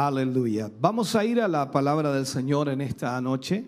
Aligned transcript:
Aleluya. 0.00 0.70
Vamos 0.80 1.16
a 1.16 1.24
ir 1.24 1.40
a 1.40 1.48
la 1.48 1.72
palabra 1.72 2.12
del 2.12 2.24
Señor 2.24 2.68
en 2.68 2.80
esta 2.80 3.20
noche. 3.20 3.64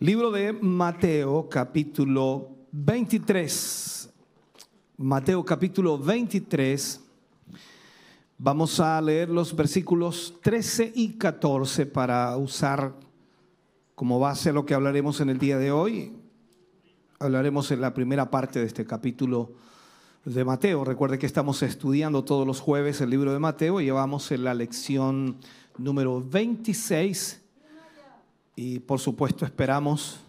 Libro 0.00 0.32
de 0.32 0.52
Mateo 0.52 1.48
capítulo 1.48 2.48
23. 2.72 4.10
Mateo 4.96 5.44
capítulo 5.44 5.96
23. 5.96 7.00
Vamos 8.36 8.80
a 8.80 9.00
leer 9.00 9.28
los 9.30 9.54
versículos 9.54 10.34
13 10.42 10.90
y 10.96 11.16
14 11.16 11.86
para 11.86 12.36
usar 12.36 12.92
como 13.94 14.18
base 14.18 14.52
lo 14.52 14.66
que 14.66 14.74
hablaremos 14.74 15.20
en 15.20 15.30
el 15.30 15.38
día 15.38 15.58
de 15.58 15.70
hoy. 15.70 16.16
Hablaremos 17.20 17.70
en 17.70 17.80
la 17.80 17.94
primera 17.94 18.28
parte 18.28 18.58
de 18.58 18.66
este 18.66 18.84
capítulo 18.84 19.52
de 20.24 20.44
Mateo. 20.44 20.84
Recuerde 20.84 21.18
que 21.18 21.26
estamos 21.26 21.62
estudiando 21.62 22.24
todos 22.24 22.46
los 22.46 22.60
jueves 22.60 23.00
el 23.00 23.10
libro 23.10 23.32
de 23.32 23.38
Mateo 23.38 23.80
y 23.80 23.84
llevamos 23.84 24.30
en 24.32 24.44
la 24.44 24.52
lección 24.52 25.36
número 25.78 26.22
26 26.22 27.40
y 28.54 28.80
por 28.80 29.00
supuesto 29.00 29.46
esperamos 29.46 30.20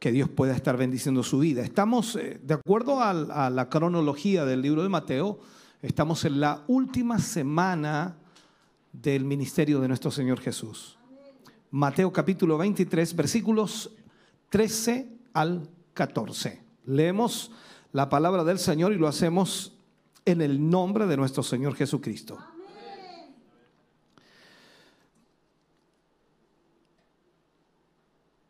que 0.00 0.10
Dios 0.10 0.28
pueda 0.28 0.54
estar 0.54 0.76
bendiciendo 0.76 1.22
su 1.22 1.38
vida. 1.38 1.62
Estamos, 1.62 2.16
eh, 2.16 2.40
de 2.42 2.54
acuerdo 2.54 3.00
a 3.00 3.50
la 3.50 3.68
cronología 3.68 4.44
del 4.44 4.62
libro 4.62 4.82
de 4.82 4.88
Mateo, 4.88 5.38
estamos 5.82 6.24
en 6.24 6.40
la 6.40 6.62
última 6.66 7.18
semana 7.18 8.16
del 8.92 9.24
ministerio 9.24 9.80
de 9.80 9.88
nuestro 9.88 10.10
Señor 10.10 10.40
Jesús. 10.40 10.98
Mateo 11.70 12.12
capítulo 12.12 12.58
23, 12.58 13.14
versículos 13.14 13.90
13 14.50 15.08
al 15.34 15.68
14. 15.94 16.62
Leemos 16.86 17.52
la 17.92 18.08
palabra 18.08 18.44
del 18.44 18.58
Señor 18.58 18.92
y 18.92 18.96
lo 18.96 19.08
hacemos 19.08 19.72
en 20.24 20.42
el 20.42 20.68
nombre 20.68 21.06
de 21.06 21.16
nuestro 21.16 21.42
Señor 21.42 21.74
Jesucristo. 21.74 22.38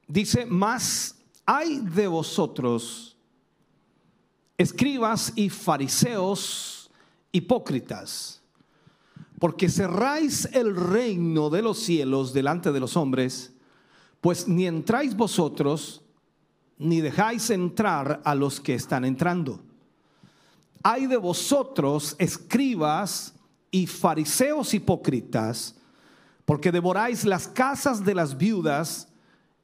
Dice, 0.09 0.47
más 0.47 1.17
hay 1.45 1.81
de 1.81 2.07
vosotros, 2.09 3.17
escribas 4.57 5.33
y 5.37 5.51
fariseos 5.51 6.91
hipócritas, 7.31 8.43
porque 9.39 9.69
cerráis 9.69 10.47
el 10.47 10.75
reino 10.75 11.51
de 11.51 11.63
los 11.63 11.79
cielos 11.79 12.33
delante 12.33 12.73
de 12.73 12.81
los 12.81 12.97
hombres, 12.97 13.53
pues 14.21 14.49
ni 14.49 14.67
entráis 14.67 15.15
vosotros, 15.15 16.03
ni 16.79 17.01
dejáis 17.01 17.51
entrar 17.51 18.21
a 18.25 18.35
los 18.35 18.61
que 18.61 18.75
están 18.75 19.05
entrando. 19.05 19.61
Hay 20.83 21.07
de 21.07 21.17
vosotros, 21.17 22.15
escribas 22.19 23.35
y 23.71 23.87
fariseos 23.87 24.73
hipócritas, 24.75 25.75
porque 26.45 26.73
devoráis 26.73 27.25
las 27.25 27.49
casas 27.49 28.05
de 28.05 28.15
las 28.15 28.39
viudas 28.39 29.09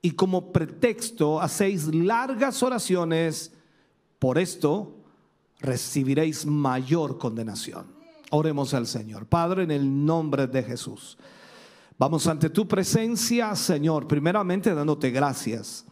y 0.02 0.10
como 0.10 0.52
pretexto 0.52 1.40
hacéis 1.40 1.86
largas 1.86 2.62
oraciones, 2.62 3.52
por 4.18 4.38
esto 4.38 4.96
recibiréis 5.60 6.44
mayor 6.44 7.16
condenación. 7.16 7.86
Oremos 8.30 8.74
al 8.74 8.86
Señor. 8.86 9.26
Padre, 9.26 9.62
en 9.62 9.70
el 9.70 10.04
nombre 10.04 10.46
de 10.46 10.62
Jesús. 10.62 11.16
Vamos 11.96 12.26
ante 12.26 12.50
tu 12.50 12.66
presencia, 12.66 13.54
Señor, 13.54 14.08
primeramente 14.08 14.74
dándote 14.74 15.10
gracias 15.10 15.86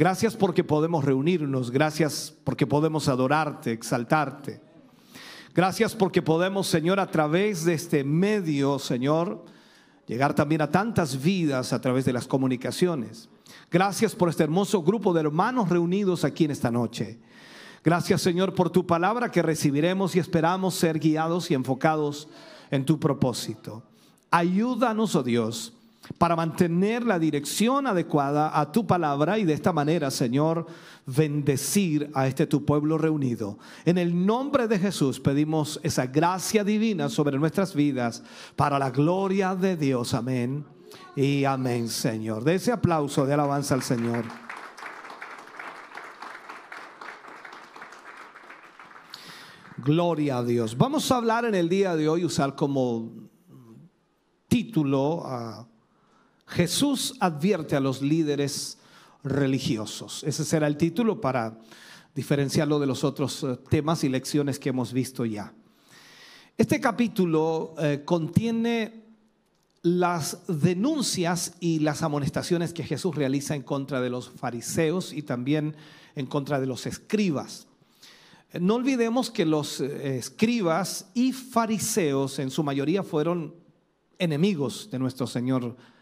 Gracias 0.00 0.34
porque 0.34 0.64
podemos 0.64 1.04
reunirnos, 1.04 1.70
gracias 1.70 2.34
porque 2.44 2.66
podemos 2.66 3.06
adorarte, 3.06 3.72
exaltarte. 3.72 4.62
Gracias 5.54 5.94
porque 5.94 6.22
podemos, 6.22 6.68
Señor, 6.68 6.98
a 6.98 7.10
través 7.10 7.66
de 7.66 7.74
este 7.74 8.02
medio, 8.02 8.78
Señor, 8.78 9.44
llegar 10.06 10.32
también 10.32 10.62
a 10.62 10.70
tantas 10.70 11.22
vidas 11.22 11.74
a 11.74 11.82
través 11.82 12.06
de 12.06 12.14
las 12.14 12.26
comunicaciones. 12.26 13.28
Gracias 13.70 14.14
por 14.14 14.30
este 14.30 14.42
hermoso 14.42 14.82
grupo 14.82 15.12
de 15.12 15.20
hermanos 15.20 15.68
reunidos 15.68 16.24
aquí 16.24 16.46
en 16.46 16.52
esta 16.52 16.70
noche. 16.70 17.18
Gracias, 17.84 18.22
Señor, 18.22 18.54
por 18.54 18.70
tu 18.70 18.86
palabra 18.86 19.30
que 19.30 19.42
recibiremos 19.42 20.16
y 20.16 20.18
esperamos 20.18 20.76
ser 20.76 20.98
guiados 20.98 21.50
y 21.50 21.54
enfocados 21.54 22.26
en 22.70 22.86
tu 22.86 22.98
propósito. 22.98 23.82
Ayúdanos, 24.30 25.14
oh 25.14 25.22
Dios 25.22 25.74
para 26.18 26.36
mantener 26.36 27.04
la 27.04 27.18
dirección 27.18 27.86
adecuada 27.86 28.58
a 28.58 28.70
tu 28.72 28.86
palabra 28.86 29.38
y 29.38 29.44
de 29.44 29.52
esta 29.52 29.72
manera, 29.72 30.10
Señor, 30.10 30.66
bendecir 31.06 32.10
a 32.14 32.26
este 32.26 32.46
tu 32.46 32.64
pueblo 32.64 32.98
reunido. 32.98 33.58
En 33.84 33.98
el 33.98 34.26
nombre 34.26 34.68
de 34.68 34.78
Jesús 34.78 35.20
pedimos 35.20 35.80
esa 35.82 36.06
gracia 36.06 36.64
divina 36.64 37.08
sobre 37.08 37.38
nuestras 37.38 37.74
vidas 37.74 38.22
para 38.56 38.78
la 38.78 38.90
gloria 38.90 39.54
de 39.54 39.76
Dios. 39.76 40.14
Amén. 40.14 40.64
Y 41.16 41.44
amén, 41.44 41.88
Señor. 41.88 42.44
De 42.44 42.56
ese 42.56 42.72
aplauso 42.72 43.24
de 43.26 43.34
alabanza 43.34 43.74
al 43.74 43.82
Señor. 43.82 44.24
Gloria 49.78 50.38
a 50.38 50.44
Dios. 50.44 50.76
Vamos 50.76 51.10
a 51.10 51.16
hablar 51.16 51.46
en 51.46 51.54
el 51.54 51.68
día 51.68 51.96
de 51.96 52.08
hoy, 52.08 52.24
usar 52.24 52.54
como 52.54 53.10
título 54.48 55.22
a 55.24 55.69
Jesús 56.50 57.14
advierte 57.20 57.76
a 57.76 57.80
los 57.80 58.02
líderes 58.02 58.78
religiosos. 59.22 60.24
Ese 60.24 60.44
será 60.44 60.66
el 60.66 60.76
título 60.76 61.20
para 61.20 61.58
diferenciarlo 62.14 62.80
de 62.80 62.86
los 62.86 63.04
otros 63.04 63.44
eh, 63.44 63.56
temas 63.68 64.02
y 64.02 64.08
lecciones 64.08 64.58
que 64.58 64.70
hemos 64.70 64.92
visto 64.92 65.24
ya. 65.24 65.52
Este 66.58 66.80
capítulo 66.80 67.74
eh, 67.78 68.02
contiene 68.04 69.04
las 69.82 70.38
denuncias 70.48 71.54
y 71.60 71.78
las 71.78 72.02
amonestaciones 72.02 72.74
que 72.74 72.82
Jesús 72.82 73.14
realiza 73.14 73.54
en 73.54 73.62
contra 73.62 74.00
de 74.00 74.10
los 74.10 74.28
fariseos 74.28 75.12
y 75.12 75.22
también 75.22 75.76
en 76.16 76.26
contra 76.26 76.60
de 76.60 76.66
los 76.66 76.84
escribas. 76.84 77.68
No 78.58 78.74
olvidemos 78.74 79.30
que 79.30 79.46
los 79.46 79.80
eh, 79.80 80.18
escribas 80.18 81.10
y 81.14 81.32
fariseos 81.32 82.40
en 82.40 82.50
su 82.50 82.64
mayoría 82.64 83.04
fueron 83.04 83.54
enemigos 84.18 84.88
de 84.90 84.98
nuestro 84.98 85.28
Señor 85.28 85.62
Jesús 85.62 85.99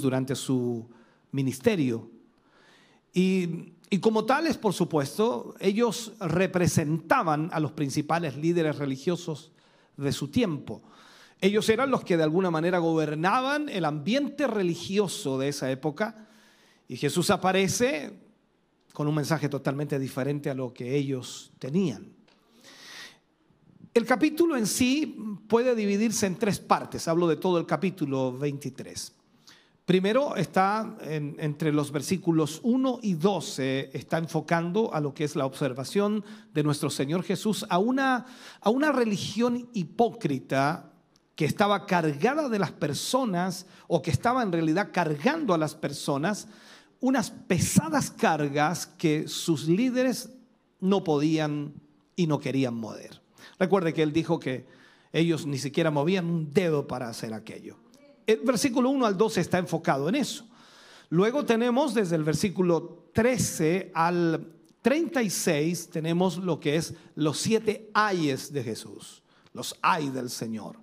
durante 0.00 0.34
su 0.34 0.88
ministerio. 1.32 2.10
Y, 3.12 3.72
como 4.00 4.24
tales, 4.24 4.56
por 4.58 4.72
supuesto, 4.72 5.54
ellos 5.60 6.12
representaban 6.20 7.50
a 7.52 7.60
los 7.60 7.72
principales 7.72 8.36
líderes 8.36 8.76
religiosos 8.76 9.52
de 9.96 10.12
su 10.12 10.28
tiempo. 10.28 10.82
Ellos 11.40 11.68
eran 11.68 11.90
los 11.90 12.04
que 12.04 12.16
de 12.16 12.24
alguna 12.24 12.50
manera 12.50 12.78
gobernaban 12.78 13.68
el 13.68 13.84
ambiente 13.84 14.46
religioso 14.46 15.38
de 15.38 15.48
esa 15.48 15.70
época 15.70 16.28
y 16.88 16.96
Jesús 16.96 17.30
aparece 17.30 18.12
con 18.92 19.06
un 19.06 19.14
mensaje 19.14 19.48
totalmente 19.48 19.98
diferente 19.98 20.50
a 20.50 20.54
lo 20.54 20.72
que 20.72 20.96
ellos 20.96 21.52
tenían. 21.58 22.12
El 23.94 24.04
capítulo 24.04 24.56
en 24.56 24.66
sí 24.66 25.16
puede 25.48 25.74
dividirse 25.74 26.26
en 26.26 26.36
tres 26.36 26.58
partes, 26.58 27.06
hablo 27.08 27.28
de 27.28 27.36
todo 27.36 27.58
el 27.58 27.66
capítulo 27.66 28.36
23. 28.36 29.12
Primero 29.88 30.36
está 30.36 30.98
entre 31.00 31.72
los 31.72 31.92
versículos 31.92 32.60
1 32.62 32.98
y 33.00 33.14
12, 33.14 33.88
está 33.94 34.18
enfocando 34.18 34.92
a 34.92 35.00
lo 35.00 35.14
que 35.14 35.24
es 35.24 35.34
la 35.34 35.46
observación 35.46 36.22
de 36.52 36.62
nuestro 36.62 36.90
Señor 36.90 37.22
Jesús 37.22 37.64
a 37.70 37.78
una, 37.78 38.26
a 38.60 38.68
una 38.68 38.92
religión 38.92 39.70
hipócrita 39.72 40.92
que 41.34 41.46
estaba 41.46 41.86
cargada 41.86 42.50
de 42.50 42.58
las 42.58 42.70
personas 42.70 43.64
o 43.86 44.02
que 44.02 44.10
estaba 44.10 44.42
en 44.42 44.52
realidad 44.52 44.90
cargando 44.92 45.54
a 45.54 45.58
las 45.58 45.74
personas 45.74 46.48
unas 47.00 47.30
pesadas 47.30 48.10
cargas 48.10 48.86
que 48.86 49.26
sus 49.26 49.68
líderes 49.68 50.28
no 50.80 51.02
podían 51.02 51.72
y 52.14 52.26
no 52.26 52.40
querían 52.40 52.74
mover. 52.74 53.22
Recuerde 53.58 53.94
que 53.94 54.02
él 54.02 54.12
dijo 54.12 54.38
que 54.38 54.66
ellos 55.14 55.46
ni 55.46 55.56
siquiera 55.56 55.90
movían 55.90 56.26
un 56.26 56.52
dedo 56.52 56.86
para 56.86 57.08
hacer 57.08 57.32
aquello. 57.32 57.87
El 58.28 58.40
versículo 58.40 58.90
1 58.90 59.06
al 59.06 59.16
12 59.16 59.40
está 59.40 59.56
enfocado 59.56 60.06
en 60.10 60.14
eso. 60.14 60.46
Luego 61.08 61.46
tenemos 61.46 61.94
desde 61.94 62.14
el 62.14 62.24
versículo 62.24 63.06
13 63.14 63.90
al 63.94 64.46
36, 64.82 65.88
tenemos 65.88 66.36
lo 66.36 66.60
que 66.60 66.76
es 66.76 66.92
los 67.14 67.38
siete 67.38 67.88
ayes 67.94 68.52
de 68.52 68.62
Jesús, 68.62 69.22
los 69.54 69.74
ay 69.80 70.10
del 70.10 70.28
Señor. 70.28 70.76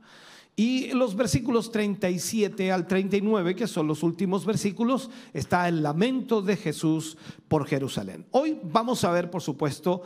Y 0.55 0.87
los 0.93 1.15
versículos 1.15 1.71
37 1.71 2.71
al 2.71 2.87
39, 2.87 3.55
que 3.55 3.67
son 3.67 3.85
los 3.85 4.01
últimos 4.01 4.43
versículos, 4.43 5.11
está 5.31 5.67
el 5.67 5.83
lamento 5.83 6.41
de 6.41 6.57
Jesús 6.57 7.15
por 7.47 7.67
Jerusalén. 7.67 8.25
Hoy 8.31 8.59
vamos 8.63 9.03
a 9.03 9.11
ver, 9.11 9.29
por 9.29 9.43
supuesto, 9.43 10.01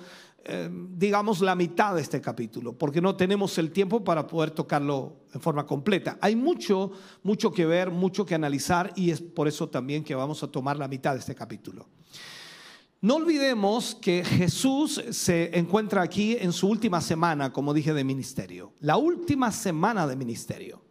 eh, 0.45 0.69
digamos 0.71 1.41
la 1.41 1.55
mitad 1.55 1.95
de 1.95 2.01
este 2.01 2.21
capítulo, 2.21 2.77
porque 2.77 3.01
no 3.01 3.15
tenemos 3.15 3.57
el 3.57 3.71
tiempo 3.71 4.03
para 4.03 4.27
poder 4.27 4.51
tocarlo 4.51 5.17
en 5.33 5.41
forma 5.41 5.65
completa. 5.65 6.17
Hay 6.21 6.35
mucho, 6.35 6.91
mucho 7.23 7.51
que 7.51 7.65
ver, 7.65 7.91
mucho 7.91 8.25
que 8.25 8.35
analizar 8.35 8.91
y 8.95 9.11
es 9.11 9.21
por 9.21 9.47
eso 9.47 9.69
también 9.69 10.03
que 10.03 10.15
vamos 10.15 10.41
a 10.43 10.47
tomar 10.47 10.77
la 10.77 10.87
mitad 10.87 11.13
de 11.13 11.19
este 11.19 11.35
capítulo. 11.35 11.87
No 13.01 13.15
olvidemos 13.15 13.95
que 13.95 14.25
Jesús 14.25 15.01
se 15.11 15.57
encuentra 15.57 16.01
aquí 16.01 16.35
en 16.37 16.51
su 16.51 16.67
última 16.67 16.99
semana, 16.99 17.53
como 17.53 17.73
dije, 17.73 17.93
de 17.93 18.03
ministerio. 18.03 18.73
La 18.81 18.97
última 18.97 19.51
semana 19.51 20.05
de 20.05 20.17
ministerio. 20.17 20.81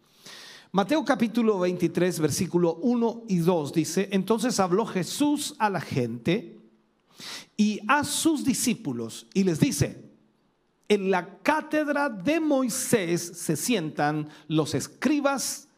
Mateo 0.73 1.05
capítulo 1.05 1.59
23, 1.59 2.21
versículo 2.21 2.77
1 2.77 3.25
y 3.29 3.39
2 3.39 3.73
dice, 3.73 4.09
entonces 4.12 4.61
habló 4.61 4.85
Jesús 4.87 5.55
a 5.59 5.71
la 5.71 5.81
gente 5.81 6.59
y 7.61 7.81
a 7.89 8.05
sus 8.05 8.45
discípulos 8.45 9.27
y 9.35 9.43
les 9.43 9.59
dice, 9.59 10.09
en 10.89 11.11
la 11.11 11.41
cátedra 11.41 12.09
de 12.09 12.39
Moisés 12.41 13.21
se 13.21 13.57
sientan 13.57 14.29
los 14.47 14.75
escribas 14.75 15.69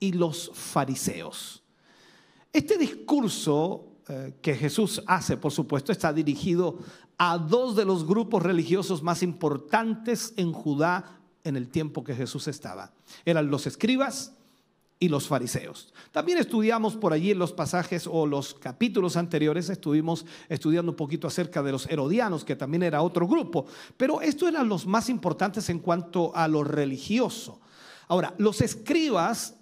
y 0.00 0.12
los 0.12 0.50
fariseos. 0.54 1.62
Este 2.52 2.78
discurso 2.78 3.84
eh, 4.08 4.34
que 4.40 4.54
Jesús 4.54 5.02
hace, 5.06 5.36
por 5.36 5.52
supuesto, 5.52 5.92
está 5.92 6.10
dirigido 6.10 6.78
a 7.18 7.36
dos 7.36 7.76
de 7.76 7.84
los 7.84 8.06
grupos 8.06 8.42
religiosos 8.42 9.02
más 9.02 9.22
importantes 9.22 10.32
en 10.38 10.52
Judá 10.52 11.20
en 11.44 11.56
el 11.56 11.68
tiempo 11.68 12.02
que 12.02 12.14
Jesús 12.14 12.48
estaba. 12.48 12.92
Eran 13.26 13.50
los 13.50 13.66
escribas 13.66 14.35
y 14.98 15.08
los 15.08 15.28
fariseos. 15.28 15.92
También 16.10 16.38
estudiamos 16.38 16.96
por 16.96 17.12
allí 17.12 17.34
los 17.34 17.52
pasajes 17.52 18.08
o 18.10 18.26
los 18.26 18.54
capítulos 18.54 19.16
anteriores, 19.16 19.68
estuvimos 19.68 20.24
estudiando 20.48 20.92
un 20.92 20.96
poquito 20.96 21.26
acerca 21.26 21.62
de 21.62 21.72
los 21.72 21.86
herodianos, 21.90 22.44
que 22.44 22.56
también 22.56 22.82
era 22.82 23.02
otro 23.02 23.26
grupo, 23.26 23.66
pero 23.96 24.20
estos 24.20 24.48
eran 24.48 24.68
los 24.68 24.86
más 24.86 25.08
importantes 25.08 25.68
en 25.68 25.80
cuanto 25.80 26.34
a 26.34 26.48
lo 26.48 26.64
religioso. 26.64 27.60
Ahora, 28.08 28.34
los 28.38 28.60
escribas 28.60 29.54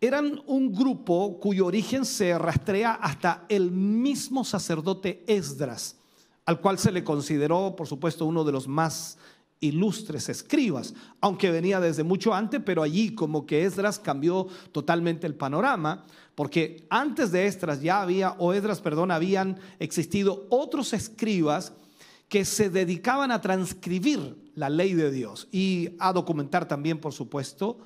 eran 0.00 0.42
un 0.46 0.72
grupo 0.72 1.40
cuyo 1.40 1.66
origen 1.66 2.04
se 2.04 2.38
rastrea 2.38 2.92
hasta 2.92 3.44
el 3.48 3.70
mismo 3.70 4.44
sacerdote 4.44 5.24
Esdras, 5.26 5.96
al 6.44 6.60
cual 6.60 6.78
se 6.78 6.92
le 6.92 7.02
consideró, 7.02 7.74
por 7.74 7.88
supuesto, 7.88 8.26
uno 8.26 8.44
de 8.44 8.52
los 8.52 8.68
más 8.68 9.18
ilustres 9.60 10.28
escribas, 10.28 10.94
aunque 11.20 11.50
venía 11.50 11.80
desde 11.80 12.04
mucho 12.04 12.34
antes, 12.34 12.60
pero 12.64 12.82
allí 12.82 13.14
como 13.14 13.46
que 13.46 13.64
Esdras 13.64 13.98
cambió 13.98 14.48
totalmente 14.72 15.26
el 15.26 15.34
panorama, 15.34 16.04
porque 16.34 16.86
antes 16.90 17.32
de 17.32 17.46
Esdras 17.46 17.80
ya 17.80 18.02
había, 18.02 18.32
o 18.38 18.52
Esdras, 18.52 18.80
perdón, 18.80 19.10
habían 19.10 19.58
existido 19.78 20.46
otros 20.50 20.92
escribas 20.92 21.72
que 22.28 22.44
se 22.44 22.70
dedicaban 22.70 23.30
a 23.30 23.40
transcribir 23.40 24.36
la 24.54 24.68
ley 24.68 24.94
de 24.94 25.10
Dios 25.10 25.48
y 25.52 25.90
a 25.98 26.12
documentar 26.12 26.66
también, 26.66 26.98
por 26.98 27.12
supuesto, 27.12 27.78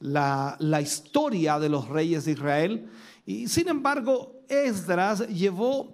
la, 0.00 0.56
historia 0.80 1.58
de 1.58 1.68
los 1.68 1.88
reyes 1.88 2.24
de 2.24 2.32
Israel. 2.32 2.88
Y 3.26 3.48
sin 3.48 3.68
embargo, 3.68 4.40
Esdras 4.48 5.26
llevó 5.28 5.92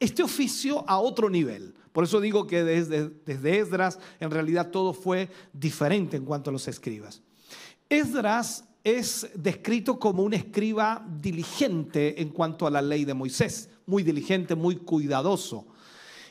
este 0.00 0.22
oficio 0.22 0.84
a 0.88 0.98
otro 0.98 1.28
nivel. 1.28 1.74
Por 1.94 2.02
eso 2.02 2.20
digo 2.20 2.48
que 2.48 2.64
desde, 2.64 3.60
Esdras 3.60 4.00
en 4.18 4.32
realidad 4.32 4.72
todo 4.72 4.92
fue 4.92 5.28
diferente 5.52 6.16
en 6.16 6.24
cuanto 6.24 6.50
a 6.50 6.52
los 6.52 6.66
escribas. 6.66 7.22
Esdras 7.88 8.64
es 8.82 9.30
descrito 9.36 10.00
como 10.00 10.24
un 10.24 10.34
escriba 10.34 11.06
diligente 11.20 12.20
en 12.20 12.30
cuanto 12.30 12.66
a 12.66 12.70
la 12.72 12.82
ley 12.82 13.04
de 13.04 13.14
Moisés, 13.14 13.70
muy 13.86 14.02
diligente, 14.02 14.56
muy 14.56 14.74
cuidadoso. 14.74 15.68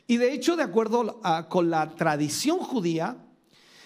Y 0.05 0.17
de 0.17 0.33
hecho, 0.33 0.57
de 0.57 0.63
acuerdo 0.63 1.21
con 1.47 1.69
la 1.69 1.95
tradición 1.95 2.59
judía, 2.59 3.25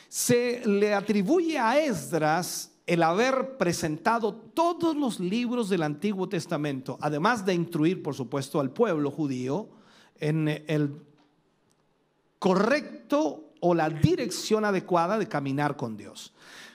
se 0.09 0.65
le 0.65 0.95
atribuye 0.95 1.59
a 1.59 1.79
Esdras 1.79 2.71
el 2.87 3.03
haber 3.03 3.55
presentado 3.57 4.33
todos 4.33 4.95
los 4.95 5.19
libros 5.19 5.69
del 5.69 5.83
Antiguo 5.83 6.27
Testamento, 6.27 6.97
además 7.01 7.45
de 7.45 7.53
instruir, 7.53 8.01
por 8.01 8.15
supuesto, 8.15 8.59
al 8.59 8.71
pueblo 8.71 9.11
judío 9.11 9.69
en 10.19 10.47
el 10.47 11.05
correcto 12.39 13.51
o 13.59 13.73
la 13.73 13.89
dirección 13.89 14.65
adecuada 14.65 15.17
de 15.17 15.27
caminar 15.27 15.75
con 15.77 15.97
Dios. 15.97 16.33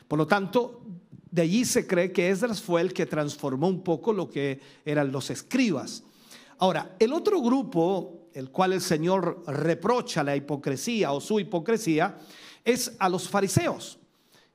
Por 0.08 0.18
lo 0.18 0.26
tanto, 0.26 0.82
de 1.30 1.42
allí 1.42 1.64
se 1.64 1.86
cree 1.86 2.12
que 2.12 2.30
Esdras 2.30 2.60
fue 2.60 2.80
el 2.80 2.92
que 2.92 3.06
transformó 3.06 3.68
un 3.68 3.82
poco 3.82 4.12
lo 4.12 4.28
que 4.28 4.60
eran 4.84 5.12
los 5.12 5.30
escribas. 5.30 6.04
Ahora, 6.58 6.94
el 6.98 7.12
otro 7.12 7.40
grupo, 7.40 8.28
el 8.34 8.50
cual 8.50 8.72
el 8.72 8.80
Señor 8.80 9.42
reprocha 9.46 10.22
la 10.22 10.36
hipocresía 10.36 11.12
o 11.12 11.20
su 11.20 11.40
hipocresía, 11.40 12.18
es 12.64 12.94
a 12.98 13.08
los 13.08 13.28
fariseos 13.28 13.98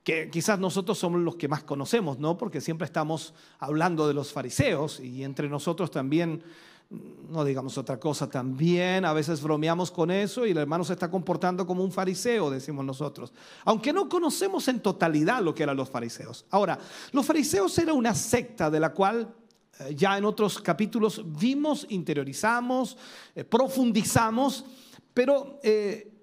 que 0.08 0.30
quizás 0.30 0.58
nosotros 0.58 0.98
somos 0.98 1.20
los 1.20 1.36
que 1.36 1.50
más 1.50 1.64
conocemos, 1.64 2.18
¿no? 2.18 2.38
Porque 2.38 2.62
siempre 2.62 2.86
estamos 2.86 3.34
hablando 3.60 4.08
de 4.08 4.14
los 4.14 4.32
fariseos 4.32 5.02
y 5.02 5.26
entre 5.26 5.50
nosotros 5.50 5.92
también, 5.92 6.44
no 6.90 7.44
digamos 7.44 7.78
otra 7.78 8.00
cosa, 8.00 8.30
también 8.30 9.04
a 9.04 9.14
veces 9.14 9.42
bromeamos 9.42 9.92
con 9.92 10.10
eso 10.10 10.46
y 10.46 10.52
el 10.52 10.58
hermano 10.58 10.84
se 10.84 10.94
está 10.94 11.12
comportando 11.12 11.68
como 11.68 11.84
un 11.84 11.92
fariseo, 11.92 12.50
decimos 12.50 12.86
nosotros. 12.86 13.34
Aunque 13.66 13.92
no 13.92 14.08
conocemos 14.08 14.68
en 14.68 14.80
totalidad 14.80 15.42
lo 15.42 15.54
que 15.54 15.64
eran 15.64 15.76
los 15.76 15.90
fariseos. 15.90 16.46
Ahora, 16.50 16.80
los 17.12 17.26
fariseos 17.26 17.78
era 17.78 17.94
una 17.94 18.16
secta 18.16 18.70
de 18.70 18.80
la 18.80 18.94
cual 18.94 19.34
eh, 19.80 19.94
ya 19.96 20.18
en 20.18 20.26
otros 20.26 20.60
capítulos 20.62 21.22
vimos, 21.26 21.86
interiorizamos, 21.90 22.98
eh, 23.36 23.44
profundizamos, 23.44 24.66
pero... 25.14 25.60
Eh, 25.64 26.14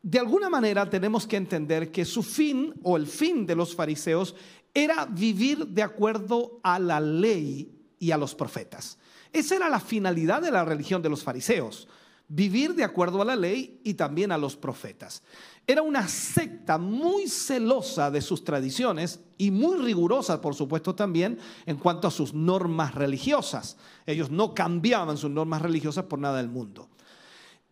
de 0.00 0.20
alguna 0.20 0.48
manera 0.48 0.88
tenemos 0.88 1.26
que 1.26 1.36
entender 1.36 1.90
que 1.90 2.04
su 2.04 2.22
fin 2.22 2.72
o 2.84 2.96
el 2.96 3.06
fin 3.06 3.44
de 3.44 3.56
los 3.56 3.74
fariseos 3.74 4.34
era 4.72 5.04
vivir 5.06 5.66
de 5.66 5.82
acuerdo 5.82 6.60
a 6.62 6.78
la 6.78 7.00
ley 7.00 7.68
y 7.98 8.12
a 8.12 8.16
los 8.16 8.34
profetas. 8.34 8.96
Esa 9.32 9.56
era 9.56 9.68
la 9.68 9.80
finalidad 9.80 10.42
de 10.42 10.50
la 10.50 10.64
religión 10.64 11.02
de 11.02 11.08
los 11.08 11.22
fariseos, 11.22 11.88
vivir 12.28 12.74
de 12.74 12.84
acuerdo 12.84 13.22
a 13.22 13.24
la 13.24 13.36
ley 13.36 13.80
y 13.84 13.94
también 13.94 14.32
a 14.32 14.38
los 14.38 14.56
profetas. 14.56 15.22
Era 15.66 15.82
una 15.82 16.08
secta 16.08 16.78
muy 16.78 17.28
celosa 17.28 18.10
de 18.10 18.22
sus 18.22 18.42
tradiciones 18.42 19.20
y 19.36 19.50
muy 19.50 19.76
rigurosa, 19.78 20.40
por 20.40 20.54
supuesto, 20.54 20.94
también 20.94 21.38
en 21.66 21.76
cuanto 21.76 22.08
a 22.08 22.10
sus 22.10 22.32
normas 22.32 22.94
religiosas. 22.94 23.76
Ellos 24.06 24.30
no 24.30 24.54
cambiaban 24.54 25.18
sus 25.18 25.30
normas 25.30 25.60
religiosas 25.60 26.04
por 26.04 26.18
nada 26.18 26.38
del 26.38 26.48
mundo. 26.48 26.88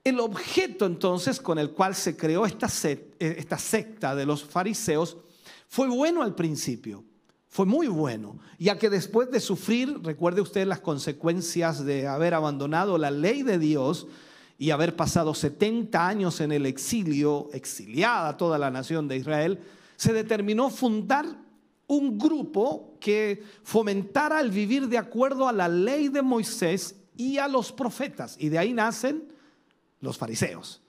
El 0.04 0.20
objeto 0.20 0.86
entonces 0.86 1.40
con 1.40 1.58
el 1.58 1.70
cual 1.70 1.94
se 1.94 2.16
creó 2.16 2.46
esta, 2.46 2.68
secta 2.68 4.14
de 4.14 4.24
los 4.24 4.44
fariseos 4.44 5.16
fue 5.66 5.88
bueno 5.88 6.22
al 6.22 6.34
principio, 6.34 7.02
fue 7.56 7.64
muy 7.64 7.88
bueno, 7.88 8.38
ya 8.58 8.76
que 8.76 8.90
después 8.90 9.30
de 9.30 9.40
sufrir, 9.40 10.00
recuerde 10.02 10.42
usted 10.42 10.66
las 10.66 10.80
consecuencias 10.80 11.86
de 11.86 12.06
haber 12.06 12.34
abandonado 12.34 12.98
la 12.98 13.10
ley 13.10 13.42
de 13.42 13.58
Dios 13.58 14.08
y 14.58 14.72
haber 14.72 14.94
pasado 14.94 15.32
70 15.32 16.06
años 16.06 16.42
en 16.42 16.52
el 16.52 16.66
exilio, 16.66 17.48
exiliada 17.54 18.36
toda 18.36 18.58
la 18.58 18.70
nación 18.70 19.08
de 19.08 19.16
Israel, 19.16 19.58
se 19.96 20.12
determinó 20.12 20.68
fundar 20.68 21.24
un 21.86 22.18
grupo 22.18 22.98
que 23.00 23.42
fomentara 23.62 24.38
el 24.40 24.50
vivir 24.50 24.88
de 24.88 24.98
acuerdo 24.98 25.48
a 25.48 25.52
la 25.54 25.66
ley 25.66 26.08
de 26.08 26.20
Moisés 26.20 26.94
y 27.16 27.38
a 27.38 27.48
los 27.48 27.72
profetas. 27.72 28.36
Y 28.38 28.50
de 28.50 28.58
ahí 28.58 28.74
nacen 28.74 29.32
los 30.02 30.18
fariseos. 30.18 30.82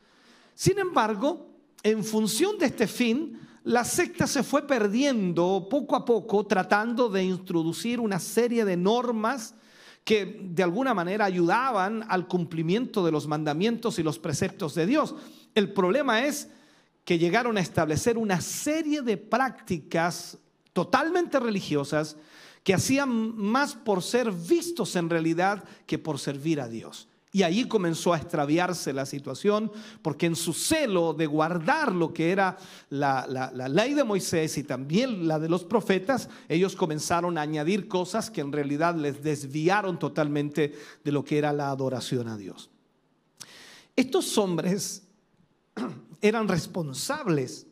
Sin 0.53 0.79
embargo, 0.79 1.47
en 1.81 2.03
función 2.03 2.57
de 2.57 2.65
este 2.65 2.88
fin, 2.88 3.39
la 3.67 3.83
secta 3.83 4.27
se 4.27 4.43
fue 4.43 4.65
perdiendo 4.65 5.67
poco 5.69 5.97
a 5.97 6.05
poco 6.05 6.45
tratando 6.45 7.09
de 7.09 7.25
introducir 7.25 8.00
una 8.00 8.17
serie 8.17 8.63
de 8.63 8.77
normas 8.77 9.55
que 10.05 10.39
de 10.41 10.63
alguna 10.63 10.93
manera 10.93 11.25
ayudaban 11.25 12.05
al 12.07 12.29
cumplimiento 12.29 13.05
de 13.05 13.12
los 13.12 13.27
mandamientos 13.27 14.00
y 14.00 14.03
los 14.03 14.19
preceptos 14.19 14.74
de 14.74 14.86
Dios. 14.86 15.15
El 15.53 15.74
problema 15.74 16.24
es 16.24 16.50
que 17.03 17.19
llegaron 17.19 17.57
a 17.57 17.59
establecer 17.59 18.17
una 18.17 18.39
serie 18.39 19.01
de 19.01 19.17
prácticas 19.17 20.38
totalmente 20.71 21.38
religiosas 21.38 22.15
que 22.63 22.74
hacían 22.74 23.36
más 23.36 23.75
por 23.75 24.01
ser 24.01 24.31
vistos 24.31 24.95
en 24.95 25.09
realidad 25.09 25.65
que 25.86 26.00
por 26.00 26.19
servir 26.19 26.62
a 26.62 26.69
Dios. 26.69 27.09
Y 27.38 27.44
ahí 27.44 27.65
comenzó 27.65 28.13
a 28.13 28.17
extraviarse 28.17 28.91
la 28.94 29.06
situación, 29.06 29.72
porque 30.01 30.25
en 30.25 30.36
su 30.36 30.53
celo 30.53 31.13
de 31.13 31.27
guardar 31.27 31.94
lo 31.94 32.12
que 32.12 32.32
era 32.32 32.58
la, 32.89 33.51
ley 33.70 33.94
de 33.94 34.03
Moisés 34.03 34.58
y 34.58 34.63
también 34.63 35.27
la 35.27 35.38
de 35.38 35.48
los 35.48 35.63
profetas, 35.63 36.29
ellos 36.50 36.75
comenzaron 36.75 37.38
a 37.38 37.41
añadir 37.41 37.88
cosas 37.88 38.32
que 38.32 38.41
en 38.41 38.51
realidad 38.51 38.96
les 38.96 39.22
desviaron 39.22 40.00
totalmente 40.00 40.74
de 41.03 41.12
lo 41.12 41.24
que 41.24 41.38
era 41.38 41.53
la 41.53 41.70
adoración 41.70 42.27
a 42.27 42.38
Dios. 42.38 42.72
Estos 43.96 44.36
hombres 44.39 45.03
eran 46.22 46.48
responsables 46.48 47.67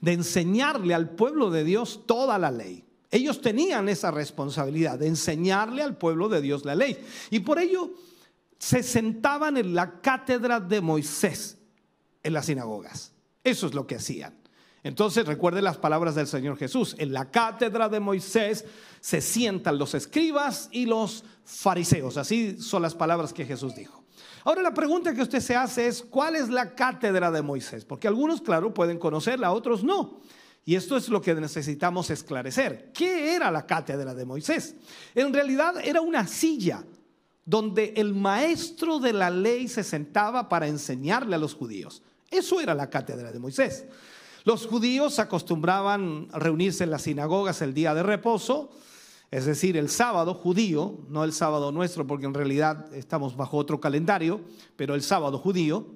de 0.00 0.12
enseñarle 0.12 0.94
al 0.94 1.10
pueblo 1.10 1.50
de 1.50 1.64
Dios 1.64 2.02
toda 2.06 2.38
la 2.38 2.52
ley. 2.52 2.84
Ellos 3.10 3.40
tenían 3.40 3.88
esa 3.88 4.12
responsabilidad 4.12 5.00
de 5.00 5.08
enseñarle 5.08 5.82
al 5.82 5.96
pueblo 5.96 6.28
de 6.28 6.40
Dios 6.40 6.64
la 6.64 6.76
ley. 6.76 6.96
Y 7.28 7.40
por 7.40 7.58
ello 7.58 7.90
se 8.62 8.84
sentaban 8.84 9.56
en 9.56 9.74
la 9.74 10.00
cátedra 10.00 10.60
de 10.60 10.80
Moisés 10.80 11.58
en 12.22 12.32
las 12.32 12.46
sinagogas. 12.46 13.10
Eso 13.42 13.66
es 13.66 13.74
lo 13.74 13.88
que 13.88 13.96
hacían. 13.96 14.38
Entonces 14.84 15.26
recuerde 15.26 15.60
las 15.60 15.78
palabras 15.78 16.14
del 16.14 16.28
Señor 16.28 16.56
Jesús. 16.56 16.94
En 17.00 17.12
la 17.12 17.28
cátedra 17.28 17.88
de 17.88 17.98
Moisés 17.98 18.64
se 19.00 19.20
sientan 19.20 19.78
los 19.78 19.94
escribas 19.94 20.68
y 20.70 20.86
los 20.86 21.24
fariseos. 21.44 22.16
Así 22.16 22.56
son 22.60 22.82
las 22.82 22.94
palabras 22.94 23.32
que 23.32 23.44
Jesús 23.44 23.74
dijo. 23.74 24.04
Ahora 24.44 24.62
la 24.62 24.72
pregunta 24.72 25.12
que 25.12 25.22
usted 25.22 25.40
se 25.40 25.56
hace 25.56 25.88
es, 25.88 26.00
¿cuál 26.00 26.36
es 26.36 26.48
la 26.48 26.76
cátedra 26.76 27.32
de 27.32 27.42
Moisés? 27.42 27.84
Porque 27.84 28.06
algunos, 28.06 28.40
claro, 28.42 28.72
pueden 28.72 29.00
conocerla, 29.00 29.50
otros 29.50 29.82
no. 29.82 30.20
Y 30.64 30.76
esto 30.76 30.96
es 30.96 31.08
lo 31.08 31.20
que 31.20 31.34
necesitamos 31.34 32.10
esclarecer. 32.10 32.92
¿Qué 32.94 33.34
era 33.34 33.50
la 33.50 33.66
cátedra 33.66 34.14
de 34.14 34.24
Moisés? 34.24 34.76
En 35.16 35.32
realidad 35.32 35.74
era 35.82 36.00
una 36.00 36.28
silla 36.28 36.84
donde 37.44 37.94
el 37.96 38.14
maestro 38.14 38.98
de 38.98 39.12
la 39.12 39.30
ley 39.30 39.68
se 39.68 39.84
sentaba 39.84 40.48
para 40.48 40.68
enseñarle 40.68 41.34
a 41.34 41.38
los 41.38 41.54
judíos. 41.54 42.02
Eso 42.30 42.60
era 42.60 42.74
la 42.74 42.88
cátedra 42.88 43.32
de 43.32 43.38
Moisés. 43.38 43.84
Los 44.44 44.66
judíos 44.66 45.18
acostumbraban 45.18 46.28
reunirse 46.32 46.84
en 46.84 46.90
las 46.90 47.02
sinagogas 47.02 47.62
el 47.62 47.74
día 47.74 47.94
de 47.94 48.02
reposo, 48.02 48.70
es 49.30 49.46
decir, 49.46 49.76
el 49.76 49.88
sábado 49.88 50.34
judío, 50.34 50.98
no 51.08 51.24
el 51.24 51.32
sábado 51.32 51.72
nuestro, 51.72 52.06
porque 52.06 52.26
en 52.26 52.34
realidad 52.34 52.92
estamos 52.94 53.36
bajo 53.36 53.56
otro 53.56 53.80
calendario, 53.80 54.40
pero 54.76 54.94
el 54.94 55.02
sábado 55.02 55.38
judío. 55.38 55.86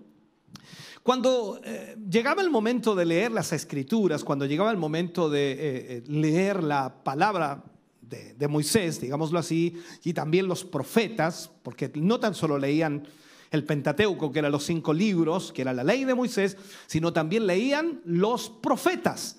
Cuando 1.02 1.60
eh, 1.62 1.96
llegaba 2.10 2.42
el 2.42 2.50
momento 2.50 2.94
de 2.94 3.04
leer 3.04 3.30
las 3.30 3.52
escrituras, 3.52 4.24
cuando 4.24 4.46
llegaba 4.46 4.70
el 4.70 4.76
momento 4.76 5.28
de 5.28 5.52
eh, 5.52 5.56
eh, 5.58 6.04
leer 6.08 6.62
la 6.62 7.04
palabra 7.04 7.62
de, 8.08 8.48
Moisés, 8.48 9.00
digámoslo 9.00 9.38
así, 9.38 9.80
y 10.04 10.12
también 10.12 10.46
los 10.46 10.64
profetas, 10.64 11.50
porque 11.62 11.90
no 11.94 12.20
tan 12.20 12.34
solo 12.34 12.58
leían 12.58 13.06
el 13.50 13.64
Pentateuco, 13.64 14.32
que 14.32 14.40
eran 14.40 14.52
los 14.52 14.64
cinco 14.64 14.92
libros, 14.92 15.52
que 15.52 15.62
era 15.62 15.72
la 15.72 15.84
ley 15.84 16.04
de 16.04 16.14
Moisés, 16.14 16.56
sino 16.86 17.12
también 17.12 17.46
leían 17.46 18.00
los 18.04 18.48
profetas. 18.50 19.38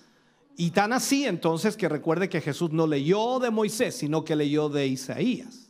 Y 0.55 0.71
tan 0.71 0.91
así 0.91 1.25
entonces 1.25 1.77
que 1.77 1.87
recuerde 1.87 2.29
que 2.29 2.41
Jesús 2.41 2.71
no 2.71 2.87
leyó 2.87 3.39
de 3.39 3.51
Moisés, 3.51 3.95
sino 3.95 4.25
que 4.25 4.35
leyó 4.35 4.69
de 4.69 4.87
Isaías. 4.87 5.69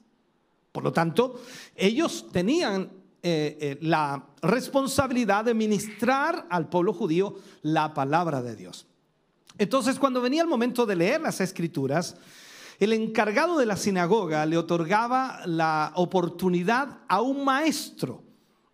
Por 0.72 0.84
lo 0.84 0.94
tanto, 0.94 1.42
ellos 1.76 2.28
tenían 2.32 2.92
eh, 3.22 3.58
eh, 3.60 3.78
la 3.82 4.28
responsabilidad 4.42 5.44
de 5.44 5.54
ministrar 5.54 6.48
al 6.50 6.70
pueblo 6.70 6.94
judío 6.94 7.36
la 7.64 7.94
palabra 7.94 8.42
de 8.42 8.56
Dios. 8.56 8.88
Entonces, 9.58 9.98
cuando 10.00 10.22
venía 10.22 10.44
el 10.44 10.48
momento 10.48 10.86
de 10.86 10.96
leer 10.96 11.22
las 11.22 11.42
escrituras, 11.42 12.16
el 12.80 12.94
encargado 12.94 13.58
de 13.58 13.66
la 13.66 13.78
sinagoga 13.78 14.46
le 14.46 14.58
otorgaba 14.58 15.42
la 15.46 15.92
oportunidad 15.96 17.00
a 17.08 17.22
un 17.22 17.44
maestro 17.44 18.28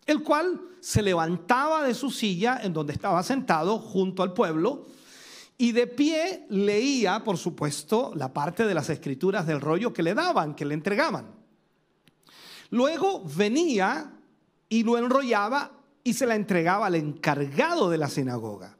el 0.06 0.22
cual 0.22 0.60
se 0.80 1.02
levantaba 1.02 1.82
de 1.82 1.94
su 1.94 2.10
silla 2.10 2.60
en 2.62 2.72
donde 2.72 2.92
estaba 2.92 3.22
sentado 3.22 3.78
junto 3.78 4.22
al 4.22 4.34
pueblo 4.34 4.86
y 5.56 5.72
de 5.72 5.86
pie 5.86 6.46
leía, 6.50 7.22
por 7.24 7.38
supuesto, 7.38 8.12
la 8.16 8.32
parte 8.32 8.66
de 8.66 8.74
las 8.74 8.90
escrituras 8.90 9.46
del 9.46 9.60
rollo 9.60 9.92
que 9.92 10.02
le 10.02 10.14
daban, 10.14 10.54
que 10.54 10.64
le 10.64 10.74
entregaban. 10.74 11.26
Luego 12.70 13.22
venía 13.24 14.12
y 14.68 14.82
lo 14.82 14.98
enrollaba 14.98 15.70
y 16.02 16.14
se 16.14 16.26
la 16.26 16.34
entregaba 16.34 16.86
al 16.86 16.96
encargado 16.96 17.88
de 17.88 17.98
la 17.98 18.08
sinagoga. 18.08 18.76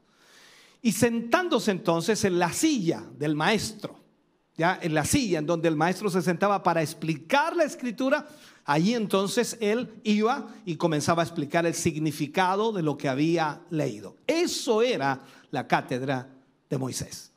Y 0.81 0.91
sentándose 0.91 1.71
entonces 1.71 2.23
en 2.25 2.37
la 2.37 2.51
silla 2.51 3.03
del 3.17 3.35
maestro, 3.35 3.97
ya 4.57 4.79
en 4.81 4.93
la 4.93 5.05
silla 5.05 5.39
en 5.39 5.45
donde 5.45 5.67
el 5.67 5.75
maestro 5.75 6.09
se 6.09 6.21
sentaba 6.21 6.63
para 6.63 6.81
explicar 6.81 7.55
la 7.55 7.63
escritura, 7.63 8.27
Allí 8.65 8.95
entonces 8.95 9.57
él 9.61 9.93
iba 10.03 10.47
y 10.65 10.75
comenzaba 10.75 11.21
a 11.21 11.25
explicar 11.25 11.67
el 11.67 11.75
significado 11.75 12.71
de 12.71 12.81
lo 12.81 12.97
que 12.97 13.07
había 13.07 13.61
leído. 13.69 14.17
Eso 14.25 14.81
era 14.81 15.21
la 15.51 15.67
cátedra 15.67 16.27
de 16.67 16.77
Moisés. 16.79 17.31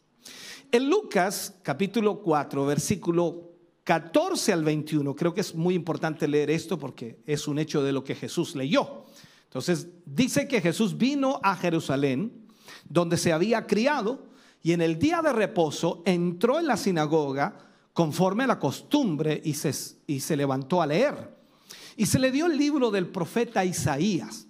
En 0.73 0.89
Lucas 0.89 1.55
capítulo 1.63 2.23
4, 2.23 2.65
versículo 2.65 3.53
14 3.85 4.55
al 4.55 4.65
21, 4.65 5.15
creo 5.15 5.35
que 5.35 5.43
es 5.43 5.55
muy 5.55 5.75
importante 5.75 6.27
leer 6.27 6.51
esto 6.51 6.79
porque 6.79 7.19
es 7.27 7.47
un 7.47 7.59
hecho 7.59 7.83
de 7.83 7.93
lo 7.93 8.03
que 8.03 8.15
Jesús 8.15 8.57
leyó. 8.57 9.05
Entonces 9.45 9.89
dice 10.07 10.49
que 10.49 10.63
Jesús 10.63 10.97
vino 10.97 11.41
a 11.43 11.57
Jerusalén, 11.57 12.49
donde 12.89 13.19
se 13.19 13.35
había 13.35 13.67
criado, 13.67 14.28
y 14.63 14.73
en 14.73 14.81
el 14.81 14.99
día 14.99 15.23
de 15.23 15.33
reposo 15.33 16.03
entró 16.05 16.59
en 16.59 16.67
la 16.67 16.77
sinagoga, 16.77 17.57
conforme 17.93 18.45
a 18.45 18.49
la 18.49 18.59
costumbre 18.59 19.41
y 19.45 19.55
se, 19.55 19.73
y 20.07 20.21
se 20.21 20.37
levantó 20.37 20.81
a 20.81 20.87
leer. 20.87 21.37
Y 21.97 22.07
se 22.07 22.19
le 22.19 22.31
dio 22.31 22.47
el 22.47 22.57
libro 22.57 22.91
del 22.91 23.09
profeta 23.09 23.65
Isaías. 23.65 24.47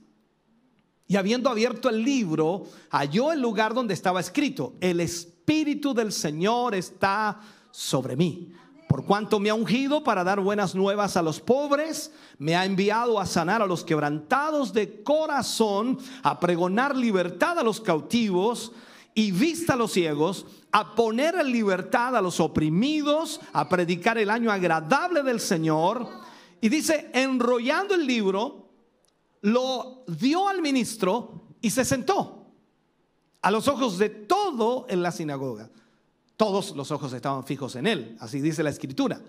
Y 1.07 1.17
habiendo 1.17 1.49
abierto 1.49 1.89
el 1.89 2.03
libro, 2.03 2.65
halló 2.91 3.33
el 3.33 3.41
lugar 3.41 3.73
donde 3.73 3.95
estaba 3.95 4.21
escrito, 4.21 4.75
el 4.81 5.01
Espíritu 5.01 5.95
del 5.95 6.13
Señor 6.13 6.75
está 6.75 7.41
sobre 7.71 8.17
mí. 8.17 8.53
Por 8.87 9.05
cuanto 9.05 9.41
me 9.41 9.51
ha 9.51 9.55
ungido 9.55 10.05
para 10.05 10.25
dar 10.25 10.41
buenas 10.41 10.75
nuevas 10.75 11.17
a 11.17 11.23
los 11.23 11.41
pobres, 11.41 12.13
me 12.39 12.57
ha 12.57 12.67
enviado 12.67 13.19
a 13.19 13.27
sanar 13.27 13.63
a 13.63 13.67
los 13.67 13.85
quebrantados 13.85 14.73
de 14.73 15.03
corazón, 15.03 15.99
a 16.23 16.39
pregonar 16.41 16.97
libertad 16.97 17.59
a 17.59 17.63
los 17.63 17.81
cautivos 17.81 18.73
y 19.19 19.33
vista 19.33 19.73
a 19.73 19.77
los 19.77 19.91
ciegos, 19.91 20.47
a 20.71 20.95
poner 20.95 21.35
en 21.35 21.51
libertad 21.51 22.15
a 22.15 22.23
los 22.23 22.39
oprimidos, 22.39 23.41
a 23.53 23.69
predicar 23.69 24.17
el 24.17 24.31
año 24.31 24.53
agradable 24.53 25.25
del 25.25 25.41
Señor. 25.41 26.09
Y 26.61 26.69
dice, 26.69 27.11
enrollando 27.13 27.97
el 27.97 28.07
libro, 28.07 28.69
lo 29.41 30.05
dio 30.07 30.49
al 30.49 30.63
ministro 30.63 31.49
y 31.61 31.71
se 31.71 31.85
sentó 31.85 32.47
a 33.43 33.51
los 33.51 33.67
ojos 33.67 33.99
de 33.99 34.09
todo 34.09 34.87
en 34.89 35.03
la 35.03 35.11
sinagoga. 35.11 35.69
Todos 36.37 36.77
los 36.77 36.93
ojos 36.93 37.13
estaban 37.13 37.45
fijos 37.45 37.75
en 37.75 37.89
él, 37.89 38.17
así 38.21 38.41
dice 38.41 38.63
la 38.63 38.71
escritura. 38.71 39.21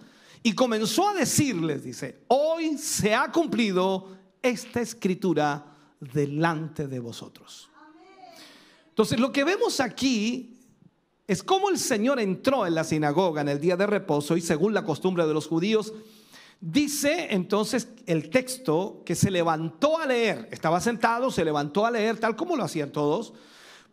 Y 0.43 0.53
comenzó 0.53 1.09
a 1.09 1.15
decirles, 1.15 1.83
dice, 1.83 2.25
hoy 2.27 2.77
se 2.77 3.15
ha 3.15 3.31
cumplido 3.31 4.15
esta 4.43 4.81
escritura 4.81 5.65
delante 5.99 6.87
de 6.87 6.99
vosotros. 6.99 7.68
Entonces, 8.99 9.21
lo 9.21 9.31
que 9.31 9.45
vemos 9.45 9.79
aquí 9.79 10.57
es 11.25 11.41
cómo 11.41 11.69
el 11.69 11.79
Señor 11.79 12.19
entró 12.19 12.67
en 12.67 12.75
la 12.75 12.83
sinagoga 12.83 13.39
en 13.39 13.47
el 13.47 13.61
día 13.61 13.77
de 13.77 13.87
reposo 13.87 14.35
y 14.35 14.41
según 14.41 14.73
la 14.73 14.83
costumbre 14.83 15.25
de 15.25 15.33
los 15.33 15.47
judíos, 15.47 15.93
dice 16.59 17.29
entonces 17.31 17.87
el 18.07 18.29
texto 18.29 19.01
que 19.05 19.15
se 19.15 19.31
levantó 19.31 19.97
a 19.97 20.05
leer, 20.05 20.49
estaba 20.51 20.81
sentado, 20.81 21.31
se 21.31 21.45
levantó 21.45 21.85
a 21.85 21.91
leer 21.91 22.17
tal 22.17 22.35
como 22.35 22.57
lo 22.57 22.65
hacían 22.65 22.91
todos, 22.91 23.31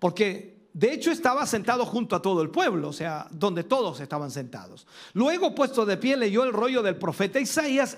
porque 0.01 0.57
de 0.73 0.95
hecho 0.95 1.13
estaba 1.13 1.47
sentado 1.47 1.87
junto 1.87 2.17
a 2.17 2.21
todo 2.21 2.43
el 2.43 2.51
pueblo, 2.51 2.89
o 2.89 2.93
sea, 2.93 3.29
donde 3.31 3.63
todos 3.63 4.01
estaban 4.01 4.33
sentados. 4.33 4.89
Luego, 5.13 5.55
puesto 5.55 5.87
de 5.87 5.99
pie, 5.99 6.17
leyó 6.17 6.43
el 6.43 6.53
rollo 6.53 6.83
del 6.83 6.97
profeta 6.97 7.39
Isaías 7.39 7.97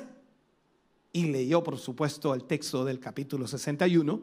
y 1.11 1.29
leyó, 1.29 1.63
por 1.65 1.79
supuesto, 1.79 2.35
el 2.35 2.45
texto 2.45 2.85
del 2.85 3.01
capítulo 3.01 3.49
61 3.49 4.21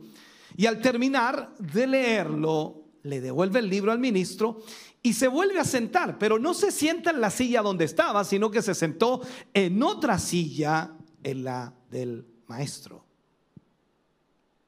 y 0.56 0.66
al 0.66 0.82
terminar 0.82 1.54
de 1.58 1.88
leerlo, 1.88 2.84
le 3.04 3.22
devuelve 3.22 3.60
el 3.60 3.70
libro 3.70 3.92
al 3.92 4.00
ministro 4.00 4.62
y 5.04 5.14
se 5.14 5.28
vuelve 5.28 5.60
a 5.60 5.66
sentar, 5.66 6.18
pero 6.18 6.40
no 6.40 6.54
se 6.54 6.72
sienta 6.72 7.12
en 7.12 7.22
la 7.22 7.30
silla 7.30 7.62
donde 7.62 7.86
estaba, 7.86 8.24
sino 8.24 8.50
que 8.50 8.62
se 8.62 8.74
sentó 8.74 9.22
en 9.54 9.82
otra 9.84 10.18
silla, 10.18 10.96
en 11.24 11.44
la 11.44 11.74
del 11.92 12.25
maestro. 12.48 13.06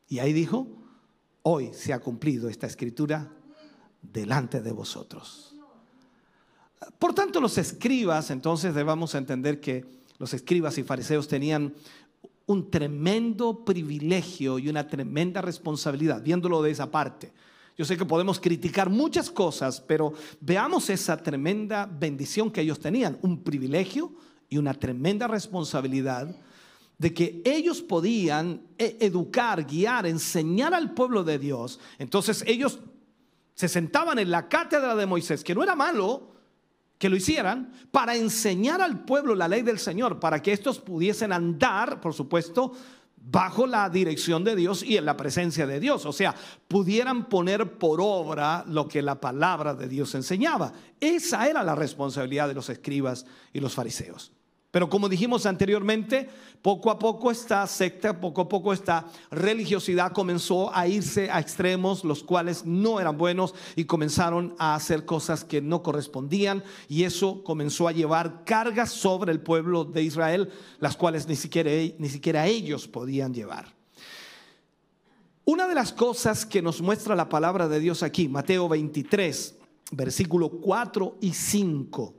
Y 0.07 0.19
ahí 0.19 0.33
dijo, 0.33 0.67
hoy 1.41 1.71
se 1.73 1.93
ha 1.93 1.99
cumplido 1.99 2.49
esta 2.49 2.67
escritura 2.67 3.31
delante 4.01 4.61
de 4.61 4.71
vosotros. 4.71 5.55
Por 6.99 7.13
tanto, 7.13 7.41
los 7.41 7.57
escribas, 7.57 8.29
entonces 8.29 8.75
debamos 8.75 9.15
entender 9.15 9.59
que 9.59 9.85
los 10.19 10.33
escribas 10.33 10.77
y 10.77 10.83
fariseos 10.83 11.27
tenían 11.27 11.73
un 12.47 12.71
tremendo 12.71 13.63
privilegio 13.63 14.57
y 14.57 14.69
una 14.69 14.87
tremenda 14.87 15.41
responsabilidad, 15.41 16.23
viéndolo 16.23 16.61
de 16.61 16.71
esa 16.71 16.89
parte. 16.89 17.31
Yo 17.77 17.85
sé 17.85 17.95
que 17.95 18.05
podemos 18.05 18.39
criticar 18.39 18.89
muchas 18.89 19.29
cosas, 19.29 19.79
pero 19.81 20.13
veamos 20.39 20.89
esa 20.89 21.17
tremenda 21.17 21.85
bendición 21.85 22.49
que 22.49 22.61
ellos 22.61 22.79
tenían, 22.79 23.19
un 23.21 23.43
privilegio 23.43 24.13
y 24.49 24.57
una 24.57 24.73
tremenda 24.73 25.27
responsabilidad 25.27 26.35
de 26.97 27.13
que 27.13 27.41
ellos 27.45 27.81
podían 27.81 28.61
e-, 28.77 28.97
educar, 29.01 29.65
guiar, 29.65 30.07
enseñar 30.07 30.73
al 30.73 30.93
pueblo 30.93 31.23
de 31.23 31.37
Dios. 31.37 31.79
Entonces 31.99 32.43
ellos 32.47 32.79
se 33.53 33.67
sentaban 33.67 34.19
en 34.19 34.31
la 34.31 34.47
cátedra 34.47 34.95
de 34.95 35.05
Moisés, 35.05 35.43
que 35.43 35.53
no 35.53 35.63
era 35.63 35.75
malo, 35.75 36.36
que 36.97 37.09
lo 37.09 37.15
hicieran 37.15 37.71
para 37.91 38.15
enseñar 38.15 38.81
al 38.81 39.03
pueblo 39.05 39.35
la 39.35 39.47
ley 39.47 39.61
del 39.61 39.79
Señor, 39.79 40.19
para 40.19 40.41
que 40.41 40.53
estos 40.53 40.79
pudiesen 40.79 41.31
andar, 41.31 42.01
por 42.01 42.13
supuesto, 42.13 42.73
bajo 43.29 43.67
la 43.67 43.89
dirección 43.89 44.43
de 44.43 44.55
Dios 44.55 44.83
y 44.83 44.97
en 44.97 45.05
la 45.05 45.17
presencia 45.17 45.67
de 45.67 45.79
Dios. 45.79 46.05
O 46.05 46.13
sea, 46.13 46.33
pudieran 46.67 47.27
poner 47.27 47.77
por 47.77 47.99
obra 48.01 48.63
lo 48.67 48.87
que 48.87 49.01
la 49.01 49.19
palabra 49.19 49.73
de 49.73 49.87
Dios 49.87 50.15
enseñaba. 50.15 50.71
Esa 50.99 51.47
era 51.47 51.63
la 51.63 51.75
responsabilidad 51.75 52.47
de 52.47 52.53
los 52.53 52.69
escribas 52.69 53.25
y 53.53 53.59
los 53.59 53.73
fariseos. 53.73 54.31
Pero 54.69 54.89
como 54.89 55.07
dijimos 55.07 55.45
anteriormente, 55.45 56.29
poco 56.61 56.91
a 56.91 56.99
poco 56.99 57.31
esta 57.31 57.65
secta, 57.67 58.19
poco 58.19 58.41
a 58.41 58.49
poco 58.49 58.73
esta 58.73 59.05
religiosidad 59.31 60.11
comenzó 60.11 60.75
a 60.75 60.87
irse 60.87 61.31
a 61.31 61.39
extremos, 61.39 62.03
los 62.03 62.21
cuales 62.21 62.65
no 62.65 62.99
eran 62.99 63.17
buenos 63.17 63.55
y 63.77 63.85
comenzaron 63.85 64.55
a 64.59 64.75
hacer 64.75 65.05
cosas 65.05 65.45
que 65.45 65.61
no 65.61 65.81
correspondían 65.81 66.63
y 66.89 67.03
eso 67.03 67.43
comenzó 67.45 67.87
a 67.87 67.93
llevar 67.93 68.43
cargas 68.43 68.91
sobre 68.91 69.31
el 69.31 69.39
pueblo 69.39 69.85
de 69.85 70.03
Israel, 70.03 70.51
las 70.79 70.97
cuales 70.97 71.27
ni 71.27 71.37
siquiera, 71.37 71.71
ni 71.97 72.09
siquiera 72.09 72.45
ellos 72.45 72.89
podían 72.89 73.33
llevar. 73.33 73.73
Una 75.45 75.65
de 75.65 75.75
las 75.75 75.93
cosas 75.93 76.45
que 76.45 76.61
nos 76.61 76.81
muestra 76.81 77.15
la 77.15 77.29
palabra 77.29 77.69
de 77.69 77.79
Dios 77.79 78.03
aquí, 78.03 78.27
Mateo 78.27 78.67
23, 78.67 79.55
versículo 79.91 80.49
4 80.49 81.19
y 81.21 81.31
5, 81.31 82.13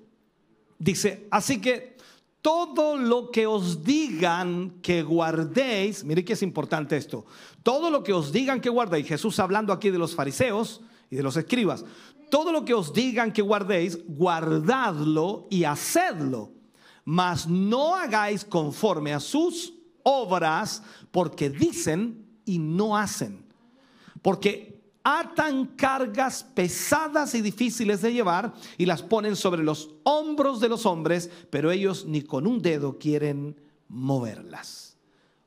dice, 0.78 1.28
así 1.30 1.60
que 1.60 1.98
todo 2.42 2.96
lo 2.96 3.30
que 3.30 3.46
os 3.46 3.82
digan 3.84 4.78
que 4.82 5.02
guardéis, 5.02 6.04
mire 6.04 6.24
que 6.24 6.34
es 6.34 6.42
importante 6.42 6.96
esto, 6.96 7.26
todo 7.62 7.90
lo 7.90 8.02
que 8.02 8.12
os 8.12 8.32
digan 8.32 8.60
que 8.60 8.70
guardéis, 8.70 9.06
Jesús 9.06 9.38
hablando 9.38 9.72
aquí 9.72 9.90
de 9.90 9.98
los 9.98 10.14
fariseos 10.14 10.80
y 11.10 11.16
de 11.16 11.22
los 11.22 11.36
escribas, 11.36 11.84
todo 12.30 12.52
lo 12.52 12.64
que 12.64 12.74
os 12.74 12.92
digan 12.92 13.32
que 13.32 13.42
guardéis, 13.42 13.98
guardadlo 14.06 15.46
y 15.50 15.64
hacedlo, 15.64 16.52
mas 17.04 17.48
no 17.48 17.94
hagáis 17.94 18.44
conforme 18.44 19.12
a 19.12 19.20
sus 19.20 19.74
obras, 20.02 20.82
porque 21.10 21.50
dicen 21.50 22.26
y 22.44 22.58
no 22.58 22.96
hacen. 22.96 23.44
Porque 24.22 24.77
atan 25.08 25.64
cargas 25.68 26.44
pesadas 26.44 27.34
y 27.34 27.40
difíciles 27.40 28.02
de 28.02 28.12
llevar 28.12 28.52
y 28.76 28.84
las 28.84 29.02
ponen 29.02 29.36
sobre 29.36 29.62
los 29.62 29.90
hombros 30.02 30.60
de 30.60 30.68
los 30.68 30.84
hombres, 30.84 31.30
pero 31.48 31.70
ellos 31.70 32.04
ni 32.04 32.20
con 32.20 32.46
un 32.46 32.60
dedo 32.60 32.98
quieren 32.98 33.58
moverlas. 33.88 34.98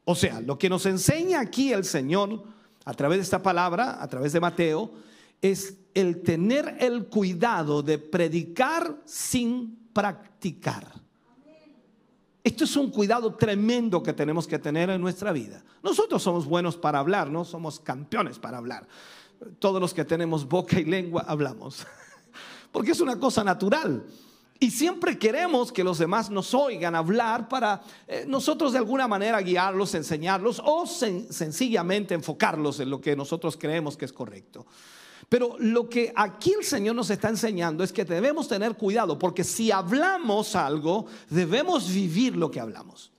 O 0.04 0.16
sea, 0.16 0.42
lo 0.42 0.58
que 0.58 0.70
nos 0.70 0.88
enseña 0.88 1.40
aquí 1.40 1.72
el 1.72 1.86
Señor 1.86 2.44
a 2.86 2.94
través 2.96 3.20
de 3.20 3.24
esta 3.24 3.44
palabra, 3.44 4.02
a 4.02 4.08
través 4.08 4.34
de 4.34 4.40
Mateo, 4.40 4.94
es 5.42 5.78
el 5.94 6.24
tener 6.24 6.78
el 6.80 7.06
cuidado 7.06 7.84
de 7.84 8.00
predicar 8.00 8.98
sin 9.06 9.90
practicar. 9.94 10.88
Esto 12.44 12.64
es 12.64 12.76
un 12.76 12.90
cuidado 12.90 13.36
tremendo 13.36 14.02
que 14.02 14.14
tenemos 14.14 14.48
que 14.48 14.58
tener 14.58 14.90
en 14.90 15.00
nuestra 15.00 15.32
vida. 15.32 15.64
Nosotros 15.84 16.24
somos 16.24 16.48
buenos 16.48 16.76
para 16.76 16.98
hablar, 16.98 17.30
no 17.30 17.46
somos 17.46 17.80
campeones 17.80 18.40
para 18.40 18.58
hablar 18.58 18.88
todos 19.60 19.82
los 19.82 19.94
que 19.94 20.06
tenemos 20.06 20.48
boca 20.48 20.80
y 20.80 20.86
lengua 20.86 21.26
hablamos. 21.28 21.86
Porque 22.72 22.92
es 22.92 23.02
una 23.02 23.20
cosa 23.20 23.44
natural. 23.44 24.04
Y 24.60 24.70
siempre 24.70 25.18
queremos 25.18 25.72
que 25.72 25.84
los 25.84 25.98
demás 25.98 26.30
nos 26.30 26.54
oigan 26.54 26.94
hablar 26.94 27.50
para 27.50 27.82
eh, 28.08 28.26
nosotros 28.28 28.74
de 28.74 28.78
alguna 28.78 29.08
manera 29.08 29.42
guiarlos, 29.42 29.96
enseñarlos 29.96 30.62
o 30.64 30.86
sencillamente 30.86 32.14
enfocarlos 32.14 32.80
en 32.80 32.92
lo 32.92 33.02
que 33.02 33.16
nosotros 33.16 33.58
creemos 33.58 33.98
que 33.98 34.06
es 34.06 34.14
correcto. 34.14 34.68
Pero 35.28 35.56
lo 35.58 35.90
que 35.90 36.14
aquí 36.16 36.54
el 36.54 36.64
Señor 36.64 36.94
nos 36.96 37.10
está 37.10 37.30
enseñando 37.30 37.84
es 37.84 37.92
que 37.92 38.06
debemos 38.06 38.48
tener 38.48 38.76
cuidado, 38.76 39.18
porque 39.18 39.44
si 39.44 39.72
hablamos 39.72 40.56
algo, 40.56 41.08
debemos 41.30 41.92
vivir 41.92 42.36
lo 42.36 42.52
que 42.52 42.60
hablamos. 42.60 43.12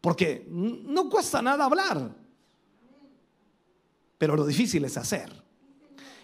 Porque 0.00 0.46
no 0.48 1.10
cuesta 1.10 1.42
nada 1.42 1.66
hablar 1.66 2.14
pero 4.18 4.36
lo 4.36 4.44
difícil 4.44 4.84
es 4.84 4.96
hacer. 4.96 5.32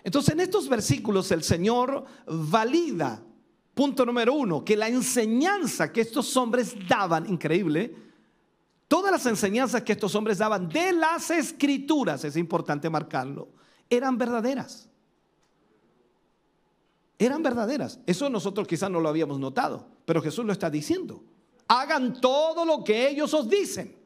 Entonces 0.02 0.34
en 0.34 0.40
estos 0.40 0.68
versículos 0.68 1.30
el 1.30 1.42
Señor 1.42 2.04
valida, 2.26 3.22
punto 3.72 4.04
número 4.04 4.34
uno, 4.34 4.64
que 4.64 4.76
la 4.76 4.88
enseñanza 4.88 5.90
que 5.92 6.02
estos 6.02 6.36
hombres 6.36 6.74
daban, 6.86 7.30
increíble, 7.30 7.94
todas 8.88 9.10
las 9.10 9.24
enseñanzas 9.26 9.82
que 9.82 9.92
estos 9.92 10.14
hombres 10.14 10.38
daban 10.38 10.68
de 10.68 10.92
las 10.92 11.30
escrituras, 11.30 12.24
es 12.24 12.36
importante 12.36 12.90
marcarlo, 12.90 13.48
eran 13.88 14.18
verdaderas. 14.18 14.90
Eran 17.16 17.42
verdaderas. 17.42 18.00
Eso 18.06 18.28
nosotros 18.28 18.66
quizás 18.66 18.90
no 18.90 19.00
lo 19.00 19.08
habíamos 19.08 19.38
notado, 19.38 19.86
pero 20.04 20.20
Jesús 20.20 20.44
lo 20.44 20.52
está 20.52 20.68
diciendo. 20.68 21.22
Hagan 21.68 22.20
todo 22.20 22.64
lo 22.64 22.84
que 22.84 23.08
ellos 23.08 23.32
os 23.32 23.48
dicen. 23.48 24.03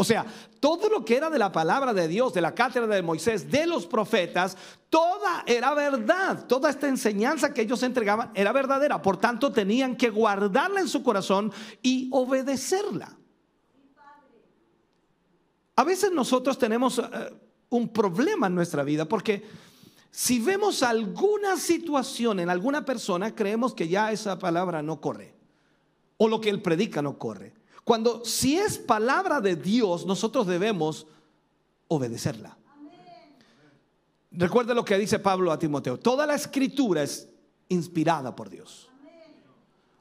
O 0.00 0.04
sea, 0.04 0.24
todo 0.60 0.88
lo 0.88 1.04
que 1.04 1.14
era 1.14 1.28
de 1.28 1.38
la 1.38 1.52
palabra 1.52 1.92
de 1.92 2.08
Dios, 2.08 2.32
de 2.32 2.40
la 2.40 2.54
cátedra 2.54 2.94
de 2.94 3.02
Moisés, 3.02 3.50
de 3.50 3.66
los 3.66 3.84
profetas, 3.84 4.56
toda 4.88 5.44
era 5.44 5.74
verdad. 5.74 6.46
Toda 6.46 6.70
esta 6.70 6.88
enseñanza 6.88 7.52
que 7.52 7.60
ellos 7.60 7.82
entregaban 7.82 8.30
era 8.34 8.50
verdadera. 8.50 9.02
Por 9.02 9.18
tanto, 9.18 9.52
tenían 9.52 9.96
que 9.96 10.08
guardarla 10.08 10.80
en 10.80 10.88
su 10.88 11.02
corazón 11.02 11.52
y 11.82 12.08
obedecerla. 12.12 13.14
A 15.76 15.84
veces 15.84 16.12
nosotros 16.12 16.56
tenemos 16.56 16.98
eh, 16.98 17.02
un 17.68 17.90
problema 17.90 18.46
en 18.46 18.54
nuestra 18.54 18.82
vida 18.84 19.04
porque 19.04 19.44
si 20.10 20.40
vemos 20.40 20.82
alguna 20.82 21.58
situación 21.58 22.40
en 22.40 22.48
alguna 22.48 22.86
persona, 22.86 23.34
creemos 23.34 23.74
que 23.74 23.86
ya 23.86 24.10
esa 24.12 24.38
palabra 24.38 24.80
no 24.80 24.98
corre. 24.98 25.34
O 26.16 26.26
lo 26.26 26.40
que 26.40 26.48
él 26.48 26.62
predica 26.62 27.02
no 27.02 27.18
corre. 27.18 27.59
Cuando 27.90 28.24
si 28.24 28.56
es 28.56 28.78
palabra 28.78 29.40
de 29.40 29.56
Dios, 29.56 30.06
nosotros 30.06 30.46
debemos 30.46 31.08
obedecerla. 31.88 32.56
Recuerda 34.30 34.74
lo 34.74 34.84
que 34.84 34.96
dice 34.96 35.18
Pablo 35.18 35.50
a 35.50 35.58
Timoteo. 35.58 35.98
Toda 35.98 36.24
la 36.24 36.36
escritura 36.36 37.02
es 37.02 37.28
inspirada 37.68 38.36
por 38.36 38.48
Dios. 38.48 38.88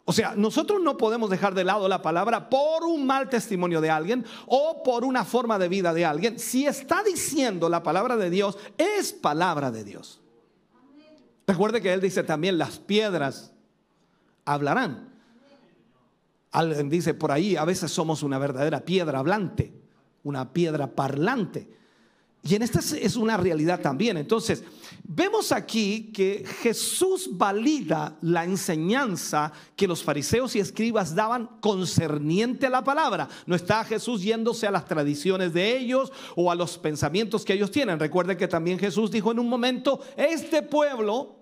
O 0.05 0.13
sea, 0.13 0.35
nosotros 0.35 0.83
no 0.83 0.97
podemos 0.97 1.31
dejar 1.31 1.55
de 1.55 1.63
lado 1.63 1.87
la 1.87 2.03
palabra 2.03 2.47
por 2.47 2.83
un 2.83 3.07
mal 3.07 3.27
testimonio 3.27 3.81
de 3.81 3.89
alguien 3.89 4.23
o 4.45 4.83
por 4.83 5.03
una 5.03 5.25
forma 5.25 5.57
de 5.57 5.67
vida 5.67 5.91
de 5.91 6.05
alguien. 6.05 6.37
Si 6.37 6.67
está 6.67 7.01
diciendo 7.01 7.69
la 7.69 7.81
palabra 7.81 8.17
de 8.17 8.29
Dios, 8.29 8.55
es 8.77 9.13
palabra 9.13 9.71
de 9.71 9.83
Dios. 9.83 10.21
Recuerde 11.47 11.81
que 11.81 11.91
él 11.91 12.01
dice 12.01 12.21
también, 12.21 12.59
las 12.59 12.77
piedras 12.77 13.51
hablarán. 14.45 15.09
Alguien 16.51 16.89
dice 16.89 17.13
por 17.13 17.31
ahí, 17.31 17.55
a 17.55 17.65
veces 17.65 17.91
somos 17.91 18.23
una 18.23 18.39
verdadera 18.39 18.83
piedra 18.83 19.19
hablante, 19.19 19.71
una 20.23 20.51
piedra 20.51 20.87
parlante. 20.87 21.67
Y 22.41 22.55
en 22.55 22.61
esta 22.61 22.79
es 22.79 23.17
una 23.17 23.35
realidad 23.35 23.81
también. 23.81 24.15
Entonces, 24.15 24.63
vemos 25.03 25.51
aquí 25.51 26.09
que 26.13 26.45
Jesús 26.61 27.29
valida 27.33 28.17
la 28.21 28.45
enseñanza 28.45 29.51
que 29.75 29.87
los 29.87 30.01
fariseos 30.01 30.55
y 30.55 30.59
escribas 30.59 31.13
daban 31.13 31.49
concerniente 31.59 32.65
a 32.65 32.69
la 32.69 32.83
palabra. 32.83 33.27
No 33.45 33.55
está 33.55 33.83
Jesús 33.83 34.23
yéndose 34.23 34.65
a 34.65 34.71
las 34.71 34.85
tradiciones 34.85 35.53
de 35.53 35.77
ellos 35.77 36.13
o 36.35 36.49
a 36.49 36.55
los 36.55 36.77
pensamientos 36.77 37.43
que 37.43 37.53
ellos 37.53 37.71
tienen. 37.71 37.99
Recuerde 37.99 38.37
que 38.37 38.47
también 38.47 38.79
Jesús 38.79 39.11
dijo 39.11 39.33
en 39.33 39.39
un 39.39 39.49
momento, 39.49 39.99
este 40.15 40.63
pueblo 40.63 41.38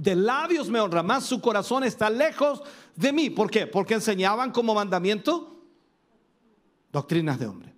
de 0.00 0.16
labios 0.16 0.70
me 0.70 0.80
honra, 0.80 1.02
más 1.02 1.26
su 1.26 1.40
corazón 1.40 1.84
está 1.84 2.08
lejos 2.08 2.62
de 2.96 3.12
mí. 3.12 3.28
¿Por 3.28 3.50
qué? 3.50 3.66
Porque 3.66 3.94
enseñaban 3.94 4.50
como 4.50 4.74
mandamiento 4.74 5.62
doctrinas 6.90 7.38
de 7.38 7.46
hombre. 7.46 7.74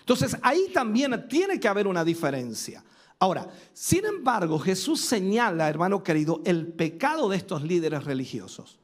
Entonces 0.00 0.36
ahí 0.42 0.70
también 0.74 1.26
tiene 1.28 1.58
que 1.58 1.66
haber 1.66 1.86
una 1.86 2.04
diferencia. 2.04 2.84
Ahora, 3.18 3.48
sin 3.72 4.04
embargo, 4.04 4.58
Jesús 4.58 5.00
señala, 5.00 5.68
hermano 5.68 6.02
querido, 6.02 6.42
el 6.44 6.66
pecado 6.66 7.28
de 7.30 7.38
estos 7.38 7.62
líderes 7.62 8.04
religiosos, 8.04 8.78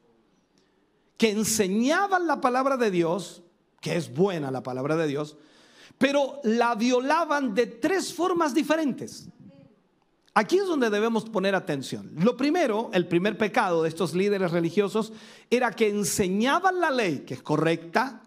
que 1.15 1.29
enseñaban 1.29 2.25
la 2.25 2.41
palabra 2.41 2.77
de 2.77 2.89
Dios, 2.89 3.43
que 3.81 3.95
es 3.95 4.13
buena 4.13 4.49
la 4.49 4.63
palabra 4.63 4.95
de 4.95 5.07
Dios, 5.07 5.37
pero 5.97 6.39
la 6.43 6.75
violaban 6.75 7.53
de 7.53 7.67
tres 7.67 8.13
formas 8.13 8.53
diferentes. 8.53 9.29
Aquí 10.39 10.59
es 10.59 10.67
donde 10.67 10.91
debemos 10.91 11.25
poner 11.25 11.55
atención. 11.55 12.11
Lo 12.19 12.37
primero, 12.37 12.91
el 12.93 13.07
primer 13.07 13.39
pecado 13.39 13.81
de 13.81 13.89
estos 13.89 14.13
líderes 14.13 14.51
religiosos 14.51 15.11
era 15.49 15.71
que 15.71 15.89
enseñaban 15.89 16.79
la 16.79 16.91
ley, 16.91 17.23
que 17.25 17.33
es 17.33 17.41
correcta, 17.41 18.21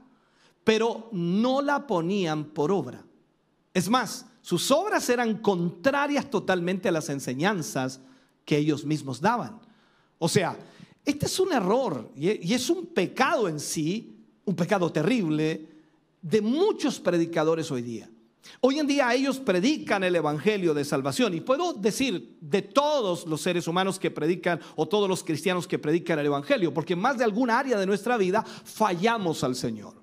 pero 0.65 1.09
no 1.13 1.63
la 1.63 1.87
ponían 1.87 2.47
por 2.47 2.73
obra. 2.73 3.05
Es 3.73 3.89
más, 3.89 4.27
sus 4.43 4.73
obras 4.73 5.09
eran 5.09 5.39
contrarias 5.39 6.29
totalmente 6.29 6.89
a 6.89 6.93
las 6.93 7.09
enseñanzas 7.11 8.01
que 8.45 8.57
ellos 8.57 8.85
mismos 8.85 9.21
daban. 9.21 9.61
O 10.19 10.29
sea, 10.29 10.59
este 11.05 11.27
es 11.27 11.39
un 11.39 11.53
error 11.53 12.11
y 12.17 12.53
es 12.53 12.69
un 12.71 12.87
pecado 12.87 13.47
en 13.47 13.61
sí, 13.61 14.17
un 14.47 14.57
pecado 14.57 14.91
terrible 14.91 15.65
de 16.21 16.43
muchos 16.43 16.99
predicadores 16.99 17.71
hoy 17.71 17.83
día. 17.83 18.11
Hoy 18.61 18.79
en 18.79 18.87
día 18.87 19.13
ellos 19.15 19.39
predican 19.39 20.05
el 20.05 20.17
Evangelio 20.17 20.75
de 20.75 20.85
salvación 20.85 21.35
y 21.35 21.41
puedo 21.41 21.73
decir 21.73 22.37
de 22.41 22.63
todos 22.63 23.27
los 23.27 23.41
seres 23.41 23.67
humanos 23.69 23.99
que 23.99 24.11
predican 24.11 24.61
o 24.77 24.87
todos 24.87 25.09
los 25.09 25.25
cristianos 25.25 25.67
que 25.67 25.79
predican 25.79 26.19
el 26.19 26.27
Evangelio, 26.27 26.73
porque 26.73 26.93
en 26.93 27.01
más 27.01 27.19
de 27.19 27.25
alguna 27.25 27.59
área 27.59 27.79
de 27.79 27.87
nuestra 27.87 28.17
vida 28.17 28.43
fallamos 28.43 29.45
al 29.45 29.57
Señor. 29.57 30.01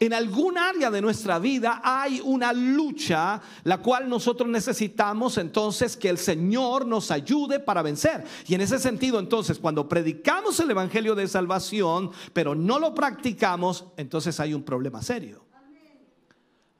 en 0.00 0.12
algún 0.12 0.58
área 0.58 0.90
de 0.90 1.00
nuestra 1.00 1.38
vida 1.38 1.80
hay 1.82 2.20
una 2.24 2.52
lucha, 2.52 3.40
la 3.62 3.78
cual 3.78 4.08
nosotros 4.08 4.48
necesitamos 4.48 5.38
entonces 5.38 5.96
que 5.96 6.08
el 6.08 6.18
Señor 6.18 6.84
nos 6.86 7.10
ayude 7.10 7.60
para 7.60 7.80
vencer. 7.80 8.24
Y 8.46 8.54
en 8.54 8.60
ese 8.60 8.78
sentido, 8.78 9.18
entonces, 9.18 9.58
cuando 9.58 9.88
predicamos 9.88 10.58
el 10.60 10.70
Evangelio 10.70 11.14
de 11.14 11.28
salvación, 11.28 12.10
pero 12.32 12.54
no 12.54 12.78
lo 12.78 12.92
practicamos, 12.92 13.84
entonces 13.96 14.38
hay 14.40 14.52
un 14.52 14.64
problema 14.64 15.00
serio. 15.00 15.43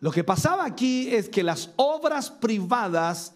Lo 0.05 0.11
que 0.11 0.23
pasaba 0.23 0.67
aquí 0.67 1.09
es 1.15 1.31
que 1.31 1.43
las 1.43 1.71
obras 1.77 2.31
privadas 2.31 3.33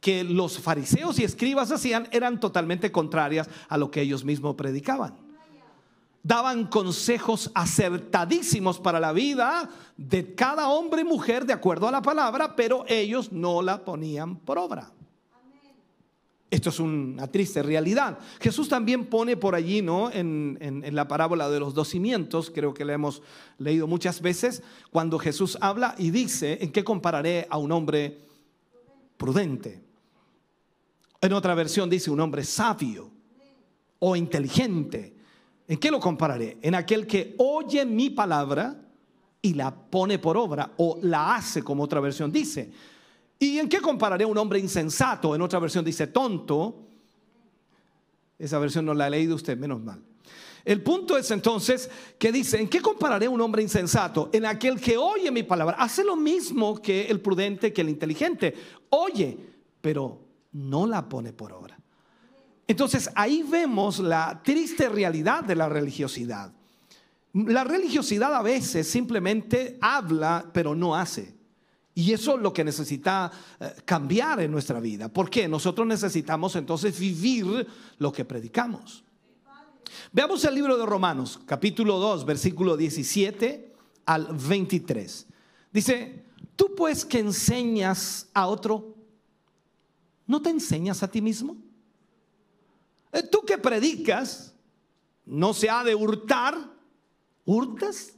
que 0.00 0.24
los 0.24 0.58
fariseos 0.58 1.18
y 1.18 1.24
escribas 1.24 1.70
hacían 1.70 2.08
eran 2.10 2.40
totalmente 2.40 2.90
contrarias 2.90 3.50
a 3.68 3.76
lo 3.76 3.90
que 3.90 4.00
ellos 4.00 4.24
mismos 4.24 4.54
predicaban 4.54 5.14
daban 6.22 6.68
consejos 6.68 7.50
acertadísimos 7.54 8.80
para 8.80 8.98
la 8.98 9.12
vida 9.12 9.68
de 9.98 10.34
cada 10.34 10.68
hombre 10.68 11.02
y 11.02 11.04
mujer 11.04 11.44
de 11.44 11.52
acuerdo 11.52 11.86
a 11.86 11.92
la 11.92 12.02
palabra, 12.02 12.56
pero 12.56 12.84
ellos 12.88 13.30
no 13.30 13.60
la 13.60 13.84
ponían 13.84 14.36
por 14.36 14.58
obra. 14.58 14.90
Esto 16.48 16.70
es 16.70 16.78
una 16.78 17.26
triste 17.26 17.62
realidad. 17.62 18.18
Jesús 18.40 18.68
también 18.68 19.06
pone 19.06 19.36
por 19.36 19.56
allí, 19.56 19.82
¿no? 19.82 20.12
En, 20.12 20.56
en, 20.60 20.94
la 20.94 21.08
parábola 21.08 21.50
de 21.50 21.58
los 21.58 21.74
dos 21.74 21.88
cimientos, 21.88 22.52
creo 22.54 22.72
que 22.72 22.84
la 22.84 22.92
hemos 22.92 23.20
leído 23.58 23.88
muchas 23.88 24.20
veces, 24.20 24.62
cuando 24.92 25.18
Jesús 25.18 25.58
habla 25.60 25.96
y 25.98 26.10
dice, 26.10 26.58
¿en 26.60 26.70
qué 26.70 26.84
compararé 26.84 27.48
a 27.50 27.58
un 27.58 27.72
hombre 27.72 28.20
prudente? 29.16 29.82
En 31.20 31.32
otra 31.32 31.54
versión 31.54 31.90
dice 31.90 32.10
un 32.10 32.20
hombre 32.20 32.44
sabio 32.44 33.10
o 33.98 34.14
inteligente. 34.14 35.16
¿En 35.66 35.78
qué 35.78 35.90
lo 35.90 35.98
compararé? 35.98 36.58
En 36.62 36.76
aquel 36.76 37.08
que 37.08 37.34
oye 37.38 37.84
mi 37.84 38.10
palabra 38.10 38.80
y 39.42 39.54
la 39.54 39.74
pone 39.74 40.20
por 40.20 40.36
obra 40.36 40.72
o 40.76 40.98
la 41.02 41.34
hace, 41.34 41.62
como 41.62 41.82
otra 41.82 41.98
versión 41.98 42.30
dice. 42.30 42.70
¿Y 43.38 43.58
en 43.58 43.68
qué 43.68 43.80
compararé 43.80 44.24
a 44.24 44.28
un 44.28 44.38
hombre 44.38 44.58
insensato? 44.58 45.34
En 45.34 45.42
otra 45.42 45.58
versión 45.58 45.84
dice 45.84 46.06
tonto. 46.06 46.86
Esa 48.38 48.58
versión 48.58 48.84
no 48.84 48.94
la 48.94 49.06
ha 49.06 49.10
leído 49.10 49.34
usted, 49.34 49.56
menos 49.56 49.80
mal. 49.82 50.02
El 50.64 50.82
punto 50.82 51.16
es 51.16 51.30
entonces 51.30 51.88
que 52.18 52.32
dice, 52.32 52.60
¿en 52.60 52.68
qué 52.68 52.80
compararé 52.80 53.26
a 53.26 53.30
un 53.30 53.40
hombre 53.40 53.62
insensato? 53.62 54.30
En 54.32 54.44
aquel 54.44 54.80
que 54.80 54.96
oye 54.96 55.30
mi 55.30 55.44
palabra. 55.44 55.76
Hace 55.78 56.02
lo 56.02 56.16
mismo 56.16 56.82
que 56.82 57.06
el 57.06 57.20
prudente, 57.20 57.72
que 57.72 57.82
el 57.82 57.88
inteligente. 57.88 58.52
Oye, 58.90 59.38
pero 59.80 60.20
no 60.50 60.86
la 60.86 61.08
pone 61.08 61.32
por 61.32 61.52
obra. 61.52 61.78
Entonces 62.66 63.08
ahí 63.14 63.44
vemos 63.48 64.00
la 64.00 64.40
triste 64.42 64.88
realidad 64.88 65.44
de 65.44 65.54
la 65.54 65.68
religiosidad. 65.68 66.52
La 67.32 67.62
religiosidad 67.62 68.34
a 68.34 68.42
veces 68.42 68.88
simplemente 68.88 69.78
habla, 69.80 70.50
pero 70.52 70.74
no 70.74 70.96
hace. 70.96 71.35
Y 71.98 72.12
eso 72.12 72.36
es 72.36 72.42
lo 72.42 72.52
que 72.52 72.62
necesita 72.62 73.32
eh, 73.58 73.74
cambiar 73.86 74.40
en 74.40 74.52
nuestra 74.52 74.80
vida. 74.80 75.08
¿Por 75.08 75.30
qué? 75.30 75.48
Nosotros 75.48 75.86
necesitamos 75.86 76.54
entonces 76.54 76.98
vivir 76.98 77.66
lo 77.96 78.12
que 78.12 78.26
predicamos. 78.26 79.02
Veamos 80.12 80.44
el 80.44 80.54
libro 80.54 80.76
de 80.76 80.84
Romanos, 80.84 81.40
capítulo 81.46 81.98
2, 81.98 82.26
versículo 82.26 82.76
17 82.76 83.72
al 84.04 84.28
23. 84.30 85.26
Dice, 85.72 86.22
tú 86.54 86.74
pues 86.76 87.02
que 87.06 87.18
enseñas 87.18 88.28
a 88.34 88.46
otro, 88.46 88.94
¿no 90.26 90.42
te 90.42 90.50
enseñas 90.50 91.02
a 91.02 91.10
ti 91.10 91.22
mismo? 91.22 91.56
Eh, 93.10 93.22
tú 93.22 93.40
que 93.40 93.56
predicas, 93.56 94.52
no 95.24 95.54
se 95.54 95.70
ha 95.70 95.82
de 95.82 95.94
hurtar, 95.94 96.58
hurtas. 97.46 98.15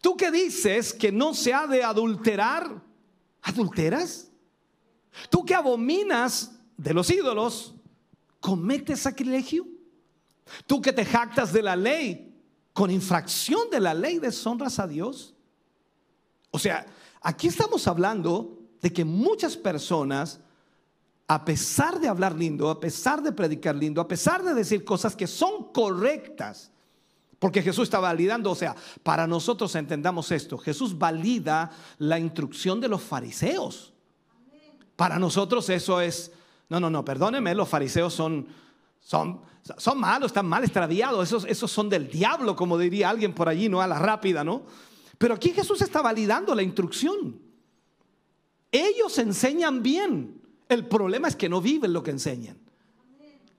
Tú 0.00 0.16
que 0.16 0.30
dices 0.30 0.92
que 0.92 1.10
no 1.12 1.34
se 1.34 1.52
ha 1.52 1.66
de 1.66 1.82
adulterar, 1.82 2.82
adulteras. 3.42 4.30
Tú 5.30 5.44
que 5.44 5.54
abominas 5.54 6.52
de 6.76 6.94
los 6.94 7.10
ídolos, 7.10 7.74
cometes 8.40 9.00
sacrilegio. 9.00 9.66
Tú 10.66 10.80
que 10.80 10.92
te 10.92 11.04
jactas 11.04 11.52
de 11.52 11.62
la 11.62 11.76
ley, 11.76 12.40
con 12.72 12.90
infracción 12.90 13.70
de 13.70 13.80
la 13.80 13.94
ley 13.94 14.18
deshonras 14.18 14.78
a 14.78 14.86
Dios. 14.86 15.34
O 16.50 16.58
sea, 16.58 16.86
aquí 17.20 17.48
estamos 17.48 17.86
hablando 17.86 18.58
de 18.80 18.92
que 18.92 19.04
muchas 19.04 19.56
personas 19.56 20.40
a 21.30 21.44
pesar 21.44 22.00
de 22.00 22.08
hablar 22.08 22.34
lindo, 22.34 22.70
a 22.70 22.80
pesar 22.80 23.22
de 23.22 23.32
predicar 23.32 23.76
lindo, 23.76 24.00
a 24.00 24.08
pesar 24.08 24.42
de 24.42 24.54
decir 24.54 24.82
cosas 24.82 25.14
que 25.14 25.26
son 25.26 25.70
correctas, 25.74 26.72
porque 27.38 27.62
Jesús 27.62 27.84
está 27.84 28.00
validando, 28.00 28.50
o 28.50 28.54
sea, 28.54 28.74
para 29.02 29.26
nosotros 29.26 29.74
entendamos 29.76 30.32
esto, 30.32 30.58
Jesús 30.58 30.98
valida 30.98 31.70
la 31.98 32.18
instrucción 32.18 32.80
de 32.80 32.88
los 32.88 33.02
fariseos. 33.02 33.92
Para 34.96 35.18
nosotros 35.20 35.68
eso 35.70 36.00
es, 36.00 36.32
no, 36.68 36.80
no, 36.80 36.90
no, 36.90 37.04
perdónenme, 37.04 37.54
los 37.54 37.68
fariseos 37.68 38.12
son, 38.12 38.48
son, 39.00 39.40
son 39.76 40.00
malos, 40.00 40.30
están 40.30 40.48
mal 40.48 40.64
extraviados, 40.64 41.28
esos, 41.28 41.44
esos 41.44 41.70
son 41.70 41.88
del 41.88 42.08
diablo, 42.08 42.56
como 42.56 42.76
diría 42.76 43.08
alguien 43.08 43.32
por 43.32 43.48
allí, 43.48 43.68
¿no? 43.68 43.80
A 43.80 43.86
la 43.86 44.00
rápida, 44.00 44.42
¿no? 44.42 44.64
Pero 45.16 45.34
aquí 45.34 45.50
Jesús 45.50 45.80
está 45.82 46.02
validando 46.02 46.52
la 46.56 46.62
instrucción. 46.62 47.40
Ellos 48.72 49.16
enseñan 49.18 49.80
bien, 49.82 50.42
el 50.68 50.86
problema 50.88 51.28
es 51.28 51.36
que 51.36 51.48
no 51.48 51.60
viven 51.60 51.92
lo 51.92 52.02
que 52.02 52.10
enseñan. 52.10 52.58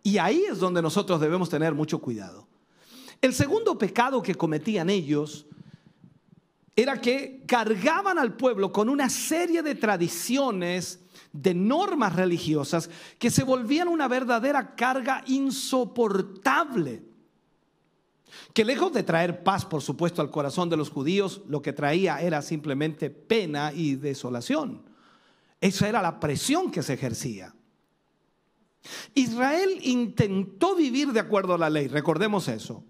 Y 0.03 0.17
ahí 0.17 0.43
es 0.49 0.59
donde 0.59 0.81
nosotros 0.81 1.21
debemos 1.21 1.49
tener 1.49 1.73
mucho 1.73 1.99
cuidado. 1.99 2.48
El 3.21 3.33
segundo 3.33 3.77
pecado 3.77 4.21
que 4.21 4.35
cometían 4.35 4.89
ellos 4.89 5.45
era 6.75 7.01
que 7.01 7.43
cargaban 7.45 8.17
al 8.17 8.37
pueblo 8.37 8.71
con 8.71 8.87
una 8.87 9.09
serie 9.09 9.61
de 9.61 9.75
tradiciones, 9.75 11.01
de 11.33 11.53
normas 11.53 12.15
religiosas 12.15 12.89
que 13.17 13.29
se 13.29 13.43
volvían 13.43 13.89
una 13.89 14.07
verdadera 14.07 14.75
carga 14.75 15.23
insoportable. 15.27 17.03
Que 18.53 18.63
lejos 18.63 18.93
de 18.93 19.03
traer 19.03 19.43
paz, 19.43 19.65
por 19.65 19.81
supuesto, 19.81 20.21
al 20.21 20.31
corazón 20.31 20.69
de 20.69 20.77
los 20.77 20.89
judíos, 20.89 21.41
lo 21.47 21.61
que 21.61 21.73
traía 21.73 22.21
era 22.21 22.41
simplemente 22.41 23.09
pena 23.09 23.73
y 23.73 23.95
desolación. 23.95 24.83
Esa 25.59 25.89
era 25.89 26.01
la 26.01 26.19
presión 26.19 26.71
que 26.71 26.81
se 26.81 26.93
ejercía. 26.93 27.53
Israel 29.13 29.79
intentó 29.81 30.75
vivir 30.75 31.11
de 31.11 31.19
acuerdo 31.19 31.55
a 31.55 31.57
la 31.57 31.69
ley, 31.69 31.87
recordemos 31.87 32.47
eso. 32.47 32.85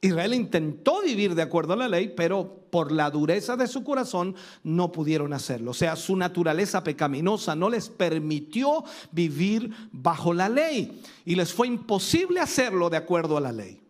Israel 0.00 0.34
intentó 0.34 1.02
vivir 1.02 1.34
de 1.34 1.42
acuerdo 1.42 1.72
a 1.72 1.76
la 1.76 1.88
ley, 1.88 2.12
pero 2.16 2.66
por 2.70 2.92
la 2.92 3.10
dureza 3.10 3.56
de 3.56 3.66
su 3.66 3.82
corazón 3.82 4.34
no 4.62 4.92
pudieron 4.92 5.32
hacerlo. 5.32 5.70
O 5.70 5.74
sea, 5.74 5.96
su 5.96 6.16
naturaleza 6.16 6.84
pecaminosa 6.84 7.56
no 7.56 7.70
les 7.70 7.88
permitió 7.88 8.84
vivir 9.10 9.70
bajo 9.92 10.34
la 10.34 10.48
ley 10.48 11.02
y 11.24 11.34
les 11.34 11.52
fue 11.52 11.66
imposible 11.66 12.40
hacerlo 12.40 12.90
de 12.90 12.98
acuerdo 12.98 13.36
a 13.36 13.40
la 13.40 13.52
ley. 13.52 13.80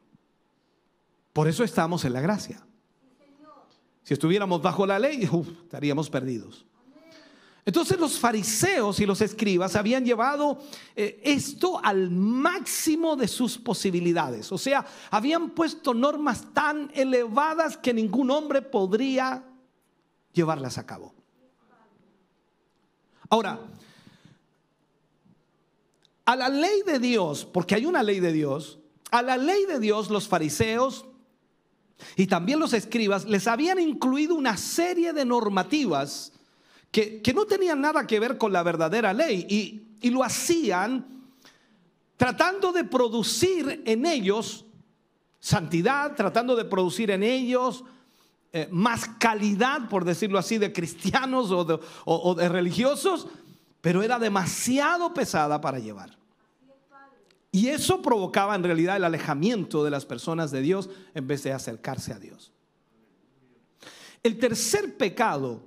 Por 1.32 1.48
eso 1.48 1.64
estamos 1.64 2.04
en 2.04 2.12
la 2.12 2.20
gracia. 2.20 2.64
Si 4.04 4.14
estuviéramos 4.14 4.62
bajo 4.62 4.86
la 4.86 4.98
ley, 4.98 5.28
estaríamos 5.64 6.08
perdidos. 6.08 6.64
Entonces 7.66 7.98
los 7.98 8.16
fariseos 8.20 9.00
y 9.00 9.06
los 9.06 9.20
escribas 9.20 9.74
habían 9.74 10.04
llevado 10.04 10.60
eh, 10.94 11.20
esto 11.24 11.80
al 11.82 12.12
máximo 12.12 13.16
de 13.16 13.26
sus 13.26 13.58
posibilidades. 13.58 14.52
O 14.52 14.56
sea, 14.56 14.86
habían 15.10 15.50
puesto 15.50 15.92
normas 15.92 16.54
tan 16.54 16.92
elevadas 16.94 17.76
que 17.76 17.92
ningún 17.92 18.30
hombre 18.30 18.62
podría 18.62 19.42
llevarlas 20.32 20.78
a 20.78 20.86
cabo. 20.86 21.12
Ahora, 23.28 23.58
a 26.24 26.36
la 26.36 26.48
ley 26.48 26.82
de 26.86 27.00
Dios, 27.00 27.44
porque 27.44 27.74
hay 27.74 27.84
una 27.84 28.04
ley 28.04 28.20
de 28.20 28.32
Dios, 28.32 28.78
a 29.10 29.22
la 29.22 29.36
ley 29.36 29.64
de 29.66 29.80
Dios 29.80 30.08
los 30.08 30.28
fariseos 30.28 31.04
y 32.14 32.28
también 32.28 32.60
los 32.60 32.72
escribas 32.74 33.24
les 33.24 33.48
habían 33.48 33.80
incluido 33.80 34.36
una 34.36 34.56
serie 34.56 35.12
de 35.12 35.24
normativas 35.24 36.32
que, 36.90 37.32
no 37.34 37.44
tenían 37.44 37.80
nada 37.80 38.06
que 38.06 38.18
ver 38.20 38.38
con 38.38 38.52
la 38.52 38.62
verdadera 38.62 39.12
ley 39.12 39.46
y, 39.48 39.82
lo 40.10 40.22
hacían 40.22 41.04
tratando 42.16 42.72
de 42.72 42.84
producir 42.84 43.82
en 43.84 44.06
ellos 44.06 44.64
santidad, 45.40 46.14
tratando 46.14 46.54
de 46.54 46.64
producir 46.64 47.10
en 47.10 47.24
ellos 47.24 47.82
eh, 48.52 48.68
más 48.70 49.08
calidad, 49.18 49.88
por 49.88 50.04
decirlo 50.04 50.38
así, 50.38 50.58
de 50.58 50.72
cristianos 50.72 51.50
o 51.50 52.34
de, 52.34 52.48
religiosos, 52.48 53.26
pero 53.80 54.02
era 54.02 54.18
demasiado 54.18 55.12
pesada 55.12 55.60
para 55.60 55.80
llevar. 55.80 56.16
Y 57.50 57.68
eso 57.68 58.02
provocaba 58.02 58.54
en 58.54 58.62
realidad 58.62 58.96
el 58.96 59.04
alejamiento 59.04 59.82
de 59.82 59.90
las 59.90 60.04
personas 60.04 60.50
de 60.50 60.60
Dios 60.60 60.90
en 61.14 61.26
vez 61.26 61.42
de 61.42 61.52
acercarse 61.52 62.12
a 62.12 62.18
Dios. 62.18 62.52
El 64.22 64.38
tercer 64.38 64.96
pecado 64.96 65.62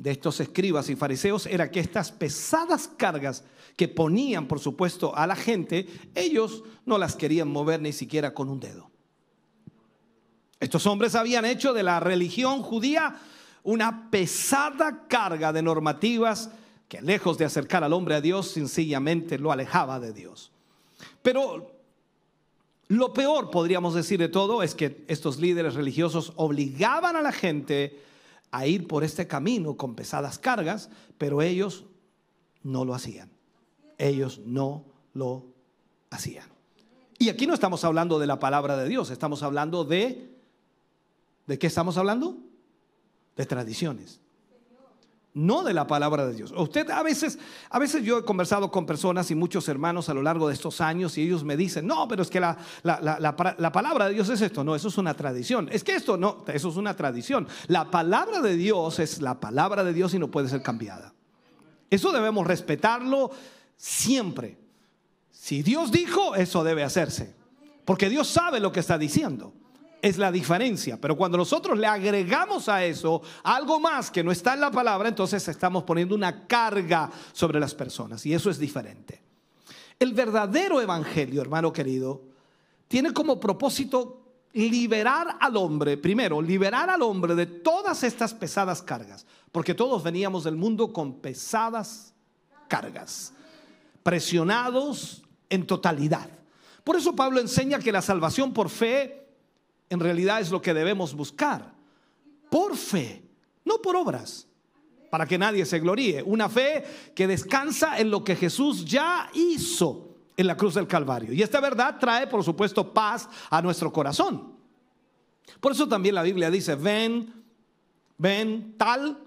de 0.00 0.12
estos 0.12 0.40
escribas 0.40 0.88
y 0.88 0.96
fariseos 0.96 1.44
era 1.44 1.70
que 1.70 1.78
estas 1.78 2.10
pesadas 2.10 2.88
cargas 2.96 3.44
que 3.76 3.86
ponían, 3.86 4.48
por 4.48 4.58
supuesto, 4.58 5.14
a 5.14 5.26
la 5.26 5.36
gente, 5.36 5.86
ellos 6.14 6.64
no 6.86 6.96
las 6.96 7.16
querían 7.16 7.48
mover 7.48 7.82
ni 7.82 7.92
siquiera 7.92 8.32
con 8.32 8.48
un 8.48 8.60
dedo. 8.60 8.90
Estos 10.58 10.86
hombres 10.86 11.14
habían 11.14 11.44
hecho 11.44 11.74
de 11.74 11.82
la 11.82 12.00
religión 12.00 12.62
judía 12.62 13.20
una 13.62 14.10
pesada 14.10 15.06
carga 15.06 15.52
de 15.52 15.60
normativas 15.60 16.50
que 16.88 17.02
lejos 17.02 17.36
de 17.36 17.44
acercar 17.44 17.84
al 17.84 17.92
hombre 17.92 18.14
a 18.14 18.22
Dios, 18.22 18.50
sencillamente 18.50 19.38
lo 19.38 19.52
alejaba 19.52 20.00
de 20.00 20.14
Dios. 20.14 20.50
Pero 21.20 21.78
lo 22.88 23.12
peor, 23.12 23.50
podríamos 23.50 23.94
decir 23.94 24.18
de 24.18 24.30
todo, 24.30 24.62
es 24.62 24.74
que 24.74 25.04
estos 25.08 25.38
líderes 25.38 25.74
religiosos 25.74 26.32
obligaban 26.36 27.16
a 27.16 27.22
la 27.22 27.32
gente 27.32 28.08
a 28.50 28.66
ir 28.66 28.86
por 28.86 29.04
este 29.04 29.26
camino 29.26 29.76
con 29.76 29.94
pesadas 29.94 30.38
cargas, 30.38 30.90
pero 31.18 31.42
ellos 31.42 31.84
no 32.62 32.84
lo 32.84 32.94
hacían. 32.94 33.30
Ellos 33.98 34.40
no 34.44 34.84
lo 35.14 35.46
hacían. 36.10 36.46
Y 37.18 37.28
aquí 37.28 37.46
no 37.46 37.54
estamos 37.54 37.84
hablando 37.84 38.18
de 38.18 38.26
la 38.26 38.38
palabra 38.38 38.76
de 38.76 38.88
Dios, 38.88 39.10
estamos 39.10 39.42
hablando 39.42 39.84
de... 39.84 40.28
¿De 41.46 41.58
qué 41.58 41.66
estamos 41.66 41.96
hablando? 41.96 42.38
De 43.36 43.44
tradiciones 43.44 44.20
no 45.32 45.62
de 45.62 45.74
la 45.74 45.86
palabra 45.86 46.26
de 46.26 46.34
Dios. 46.34 46.52
Usted 46.56 46.90
a 46.90 47.02
veces, 47.02 47.38
a 47.70 47.78
veces 47.78 48.04
yo 48.04 48.18
he 48.18 48.24
conversado 48.24 48.70
con 48.70 48.84
personas 48.84 49.30
y 49.30 49.34
muchos 49.34 49.68
hermanos 49.68 50.08
a 50.08 50.14
lo 50.14 50.22
largo 50.22 50.48
de 50.48 50.54
estos 50.54 50.80
años 50.80 51.16
y 51.18 51.22
ellos 51.22 51.44
me 51.44 51.56
dicen, 51.56 51.86
no, 51.86 52.08
pero 52.08 52.22
es 52.22 52.30
que 52.30 52.40
la, 52.40 52.58
la, 52.82 53.72
palabra 53.72 54.08
de 54.08 54.14
Dios 54.14 54.28
es 54.28 54.40
esto, 54.40 54.64
no, 54.64 54.74
eso 54.74 54.88
es 54.88 54.98
una 54.98 55.14
tradición. 55.14 55.68
Es 55.70 55.84
que 55.84 55.94
esto 55.94 56.16
no, 56.16 56.44
eso 56.48 56.68
es 56.68 56.76
una 56.76 56.96
tradición. 56.96 57.46
La 57.68 57.90
palabra 57.90 58.40
de 58.40 58.56
Dios 58.56 58.98
es 58.98 59.22
la 59.22 59.38
palabra 59.38 59.84
de 59.84 59.92
Dios 59.92 60.14
y 60.14 60.18
no 60.18 60.30
puede 60.30 60.48
ser 60.48 60.62
cambiada. 60.62 61.14
Eso 61.88 62.12
debemos 62.12 62.46
respetarlo 62.46 63.30
siempre. 63.76 64.58
Si 65.30 65.62
Dios 65.62 65.92
dijo, 65.92 66.34
eso 66.34 66.64
debe 66.64 66.82
hacerse. 66.82 67.34
Porque 67.84 68.08
Dios 68.08 68.28
sabe 68.28 68.60
lo 68.60 68.72
que 68.72 68.80
está 68.80 68.98
diciendo 68.98 69.54
es 70.02 70.18
la 70.18 70.32
diferencia. 70.32 71.00
Pero 71.00 71.16
cuando 71.16 71.38
nosotros 71.38 71.78
le 71.78 71.86
agregamos 71.86 72.68
a 72.68 72.84
eso 72.84 73.22
algo 73.42 73.80
más 73.80 74.10
que 74.10 74.24
no 74.24 74.32
está 74.32 74.54
en 74.54 74.60
la 74.60 74.70
palabra, 74.70 75.08
entonces 75.08 75.46
estamos 75.48 75.84
poniendo 75.84 76.14
una 76.14 76.46
carga 76.46 77.10
sobre 77.32 77.60
las 77.60 77.74
personas 77.74 78.24
y 78.26 78.34
eso 78.34 78.50
es 78.50 78.58
diferente. 78.58 79.22
El 79.98 80.14
verdadero 80.14 80.80
evangelio, 80.80 81.42
hermano 81.42 81.72
querido, 81.72 82.22
tiene 82.88 83.12
como 83.12 83.38
propósito 83.38 84.20
liberar 84.52 85.36
al 85.38 85.56
hombre, 85.56 85.96
primero, 85.96 86.42
liberar 86.42 86.90
al 86.90 87.02
hombre 87.02 87.34
de 87.34 87.46
todas 87.46 88.02
estas 88.02 88.34
pesadas 88.34 88.82
cargas, 88.82 89.26
porque 89.52 89.74
todos 89.74 90.02
veníamos 90.02 90.44
del 90.44 90.56
mundo 90.56 90.92
con 90.92 91.20
pesadas 91.20 92.14
cargas, 92.66 93.32
presionados 94.02 95.22
en 95.48 95.66
totalidad. 95.66 96.28
Por 96.82 96.96
eso 96.96 97.14
Pablo 97.14 97.40
enseña 97.40 97.78
que 97.78 97.92
la 97.92 98.02
salvación 98.02 98.52
por 98.52 98.70
fe 98.70 99.19
en 99.90 100.00
realidad 100.00 100.40
es 100.40 100.50
lo 100.50 100.62
que 100.62 100.72
debemos 100.72 101.14
buscar. 101.14 101.74
Por 102.48 102.76
fe, 102.76 103.22
no 103.64 103.78
por 103.82 103.96
obras, 103.96 104.46
para 105.10 105.26
que 105.26 105.36
nadie 105.36 105.66
se 105.66 105.80
gloríe. 105.80 106.22
Una 106.22 106.48
fe 106.48 106.84
que 107.14 107.26
descansa 107.26 107.98
en 107.98 108.10
lo 108.10 108.24
que 108.24 108.36
Jesús 108.36 108.84
ya 108.84 109.28
hizo 109.34 110.16
en 110.36 110.46
la 110.46 110.56
cruz 110.56 110.74
del 110.74 110.86
Calvario. 110.86 111.32
Y 111.32 111.42
esta 111.42 111.60
verdad 111.60 111.98
trae, 111.98 112.26
por 112.26 112.42
supuesto, 112.42 112.94
paz 112.94 113.28
a 113.50 113.60
nuestro 113.60 113.92
corazón. 113.92 114.56
Por 115.60 115.72
eso 115.72 115.88
también 115.88 116.14
la 116.14 116.22
Biblia 116.22 116.50
dice, 116.50 116.76
ven, 116.76 117.44
ven 118.16 118.74
tal 118.78 119.18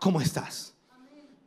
como 0.00 0.20
estás. 0.20 0.71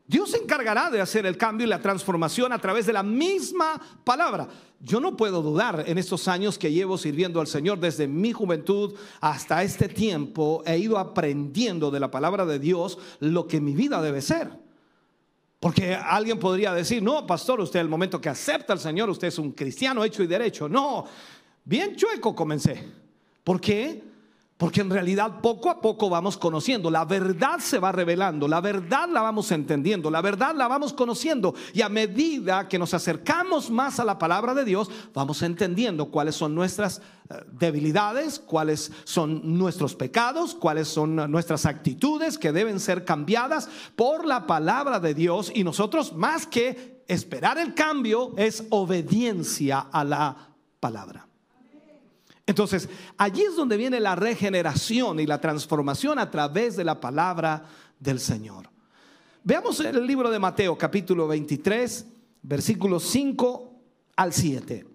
Dios 0.08 0.32
se 0.32 0.38
encargará 0.38 0.92
de 0.92 1.02
hacer 1.02 1.26
el 1.26 1.36
cambio 1.36 1.66
y 1.66 1.70
la 1.70 1.82
transformación 1.82 2.52
a 2.52 2.60
través 2.60 2.86
de 2.86 2.94
la 2.94 3.02
misma 3.02 3.82
palabra. 4.04 4.48
Yo 4.80 5.00
no 5.00 5.18
puedo 5.18 5.42
dudar 5.42 5.84
en 5.88 5.98
estos 5.98 6.28
años 6.28 6.60
que 6.60 6.72
llevo 6.72 6.98
sirviendo 6.98 7.42
al 7.42 7.48
Señor 7.48 7.80
desde 7.80 8.08
mi 8.08 8.32
juventud 8.32 8.94
hasta 9.20 9.64
este 9.64 9.88
tiempo, 9.88 10.62
he 10.66 10.78
ido 10.78 11.00
aprendiendo 11.00 11.90
de 11.90 12.00
la 12.00 12.12
palabra 12.12 12.46
de 12.46 12.60
Dios 12.60 13.00
lo 13.20 13.48
que 13.48 13.60
mi 13.60 13.74
vida 13.74 14.00
debe 14.02 14.22
ser. 14.22 14.52
Porque 15.60 15.96
alguien 15.96 16.38
podría 16.38 16.72
decir, 16.74 17.02
no, 17.02 17.26
pastor, 17.26 17.60
usted 17.60 17.80
el 17.80 17.90
momento 17.90 18.22
que 18.22 18.30
acepta 18.30 18.74
al 18.74 18.80
Señor, 18.80 19.10
usted 19.10 19.30
es 19.30 19.40
un 19.40 19.54
cristiano 19.54 20.04
hecho 20.04 20.22
y 20.22 20.28
derecho. 20.28 20.70
No, 20.70 21.06
bien 21.64 21.96
chueco 21.96 22.36
comencé. 22.36 22.84
¿Por 23.44 23.60
qué? 23.60 24.15
Porque 24.58 24.80
en 24.80 24.90
realidad 24.90 25.42
poco 25.42 25.70
a 25.70 25.82
poco 25.82 26.10
vamos 26.10 26.38
conociendo, 26.38 26.90
la 26.90 27.04
verdad 27.04 27.60
se 27.60 27.78
va 27.78 27.92
revelando, 27.92 28.48
la 28.48 28.62
verdad 28.62 29.10
la 29.12 29.22
vamos 29.22 29.52
entendiendo, 29.52 30.10
la 30.10 30.22
verdad 30.22 30.56
la 30.56 30.70
vamos 30.70 30.94
conociendo. 30.94 31.54
Y 31.74 31.82
a 31.82 31.90
medida 31.90 32.70
que 32.70 32.80
nos 32.80 32.94
acercamos 32.94 33.70
más 33.70 34.00
a 34.00 34.06
la 34.06 34.18
palabra 34.18 34.54
de 34.54 34.64
Dios, 34.64 34.90
vamos 35.14 35.42
entendiendo 35.42 36.06
cuáles 36.06 36.36
son 36.36 36.56
nuestras 36.56 37.02
eh, 37.30 37.36
debilidades, 37.52 38.40
cuáles 38.40 38.94
son 39.04 39.58
nuestros 39.58 39.94
pecados, 39.94 40.56
cuáles 40.56 40.88
son 40.88 41.18
nuestras 41.30 41.66
actitudes 41.66 42.38
que 42.38 42.54
deben 42.54 42.80
ser 42.80 43.04
cambiadas 43.04 43.68
por 43.98 44.26
la 44.26 44.48
palabra 44.48 45.02
de 45.02 45.14
Dios. 45.14 45.52
Y 45.54 45.66
nosotros 45.66 46.14
más 46.14 46.48
que 46.48 47.04
esperar 47.10 47.58
el 47.58 47.74
cambio 47.74 48.34
es 48.38 48.64
obediencia 48.70 49.80
a 49.92 50.06
la 50.06 50.38
palabra. 50.80 51.25
Entonces, 52.48 52.90
allí 53.18 53.42
es 53.42 53.56
donde 53.56 53.78
viene 53.78 54.00
la 54.00 54.16
regeneración 54.16 55.20
y 55.20 55.26
la 55.26 55.42
transformación 55.42 56.20
a 56.20 56.30
través 56.30 56.76
de 56.76 56.84
la 56.84 57.00
palabra 57.00 57.66
del 58.00 58.20
Señor. 58.20 58.70
Veamos 59.44 59.80
el 59.80 60.06
libro 60.06 60.30
de 60.30 60.40
Mateo 60.40 60.78
capítulo 60.78 61.28
23, 61.28 62.06
versículos 62.44 63.04
5 63.04 63.74
al 64.16 64.34
7. 64.34 64.86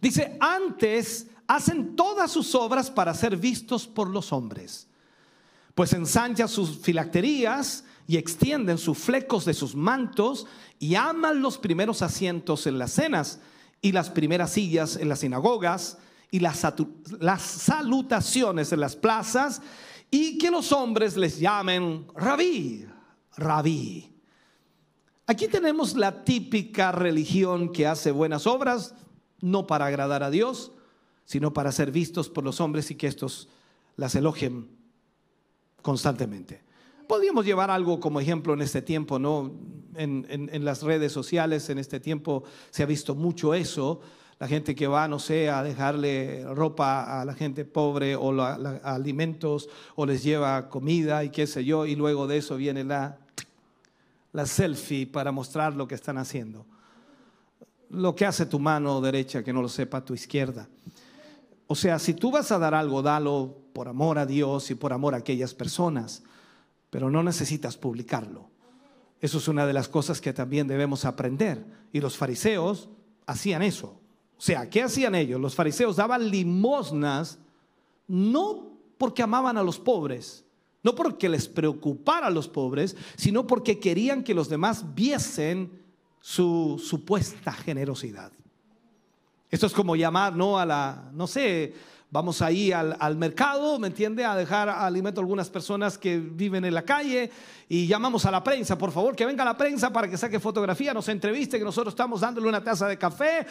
Dice, 0.00 0.36
antes 0.40 1.28
hacen 1.46 1.94
todas 1.94 2.30
sus 2.30 2.54
obras 2.54 2.90
para 2.90 3.14
ser 3.14 3.36
vistos 3.36 3.86
por 3.86 4.08
los 4.08 4.32
hombres, 4.32 4.88
pues 5.74 5.92
ensanchan 5.92 6.48
sus 6.48 6.78
filacterías 6.78 7.84
y 8.06 8.16
extienden 8.16 8.78
sus 8.78 8.98
flecos 8.98 9.44
de 9.44 9.54
sus 9.54 9.74
mantos 9.74 10.46
y 10.78 10.96
aman 10.96 11.42
los 11.42 11.58
primeros 11.58 12.02
asientos 12.02 12.66
en 12.66 12.78
las 12.78 12.92
cenas 12.92 13.40
y 13.80 13.92
las 13.92 14.10
primeras 14.10 14.52
sillas 14.52 14.96
en 14.96 15.08
las 15.08 15.20
sinagogas 15.20 15.98
y 16.34 16.40
las, 16.40 16.66
salutaciones 17.38 18.72
en 18.72 18.80
las 18.80 18.96
plazas 18.96 19.62
y 20.10 20.36
que 20.36 20.50
los 20.50 20.72
hombres 20.72 21.16
les 21.16 21.38
llamen 21.38 22.08
rabí, 22.12 22.84
rabí. 23.36 24.12
Aquí 25.28 25.46
tenemos 25.46 25.94
la 25.94 26.24
típica 26.24 26.90
religión 26.90 27.70
que 27.70 27.86
hace 27.86 28.10
buenas 28.10 28.48
obras, 28.48 28.96
no 29.42 29.68
para 29.68 29.86
agradar 29.86 30.24
a 30.24 30.30
Dios, 30.30 30.72
sino 31.24 31.52
para 31.52 31.70
ser 31.70 31.92
vistos 31.92 32.28
por 32.28 32.42
los 32.42 32.60
hombres 32.60 32.90
y 32.90 32.96
que 32.96 33.06
estos 33.06 33.48
las 33.94 34.16
elogien 34.16 34.68
constantemente. 35.82 36.64
Podríamos 37.06 37.44
llevar 37.44 37.70
algo 37.70 38.00
como 38.00 38.18
ejemplo 38.18 38.54
en 38.54 38.62
este 38.62 38.82
tiempo, 38.82 39.20
¿no? 39.20 39.52
En, 39.94 40.26
en, 40.28 40.64
las 40.64 40.82
redes 40.82 41.12
sociales, 41.12 41.70
en 41.70 41.78
este 41.78 42.00
tiempo 42.00 42.42
se 42.70 42.82
ha 42.82 42.86
visto 42.86 43.14
mucho 43.14 43.54
eso 43.54 44.00
la 44.44 44.48
gente 44.48 44.74
que 44.74 44.86
va, 44.86 45.08
no 45.08 45.18
sé, 45.18 45.48
a 45.48 45.62
dejarle 45.62 46.44
ropa 46.54 47.22
a 47.22 47.24
la 47.24 47.32
gente 47.32 47.64
pobre 47.64 48.14
o 48.14 48.42
alimentos 48.82 49.70
o 49.96 50.04
les 50.04 50.22
lleva 50.22 50.68
comida 50.68 51.24
y 51.24 51.30
qué 51.30 51.46
sé 51.46 51.64
yo, 51.64 51.86
y 51.86 51.96
luego 51.96 52.26
de 52.26 52.36
eso 52.36 52.56
viene 52.56 52.84
la, 52.84 53.16
la 54.32 54.44
selfie 54.44 55.06
para 55.06 55.32
mostrar 55.32 55.74
lo 55.74 55.88
que 55.88 55.94
están 55.94 56.18
haciendo. 56.18 56.66
Lo 57.88 58.14
que 58.14 58.26
hace 58.26 58.44
tu 58.44 58.58
mano 58.58 59.00
derecha 59.00 59.42
que 59.42 59.50
no 59.50 59.62
lo 59.62 59.68
sepa 59.70 60.04
tu 60.04 60.12
izquierda. 60.12 60.68
O 61.66 61.74
sea, 61.74 61.98
si 61.98 62.12
tú 62.12 62.30
vas 62.30 62.52
a 62.52 62.58
dar 62.58 62.74
algo, 62.74 63.00
dalo 63.00 63.56
por 63.72 63.88
amor 63.88 64.18
a 64.18 64.26
Dios 64.26 64.70
y 64.70 64.74
por 64.74 64.92
amor 64.92 65.14
a 65.14 65.18
aquellas 65.20 65.54
personas, 65.54 66.22
pero 66.90 67.08
no 67.08 67.22
necesitas 67.22 67.78
publicarlo. 67.78 68.50
Eso 69.22 69.38
es 69.38 69.48
una 69.48 69.66
de 69.66 69.72
las 69.72 69.88
cosas 69.88 70.20
que 70.20 70.34
también 70.34 70.68
debemos 70.68 71.06
aprender. 71.06 71.64
Y 71.94 72.00
los 72.00 72.18
fariseos 72.18 72.90
hacían 73.24 73.62
eso. 73.62 74.03
O 74.36 74.40
sea, 74.40 74.68
¿qué 74.68 74.82
hacían 74.82 75.14
ellos? 75.14 75.40
Los 75.40 75.54
fariseos 75.54 75.96
daban 75.96 76.28
limosnas 76.28 77.38
no 78.06 78.72
porque 78.98 79.22
amaban 79.22 79.56
a 79.56 79.62
los 79.62 79.78
pobres, 79.78 80.44
no 80.82 80.94
porque 80.94 81.28
les 81.28 81.48
preocupara 81.48 82.26
a 82.26 82.30
los 82.30 82.48
pobres, 82.48 82.96
sino 83.16 83.46
porque 83.46 83.78
querían 83.78 84.22
que 84.22 84.34
los 84.34 84.48
demás 84.48 84.94
viesen 84.94 85.82
su 86.20 86.82
supuesta 86.82 87.52
generosidad. 87.52 88.32
Esto 89.50 89.66
es 89.66 89.72
como 89.72 89.94
llamar, 89.94 90.34
¿no? 90.34 90.58
A 90.58 90.66
la, 90.66 91.10
no 91.12 91.26
sé, 91.26 91.74
Vamos 92.14 92.42
ahí 92.42 92.70
al, 92.70 92.96
al, 93.00 93.16
mercado, 93.16 93.76
¿me 93.80 93.88
entiende? 93.88 94.24
A 94.24 94.36
dejar 94.36 94.68
alimento 94.68 95.20
a 95.20 95.24
algunas 95.24 95.50
personas 95.50 95.98
que 95.98 96.16
viven 96.16 96.64
en 96.64 96.72
la 96.72 96.82
calle 96.82 97.28
y 97.68 97.88
llamamos 97.88 98.24
a 98.24 98.30
la 98.30 98.40
prensa, 98.44 98.78
por 98.78 98.92
favor, 98.92 99.16
que 99.16 99.26
venga 99.26 99.44
la 99.44 99.56
prensa 99.56 99.92
para 99.92 100.08
que 100.08 100.16
saque 100.16 100.38
fotografía, 100.38 100.94
nos 100.94 101.08
entreviste, 101.08 101.58
que 101.58 101.64
nosotros 101.64 101.90
estamos 101.90 102.20
dándole 102.20 102.46
una 102.46 102.62
taza 102.62 102.86
de 102.86 102.96
café, 102.96 103.44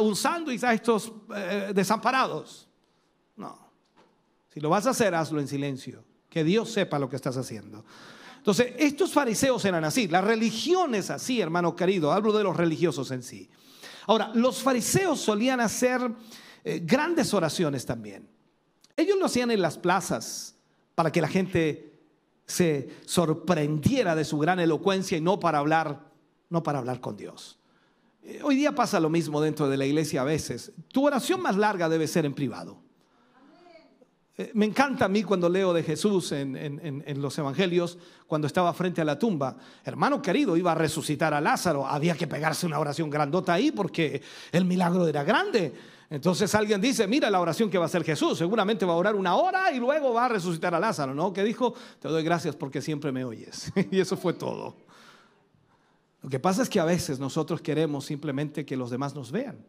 un 0.00 0.16
sándwich 0.16 0.64
a 0.64 0.72
estos 0.72 1.12
eh, 1.32 1.70
desamparados. 1.72 2.66
No. 3.36 3.56
Si 4.52 4.58
lo 4.58 4.68
vas 4.68 4.88
a 4.88 4.90
hacer, 4.90 5.14
hazlo 5.14 5.38
en 5.38 5.46
silencio. 5.46 6.02
Que 6.28 6.42
Dios 6.42 6.72
sepa 6.72 6.98
lo 6.98 7.08
que 7.08 7.14
estás 7.14 7.36
haciendo. 7.36 7.84
Entonces, 8.38 8.72
estos 8.80 9.12
fariseos 9.12 9.64
eran 9.64 9.84
así. 9.84 10.08
La 10.08 10.22
religión 10.22 10.96
es 10.96 11.10
así, 11.10 11.40
hermano 11.40 11.76
querido. 11.76 12.10
Hablo 12.10 12.32
de 12.32 12.42
los 12.42 12.56
religiosos 12.56 13.12
en 13.12 13.22
sí. 13.22 13.48
Ahora, 14.08 14.32
los 14.34 14.60
fariseos 14.60 15.20
solían 15.20 15.60
hacer 15.60 16.00
eh, 16.64 16.80
grandes 16.84 17.32
oraciones 17.34 17.86
también. 17.86 18.28
Ellos 18.96 19.18
lo 19.18 19.26
hacían 19.26 19.50
en 19.50 19.62
las 19.62 19.78
plazas 19.78 20.56
para 20.94 21.12
que 21.12 21.20
la 21.20 21.28
gente 21.28 21.92
se 22.46 22.88
sorprendiera 23.04 24.16
de 24.16 24.24
su 24.24 24.38
gran 24.38 24.58
elocuencia 24.58 25.18
y 25.18 25.20
no 25.20 25.38
para 25.38 25.58
hablar, 25.58 26.10
no 26.48 26.62
para 26.62 26.78
hablar 26.78 27.00
con 27.00 27.16
Dios. 27.16 27.58
Eh, 28.22 28.40
hoy 28.42 28.56
día 28.56 28.74
pasa 28.74 28.98
lo 28.98 29.08
mismo 29.08 29.40
dentro 29.40 29.68
de 29.68 29.76
la 29.76 29.86
iglesia 29.86 30.22
a 30.22 30.24
veces. 30.24 30.72
Tu 30.88 31.06
oración 31.06 31.40
más 31.40 31.56
larga 31.56 31.88
debe 31.88 32.08
ser 32.08 32.26
en 32.26 32.34
privado. 32.34 32.80
Eh, 34.36 34.50
me 34.54 34.66
encanta 34.66 35.04
a 35.04 35.08
mí 35.08 35.24
cuando 35.24 35.48
leo 35.48 35.72
de 35.72 35.82
Jesús 35.82 36.32
en, 36.32 37.20
los 37.20 37.36
evangelios, 37.38 37.98
cuando 38.26 38.46
estaba 38.46 38.72
frente 38.72 39.00
a 39.00 39.04
la 39.04 39.18
tumba. 39.18 39.56
Hermano 39.84 40.22
querido, 40.22 40.56
iba 40.56 40.72
a 40.72 40.76
resucitar 40.76 41.34
a 41.34 41.40
Lázaro. 41.40 41.86
Había 41.86 42.14
que 42.14 42.26
pegarse 42.26 42.64
una 42.64 42.78
oración 42.78 43.10
grandota 43.10 43.52
ahí 43.52 43.72
porque 43.72 44.22
el 44.52 44.64
milagro 44.64 45.06
era 45.08 45.24
grande. 45.24 45.74
Entonces 46.10 46.54
alguien 46.54 46.80
dice, 46.80 47.06
mira 47.06 47.28
la 47.30 47.40
oración 47.40 47.68
que 47.68 47.78
va 47.78 47.84
a 47.84 47.86
hacer 47.86 48.02
Jesús. 48.02 48.38
Seguramente 48.38 48.86
va 48.86 48.94
a 48.94 48.96
orar 48.96 49.14
una 49.14 49.36
hora 49.36 49.70
y 49.72 49.78
luego 49.78 50.14
va 50.14 50.24
a 50.24 50.28
resucitar 50.28 50.74
a 50.74 50.80
Lázaro. 50.80 51.14
¿No? 51.14 51.32
Que 51.32 51.44
dijo, 51.44 51.74
te 52.00 52.08
doy 52.08 52.22
gracias 52.22 52.56
porque 52.56 52.80
siempre 52.80 53.12
me 53.12 53.24
oyes. 53.24 53.70
y 53.90 54.00
eso 54.00 54.16
fue 54.16 54.32
todo. 54.32 54.76
Lo 56.22 56.30
que 56.30 56.40
pasa 56.40 56.62
es 56.62 56.68
que 56.68 56.80
a 56.80 56.84
veces 56.84 57.18
nosotros 57.18 57.60
queremos 57.60 58.04
simplemente 58.06 58.64
que 58.64 58.76
los 58.76 58.90
demás 58.90 59.14
nos 59.14 59.30
vean. 59.30 59.64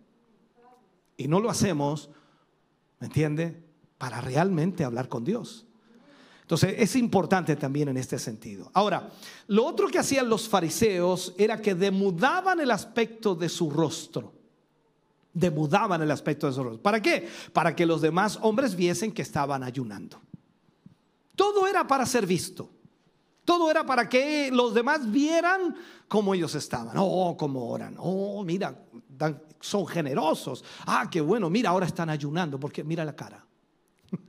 Y 1.17 1.27
no 1.27 1.39
lo 1.39 1.49
hacemos, 1.49 2.09
¿me 2.99 3.07
entiende? 3.07 3.69
para 3.99 4.21
realmente 4.21 4.83
hablar 4.83 5.07
con 5.07 5.23
Dios. 5.23 5.67
Entonces 6.41 6.73
es 6.79 6.95
importante 6.95 7.55
también 7.55 7.89
en 7.89 7.97
este 7.97 8.17
sentido. 8.17 8.71
Ahora, 8.73 9.11
lo 9.47 9.63
otro 9.65 9.87
que 9.87 9.99
hacían 9.99 10.27
los 10.27 10.49
fariseos 10.49 11.35
era 11.37 11.61
que 11.61 11.75
demudaban 11.75 12.59
el 12.59 12.71
aspecto 12.71 13.35
de 13.35 13.49
su 13.49 13.69
rostro. 13.69 14.33
Demudaban 15.33 16.01
el 16.01 16.11
aspecto 16.11 16.47
de 16.47 16.53
su 16.53 16.63
rostro. 16.63 16.81
¿Para 16.81 17.01
qué? 17.01 17.29
Para 17.53 17.75
que 17.75 17.85
los 17.85 18.01
demás 18.01 18.39
hombres 18.41 18.75
viesen 18.75 19.11
que 19.11 19.21
estaban 19.21 19.63
ayunando. 19.63 20.19
Todo 21.35 21.67
era 21.67 21.87
para 21.87 22.05
ser 22.05 22.25
visto. 22.25 22.69
Todo 23.45 23.71
era 23.71 23.85
para 23.85 24.07
que 24.07 24.51
los 24.51 24.73
demás 24.73 25.09
vieran 25.09 25.75
cómo 26.07 26.33
ellos 26.35 26.53
estaban. 26.55 26.95
Oh, 26.97 27.35
cómo 27.37 27.69
oran. 27.69 27.95
Oh, 27.97 28.43
mira, 28.43 28.77
son 29.59 29.87
generosos. 29.87 30.63
Ah, 30.85 31.07
qué 31.09 31.21
bueno. 31.21 31.49
Mira, 31.49 31.69
ahora 31.69 31.85
están 31.85 32.09
ayunando 32.09 32.59
porque 32.59 32.83
mira 32.83 33.05
la 33.05 33.15
cara. 33.15 33.43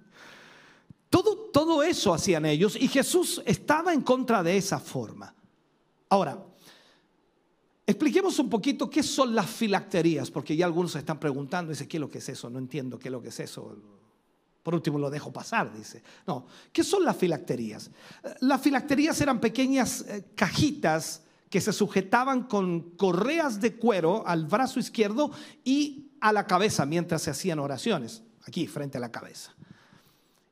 Todo, 1.10 1.50
todo 1.52 1.82
eso 1.82 2.14
hacían 2.14 2.46
ellos 2.46 2.76
y 2.76 2.86
Jesús 2.86 3.42
estaba 3.44 3.92
en 3.92 4.02
contra 4.02 4.42
de 4.42 4.56
esa 4.56 4.78
forma. 4.78 5.34
Ahora, 6.08 6.38
expliquemos 7.90 8.38
un 8.38 8.48
poquito 8.48 8.88
qué 8.88 9.02
son 9.02 9.34
las 9.34 9.48
filacterías, 9.48 10.30
porque 10.30 10.56
ya 10.56 10.66
algunos 10.66 10.92
se 10.92 10.98
están 10.98 11.18
preguntando, 11.18 11.70
dice, 11.70 11.88
¿qué 11.88 11.96
es 11.96 12.00
lo 12.00 12.08
que 12.08 12.18
es 12.18 12.28
eso? 12.28 12.50
No 12.50 12.58
entiendo 12.58 12.98
qué 12.98 13.08
es 13.08 13.12
lo 13.12 13.22
que 13.22 13.28
es 13.28 13.40
eso. 13.40 13.76
Por 14.62 14.74
último 14.74 14.98
lo 14.98 15.10
dejo 15.10 15.32
pasar, 15.32 15.72
dice. 15.72 16.02
No, 16.26 16.46
¿qué 16.72 16.84
son 16.84 17.04
las 17.04 17.16
filacterías? 17.16 17.90
Las 18.40 18.60
filacterías 18.60 19.20
eran 19.20 19.40
pequeñas 19.40 20.02
eh, 20.02 20.26
cajitas 20.34 21.22
que 21.48 21.60
se 21.60 21.72
sujetaban 21.72 22.44
con 22.44 22.90
correas 22.96 23.60
de 23.60 23.76
cuero 23.76 24.22
al 24.26 24.46
brazo 24.46 24.78
izquierdo 24.78 25.32
y 25.64 26.12
a 26.20 26.32
la 26.32 26.46
cabeza 26.46 26.86
mientras 26.86 27.22
se 27.22 27.30
hacían 27.30 27.58
oraciones, 27.58 28.22
aquí 28.46 28.66
frente 28.66 28.98
a 28.98 29.00
la 29.00 29.10
cabeza. 29.10 29.54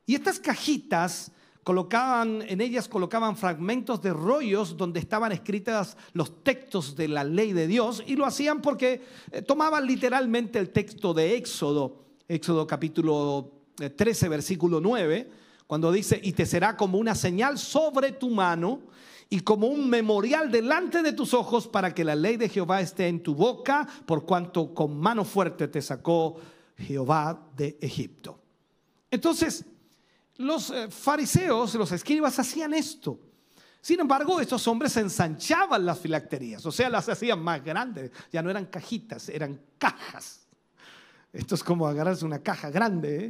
Y 0.05 0.15
estas 0.15 0.39
cajitas 0.39 1.31
colocaban, 1.63 2.43
en 2.47 2.61
ellas 2.61 2.87
colocaban 2.87 3.35
fragmentos 3.35 4.01
de 4.01 4.13
rollos 4.13 4.77
donde 4.77 4.99
estaban 4.99 5.31
escritas 5.31 5.97
los 6.13 6.43
textos 6.43 6.95
de 6.95 7.07
la 7.07 7.23
ley 7.23 7.53
de 7.53 7.67
Dios 7.67 8.03
y 8.05 8.15
lo 8.15 8.25
hacían 8.25 8.61
porque 8.61 9.01
eh, 9.31 9.41
tomaban 9.41 9.85
literalmente 9.85 10.59
el 10.59 10.69
texto 10.71 11.13
de 11.13 11.35
Éxodo, 11.35 12.05
Éxodo 12.27 12.65
capítulo 12.65 13.51
13, 13.75 14.25
eh, 14.25 14.29
versículo 14.29 14.79
9, 14.81 15.29
cuando 15.67 15.91
dice, 15.91 16.19
y 16.23 16.33
te 16.33 16.45
será 16.45 16.75
como 16.75 16.97
una 16.97 17.13
señal 17.13 17.57
sobre 17.59 18.13
tu 18.13 18.29
mano 18.29 18.81
y 19.29 19.41
como 19.41 19.67
un 19.67 19.89
memorial 19.89 20.51
delante 20.51 21.03
de 21.03 21.13
tus 21.13 21.35
ojos 21.35 21.67
para 21.67 21.93
que 21.93 22.03
la 22.03 22.15
ley 22.15 22.37
de 22.37 22.49
Jehová 22.49 22.81
esté 22.81 23.07
en 23.07 23.21
tu 23.21 23.35
boca, 23.35 23.87
por 24.07 24.25
cuanto 24.25 24.73
con 24.73 24.99
mano 24.99 25.23
fuerte 25.23 25.67
te 25.67 25.81
sacó 25.81 26.37
Jehová 26.77 27.47
de 27.55 27.77
Egipto. 27.81 28.39
Entonces, 29.11 29.65
los 30.39 30.69
eh, 30.69 30.89
fariseos, 30.89 31.75
los 31.75 31.91
escribas 31.91 32.39
hacían 32.39 32.73
esto. 32.73 33.19
Sin 33.81 33.99
embargo, 33.99 34.39
estos 34.39 34.65
hombres 34.67 34.95
ensanchaban 34.97 35.85
las 35.85 35.99
filacterías, 35.99 36.65
o 36.65 36.71
sea, 36.71 36.89
las 36.89 37.07
hacían 37.09 37.41
más 37.41 37.63
grandes. 37.63 38.11
Ya 38.31 38.41
no 38.41 38.49
eran 38.49 38.65
cajitas, 38.65 39.29
eran 39.29 39.59
cajas. 39.77 40.47
Esto 41.31 41.55
es 41.55 41.63
como 41.63 41.87
agarrarse 41.87 42.25
una 42.25 42.39
caja 42.39 42.69
grande 42.69 43.25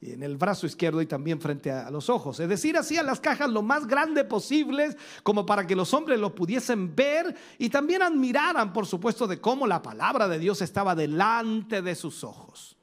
¿eh? 0.00 0.12
en 0.12 0.22
el 0.22 0.38
brazo 0.38 0.66
izquierdo 0.66 1.02
y 1.02 1.06
también 1.06 1.38
frente 1.38 1.70
a, 1.70 1.90
los 1.90 2.08
ojos. 2.08 2.40
Es 2.40 2.48
decir, 2.48 2.78
hacían 2.78 3.06
las 3.06 3.20
cajas 3.20 3.50
lo 3.50 3.62
más 3.62 3.86
grande 3.86 4.24
posibles 4.24 4.96
como 5.22 5.44
para 5.44 5.66
que 5.66 5.76
los 5.76 5.92
hombres 5.92 6.18
lo 6.18 6.34
pudiesen 6.34 6.96
ver 6.96 7.34
y 7.58 7.68
también 7.68 8.02
admiraran, 8.02 8.72
por 8.72 8.86
supuesto, 8.86 9.26
de 9.26 9.38
cómo 9.38 9.66
la 9.66 9.82
palabra 9.82 10.28
de 10.28 10.38
Dios 10.38 10.62
estaba 10.62 10.94
delante 10.94 11.82
de 11.82 11.94
sus 11.94 12.24
ojos. 12.24 12.76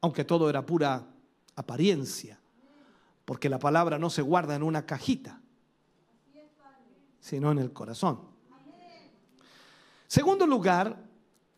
Aunque 0.00 0.24
todo 0.24 0.50
era 0.50 0.66
pura 0.66 1.06
apariencia 1.56 2.37
porque 3.28 3.50
la 3.50 3.58
palabra 3.58 3.98
no 3.98 4.08
se 4.08 4.22
guarda 4.22 4.54
en 4.54 4.62
una 4.62 4.86
cajita, 4.86 5.38
sino 7.20 7.52
en 7.52 7.58
el 7.58 7.74
corazón. 7.74 8.20
Segundo 10.06 10.46
lugar, 10.46 10.96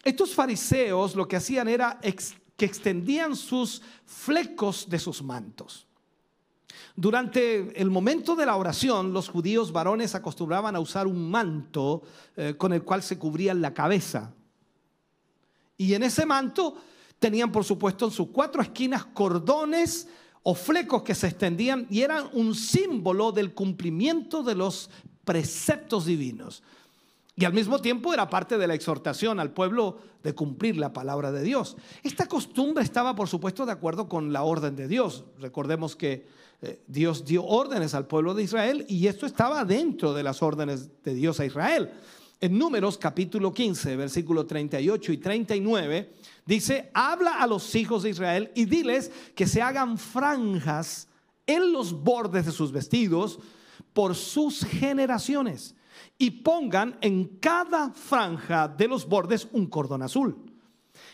estos 0.03 0.35
fariseos 0.35 1.15
lo 1.15 1.29
que 1.29 1.37
hacían 1.37 1.69
era 1.69 2.01
que 2.01 2.65
extendían 2.67 3.37
sus 3.37 3.83
flecos 4.05 4.91
de 4.91 4.99
sus 4.99 5.23
mantos. 5.23 5.87
Durante 6.97 7.81
el 7.81 7.89
momento 7.89 8.35
de 8.35 8.47
la 8.47 8.57
oración, 8.57 9.13
los 9.13 9.29
judíos 9.29 9.71
varones 9.71 10.17
acostumbraban 10.17 10.75
a 10.75 10.81
usar 10.81 11.07
un 11.07 11.31
manto 11.31 12.03
eh, 12.35 12.57
con 12.59 12.73
el 12.73 12.83
cual 12.83 13.05
se 13.05 13.17
cubrían 13.17 13.63
la 13.63 13.73
cabeza. 13.73 14.35
Y 15.77 15.95
en 15.95 16.03
ese 16.03 16.27
manto 16.27 16.75
tenían, 17.21 17.53
por 17.53 17.65
supuesto, 17.65 18.07
en 18.07 18.11
sus 18.11 18.31
cuatro 18.31 18.61
esquinas 18.61 19.05
cordones 19.05 20.09
o 20.43 20.55
flecos 20.55 21.03
que 21.03 21.15
se 21.15 21.29
extendían 21.29 21.87
y 21.91 22.03
eran 22.03 22.29
un 22.33 22.55
símbolo 22.55 23.33
del 23.33 23.53
cumplimiento 23.53 24.43
de 24.43 24.55
los 24.55 24.91
preceptos 25.25 26.07
divinos. 26.07 26.63
Y 27.37 27.45
al 27.45 27.53
mismo 27.53 27.79
tiempo 27.79 28.13
era 28.13 28.29
parte 28.29 28.59
de 28.59 28.67
la 28.67 28.75
exhortación 28.75 29.41
al 29.41 29.53
pueblo 29.53 29.99
de 30.23 30.35
cumplir 30.35 30.77
la 30.77 30.93
palabra 30.93 31.33
de 31.33 31.43
Dios. 31.43 31.77
Esta 32.03 32.27
costumbre 32.27 32.85
estaba, 32.85 33.15
por 33.15 33.29
supuesto, 33.29 33.65
de 33.65 33.73
acuerdo 33.73 34.09
con 34.09 34.33
la 34.33 34.43
orden 34.43 34.77
de 34.77 34.89
Dios. 34.89 35.25
Recordemos 35.39 35.97
que 35.97 36.27
eh, 36.63 36.83
Dios 36.87 37.25
dio 37.25 37.45
órdenes 37.45 37.95
al 37.95 38.07
pueblo 38.07 38.35
de 38.35 38.43
Israel 38.43 38.85
y 38.89 39.07
esto 39.07 39.25
estaba 39.25 39.65
dentro 39.65 40.13
de 40.13 40.23
las 40.23 40.43
órdenes 40.43 40.91
de 41.03 41.15
Dios 41.15 41.41
a 41.41 41.47
Israel. 41.47 41.91
En 42.43 42.59
Números 42.59 42.99
capítulo 42.99 43.53
15, 43.53 43.97
versículo 43.97 44.47
38 44.47 45.13
y 45.13 45.19
39, 45.19 46.13
dice, 46.55 46.91
habla 46.95 47.41
a 47.41 47.47
los 47.47 47.75
hijos 47.77 48.03
de 48.03 48.11
Israel 48.11 48.51
y 48.57 48.65
diles 48.65 49.13
que 49.37 49.47
se 49.47 49.63
hagan 49.63 49.99
franjas 49.99 51.09
en 51.47 51.73
los 51.73 51.93
bordes 51.93 52.47
de 52.47 52.53
sus 52.53 52.73
vestidos 52.73 53.39
por 53.93 54.17
sus 54.17 54.65
generaciones 54.65 55.77
y 56.19 56.31
pongan 56.31 56.99
en 57.01 57.39
cada 57.39 57.91
franja 57.93 58.67
de 58.67 58.89
los 58.89 59.07
bordes 59.09 59.47
un 59.53 59.67
cordón 59.67 60.03
azul. 60.03 60.37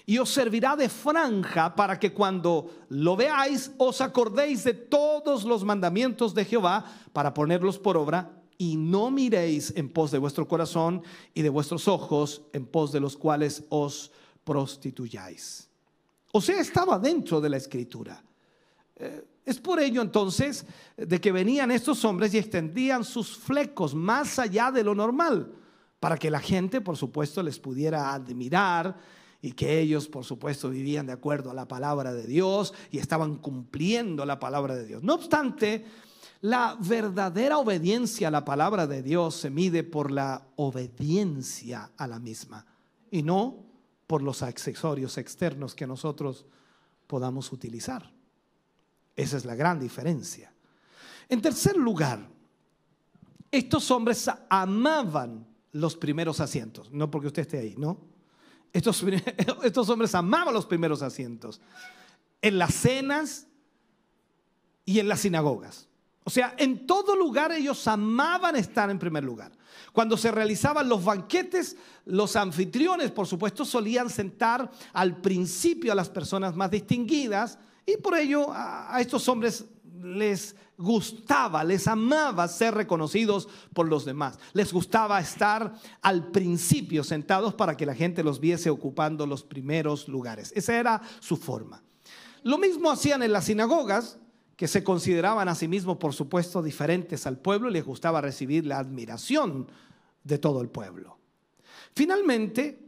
Y 0.06 0.18
os 0.18 0.30
servirá 0.30 0.74
de 0.74 0.88
franja 0.88 1.74
para 1.74 1.98
que 1.98 2.14
cuando 2.14 2.70
lo 2.88 3.14
veáis 3.14 3.72
os 3.76 4.00
acordéis 4.00 4.64
de 4.64 4.72
todos 4.72 5.44
los 5.44 5.64
mandamientos 5.64 6.34
de 6.34 6.46
Jehová 6.46 6.84
para 7.12 7.34
ponerlos 7.34 7.78
por 7.78 7.96
obra 7.98 8.42
y 8.56 8.76
no 8.76 9.10
miréis 9.10 9.74
en 9.76 9.90
pos 9.90 10.10
de 10.10 10.18
vuestro 10.18 10.48
corazón 10.48 11.02
y 11.34 11.42
de 11.42 11.50
vuestros 11.50 11.88
ojos 11.88 12.42
en 12.54 12.64
pos 12.64 12.90
de 12.90 13.00
los 13.00 13.16
cuales 13.16 13.64
os 13.68 14.12
prostituyáis. 14.46 15.68
O 16.32 16.40
sea, 16.40 16.60
estaba 16.60 16.98
dentro 16.98 17.40
de 17.40 17.48
la 17.50 17.56
escritura. 17.56 18.22
Eh, 18.94 19.24
es 19.44 19.58
por 19.58 19.80
ello 19.80 20.00
entonces 20.00 20.64
de 20.96 21.20
que 21.20 21.32
venían 21.32 21.70
estos 21.70 22.04
hombres 22.04 22.32
y 22.32 22.38
extendían 22.38 23.04
sus 23.04 23.36
flecos 23.36 23.94
más 23.94 24.38
allá 24.38 24.70
de 24.70 24.84
lo 24.84 24.94
normal, 24.94 25.52
para 25.98 26.16
que 26.16 26.30
la 26.30 26.40
gente, 26.40 26.80
por 26.80 26.96
supuesto, 26.96 27.42
les 27.42 27.58
pudiera 27.58 28.14
admirar 28.14 28.96
y 29.42 29.52
que 29.52 29.80
ellos, 29.80 30.08
por 30.08 30.24
supuesto, 30.24 30.70
vivían 30.70 31.06
de 31.06 31.12
acuerdo 31.12 31.50
a 31.50 31.54
la 31.54 31.66
palabra 31.66 32.14
de 32.14 32.26
Dios 32.26 32.72
y 32.90 32.98
estaban 32.98 33.36
cumpliendo 33.36 34.24
la 34.24 34.38
palabra 34.38 34.76
de 34.76 34.86
Dios. 34.86 35.02
No 35.02 35.14
obstante, 35.14 35.84
la 36.42 36.76
verdadera 36.80 37.58
obediencia 37.58 38.28
a 38.28 38.32
la 38.32 38.44
palabra 38.44 38.86
de 38.86 39.02
Dios 39.02 39.34
se 39.34 39.50
mide 39.50 39.82
por 39.82 40.12
la 40.12 40.46
obediencia 40.56 41.90
a 41.96 42.06
la 42.06 42.20
misma 42.20 42.66
y 43.10 43.22
no 43.22 43.65
por 44.06 44.22
los 44.22 44.42
accesorios 44.42 45.18
externos 45.18 45.74
que 45.74 45.86
nosotros 45.86 46.46
podamos 47.06 47.52
utilizar. 47.52 48.12
Esa 49.14 49.36
es 49.36 49.44
la 49.44 49.54
gran 49.54 49.80
diferencia. 49.80 50.52
En 51.28 51.40
tercer 51.40 51.76
lugar, 51.76 52.28
estos 53.50 53.90
hombres 53.90 54.30
amaban 54.48 55.46
los 55.72 55.96
primeros 55.96 56.40
asientos, 56.40 56.90
no 56.92 57.10
porque 57.10 57.28
usted 57.28 57.42
esté 57.42 57.58
ahí, 57.58 57.74
¿no? 57.76 58.00
Estos, 58.72 59.04
estos 59.64 59.88
hombres 59.88 60.14
amaban 60.14 60.54
los 60.54 60.66
primeros 60.66 61.02
asientos. 61.02 61.60
En 62.42 62.58
las 62.58 62.74
cenas, 62.74 63.46
y 64.86 65.00
en 65.00 65.08
las 65.08 65.20
sinagogas. 65.20 65.88
O 66.26 66.30
sea, 66.30 66.56
en 66.58 66.88
todo 66.88 67.14
lugar 67.14 67.52
ellos 67.52 67.86
amaban 67.86 68.56
estar 68.56 68.90
en 68.90 68.98
primer 68.98 69.22
lugar. 69.22 69.52
Cuando 69.92 70.16
se 70.16 70.32
realizaban 70.32 70.88
los 70.88 71.04
banquetes, 71.04 71.76
los 72.04 72.34
anfitriones, 72.34 73.12
por 73.12 73.28
supuesto, 73.28 73.64
solían 73.64 74.10
sentar 74.10 74.68
al 74.92 75.18
principio 75.18 75.92
a 75.92 75.94
las 75.94 76.08
personas 76.08 76.56
más 76.56 76.72
distinguidas 76.72 77.60
y 77.86 77.96
por 77.98 78.16
ello 78.16 78.48
a, 78.50 79.00
estos 79.00 79.28
hombres 79.28 79.66
les 80.02 80.56
gustaba, 80.76 81.62
les 81.62 81.86
amaba 81.86 82.48
ser 82.48 82.74
reconocidos 82.74 83.48
por 83.72 83.86
los 83.86 84.04
demás. 84.04 84.36
Les 84.52 84.72
gustaba 84.72 85.20
estar 85.20 85.74
al 86.02 86.32
principio 86.32 87.04
sentados 87.04 87.54
para 87.54 87.76
que 87.76 87.86
la 87.86 87.94
gente 87.94 88.24
los 88.24 88.40
viese 88.40 88.68
ocupando 88.68 89.28
los 89.28 89.44
primeros 89.44 90.08
lugares. 90.08 90.52
Esa 90.56 90.76
era 90.76 91.00
su 91.20 91.36
forma. 91.36 91.84
Lo 92.42 92.58
mismo 92.58 92.90
hacían 92.90 93.22
en 93.22 93.30
las 93.30 93.44
sinagogas, 93.44 94.18
que 94.56 94.66
se 94.66 94.82
consideraban 94.82 95.48
a 95.48 95.54
sí 95.54 95.68
mismos, 95.68 95.98
por 95.98 96.14
supuesto, 96.14 96.62
diferentes 96.62 97.26
al 97.26 97.38
pueblo 97.38 97.68
les 97.68 97.84
gustaba 97.84 98.22
recibir 98.22 98.66
la 98.66 98.78
admiración 98.78 99.70
de 100.24 100.38
todo 100.38 100.62
el 100.62 100.68
pueblo. 100.68 101.18
Finalmente, 101.94 102.78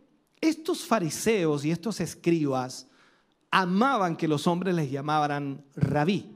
estos 0.40 0.86
fariseos 0.86 1.64
y 1.64 1.70
estos 1.70 2.00
escribas 2.00 2.86
amaban 3.50 4.16
que 4.16 4.28
los 4.28 4.46
hombres 4.46 4.74
les 4.74 4.90
llamaran 4.90 5.64
rabí. 5.76 6.34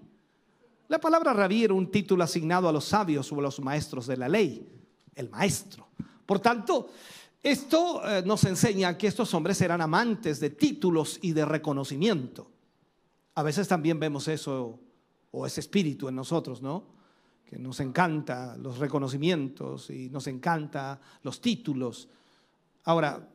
La 0.89 1.01
palabra 1.01 1.33
rabí 1.33 1.65
era 1.65 1.75
un 1.75 1.91
título 1.91 2.23
asignado 2.23 2.69
a 2.69 2.73
los 2.73 2.85
sabios 2.85 3.33
o 3.33 3.39
a 3.39 3.43
los 3.43 3.61
maestros 3.61 4.07
de 4.07 4.17
la 4.19 4.29
ley, 4.29 4.69
el 5.15 5.31
maestro. 5.31 5.89
Por 6.27 6.41
tanto, 6.41 6.91
esto 7.43 8.07
eh, 8.07 8.23
nos 8.25 8.45
enseña 8.45 8.97
que 8.99 9.07
estos 9.07 9.33
hombres 9.33 9.61
eran 9.63 9.81
amantes 9.81 10.41
de 10.41 10.51
títulos 10.51 11.19
y 11.23 11.33
de 11.33 11.45
reconocimiento. 11.47 12.51
A 13.35 13.43
veces 13.43 13.67
también 13.67 13.99
vemos 13.99 14.29
eso 14.29 14.79
o 15.33 15.47
ese 15.47 15.61
espíritu 15.61 16.09
en 16.09 16.15
nosotros, 16.15 16.63
¿no? 16.63 16.85
Que 17.45 17.59
nos 17.59 17.81
encanta 17.81 18.57
los 18.57 18.79
reconocimientos 18.79 19.91
y 19.91 20.09
nos 20.09 20.27
encanta 20.27 21.01
los 21.23 21.41
títulos. 21.41 22.09
Ahora, 22.85 23.29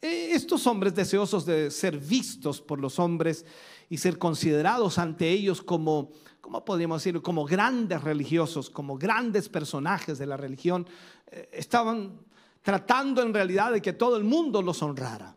e, 0.00 0.32
estos 0.32 0.66
hombres 0.66 0.94
deseosos 0.94 1.44
de 1.44 1.70
ser 1.70 1.98
vistos 1.98 2.60
por 2.60 2.80
los 2.80 2.98
hombres 2.98 3.44
y 3.90 3.96
ser 3.98 4.18
considerados 4.18 4.98
ante 4.98 5.30
ellos 5.30 5.62
como, 5.62 6.12
¿cómo 6.40 6.64
podríamos 6.64 7.02
decir? 7.02 7.20
Como 7.22 7.44
grandes 7.44 8.02
religiosos, 8.02 8.70
como 8.70 8.96
grandes 8.96 9.48
personajes 9.48 10.18
de 10.18 10.26
la 10.26 10.36
religión, 10.36 10.86
eh, 11.30 11.48
estaban 11.52 12.20
tratando 12.62 13.22
en 13.22 13.32
realidad 13.32 13.72
de 13.72 13.80
que 13.80 13.94
todo 13.94 14.16
el 14.16 14.24
mundo 14.24 14.60
los 14.60 14.82
honrara. 14.82 15.34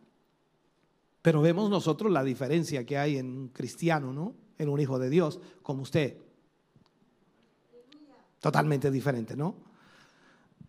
Pero 1.22 1.40
vemos 1.40 1.70
nosotros 1.70 2.12
la 2.12 2.24
diferencia 2.24 2.84
que 2.84 2.98
hay 2.98 3.16
en 3.16 3.26
un 3.26 3.48
cristiano, 3.48 4.12
¿no? 4.12 4.41
En 4.58 4.68
un 4.68 4.80
hijo 4.80 4.98
de 4.98 5.10
Dios 5.10 5.40
como 5.62 5.82
usted. 5.82 6.16
Totalmente 8.40 8.90
diferente, 8.90 9.36
¿no? 9.36 9.54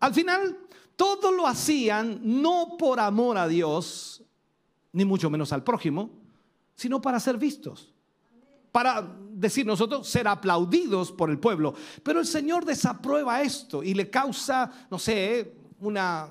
Al 0.00 0.14
final, 0.14 0.58
todo 0.96 1.32
lo 1.32 1.46
hacían 1.46 2.20
no 2.22 2.76
por 2.78 3.00
amor 3.00 3.38
a 3.38 3.48
Dios, 3.48 4.22
ni 4.92 5.04
mucho 5.04 5.30
menos 5.30 5.52
al 5.52 5.64
prójimo, 5.64 6.10
sino 6.76 7.00
para 7.00 7.18
ser 7.20 7.36
vistos. 7.36 7.92
Para 8.70 9.08
decir 9.30 9.66
nosotros, 9.66 10.08
ser 10.08 10.26
aplaudidos 10.26 11.12
por 11.12 11.30
el 11.30 11.38
pueblo. 11.38 11.74
Pero 12.02 12.20
el 12.20 12.26
Señor 12.26 12.64
desaprueba 12.64 13.42
esto 13.42 13.82
y 13.82 13.94
le 13.94 14.10
causa, 14.10 14.70
no 14.90 14.98
sé, 14.98 15.54
una, 15.80 16.28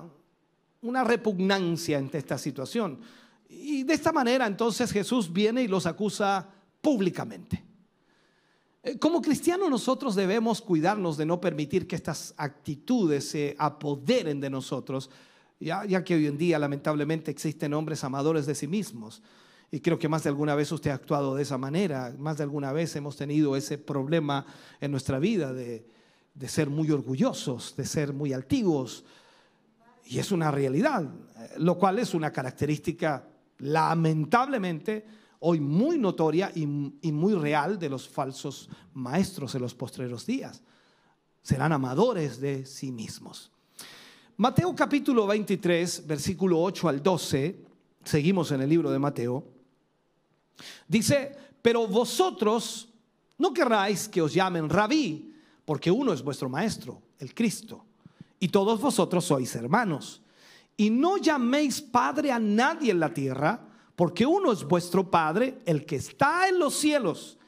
una 0.82 1.04
repugnancia 1.04 1.98
ante 1.98 2.18
esta 2.18 2.38
situación. 2.38 3.00
Y 3.48 3.82
de 3.84 3.94
esta 3.94 4.12
manera 4.12 4.46
entonces 4.46 4.90
Jesús 4.92 5.32
viene 5.32 5.62
y 5.62 5.68
los 5.68 5.86
acusa 5.86 6.48
públicamente. 6.84 7.64
Eh, 8.82 8.98
como 8.98 9.22
cristianos 9.22 9.70
nosotros 9.70 10.14
debemos 10.14 10.60
cuidarnos 10.60 11.16
de 11.16 11.24
no 11.24 11.40
permitir 11.40 11.88
que 11.88 11.96
estas 11.96 12.34
actitudes 12.36 13.26
se 13.26 13.56
apoderen 13.58 14.38
de 14.38 14.50
nosotros, 14.50 15.08
ya, 15.58 15.86
ya, 15.86 16.04
que 16.04 16.14
hoy 16.14 16.26
en 16.26 16.36
día 16.36 16.58
lamentablemente 16.58 17.30
existen 17.30 17.72
hombres 17.72 18.04
amadores 18.04 18.44
de 18.44 18.54
sí 18.54 18.68
mismos. 18.68 19.22
Y 19.70 19.80
creo 19.80 19.98
que 19.98 20.10
más 20.10 20.24
de 20.24 20.28
alguna 20.28 20.54
vez 20.54 20.70
usted 20.70 20.90
ha 20.90 20.94
actuado 20.94 21.34
de 21.34 21.42
esa 21.42 21.56
manera, 21.56 22.14
más 22.18 22.36
de 22.36 22.42
alguna 22.42 22.70
vez 22.72 22.94
hemos 22.96 23.16
tenido 23.16 23.56
ese 23.56 23.78
problema 23.78 24.44
en 24.80 24.90
nuestra 24.90 25.18
vida 25.18 25.54
de, 25.54 25.86
de 26.34 26.48
ser 26.48 26.68
muy 26.68 26.90
orgullosos, 26.90 27.74
de 27.76 27.86
ser 27.86 28.12
muy 28.12 28.34
altivos. 28.34 29.04
Y 30.04 30.18
es 30.18 30.30
una 30.30 30.50
realidad, 30.50 31.02
eh, 31.04 31.54
lo 31.56 31.78
cual 31.78 31.98
es 31.98 32.12
una 32.12 32.30
característica 32.30 33.26
lamentablemente 33.58 35.06
hoy 35.46 35.60
muy 35.60 35.98
notoria 35.98 36.50
y, 36.54 36.66
muy 36.66 37.34
real 37.34 37.78
de 37.78 37.90
los 37.90 38.08
falsos 38.08 38.70
maestros 38.94 39.54
en 39.54 39.60
los 39.60 39.74
postreros 39.74 40.24
días. 40.24 40.62
Serán 41.42 41.70
amadores 41.70 42.40
de 42.40 42.64
sí 42.64 42.90
mismos. 42.90 43.52
Mateo 44.38 44.74
capítulo 44.74 45.26
23, 45.26 46.06
versículo 46.06 46.62
8 46.62 46.88
al 46.88 47.02
12, 47.02 47.62
seguimos 48.02 48.52
en 48.52 48.62
el 48.62 48.70
libro 48.70 48.90
de 48.90 48.98
Mateo, 48.98 49.44
dice, 50.88 51.36
pero 51.60 51.86
vosotros 51.86 52.88
no 53.36 53.52
querráis 53.52 54.08
que 54.08 54.22
os 54.22 54.32
llamen 54.32 54.70
rabí, 54.70 55.34
porque 55.66 55.90
uno 55.90 56.14
es 56.14 56.22
vuestro 56.22 56.48
maestro, 56.48 57.02
el 57.18 57.34
Cristo, 57.34 57.84
y 58.40 58.48
todos 58.48 58.80
vosotros 58.80 59.26
sois 59.26 59.54
hermanos. 59.54 60.22
Y 60.74 60.88
no 60.88 61.18
llaméis 61.18 61.82
padre 61.82 62.32
a 62.32 62.38
nadie 62.38 62.92
en 62.92 63.00
la 63.00 63.12
tierra, 63.12 63.73
porque 63.96 64.26
uno 64.26 64.52
es 64.52 64.64
vuestro 64.64 65.10
Padre, 65.10 65.58
el 65.66 65.84
que 65.86 65.96
está 65.96 66.48
en 66.48 66.58
los 66.58 66.74
cielos. 66.74 67.38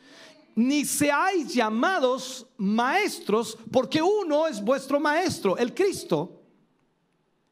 Ni 0.55 0.85
seáis 0.85 1.53
llamados 1.53 2.47
maestros, 2.57 3.59
porque 3.71 4.01
uno 4.01 4.47
es 4.47 4.63
vuestro 4.63 4.99
maestro, 5.01 5.57
el 5.59 5.75
Cristo, 5.75 6.41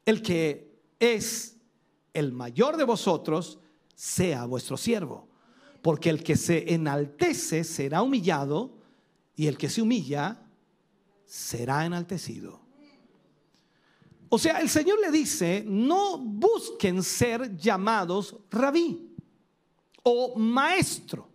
el 0.05 0.21
que 0.21 0.79
es 0.99 1.57
el 2.13 2.31
mayor 2.31 2.77
de 2.77 2.83
vosotros, 2.83 3.59
sea 3.93 4.45
vuestro 4.45 4.77
siervo. 4.77 5.27
Porque 5.81 6.09
el 6.09 6.23
que 6.23 6.35
se 6.35 6.73
enaltece 6.73 7.63
será 7.63 8.01
humillado, 8.01 8.73
y 9.35 9.47
el 9.47 9.57
que 9.57 9.69
se 9.69 9.81
humilla 9.81 10.41
será 11.25 11.85
enaltecido. 11.85 12.64
O 14.29 14.37
sea, 14.37 14.59
el 14.59 14.69
Señor 14.69 14.99
le 14.99 15.11
dice, 15.11 15.63
no 15.67 16.17
busquen 16.17 17.03
ser 17.03 17.55
llamados 17.55 18.35
rabí 18.49 19.11
o 20.03 20.37
maestro, 20.37 21.29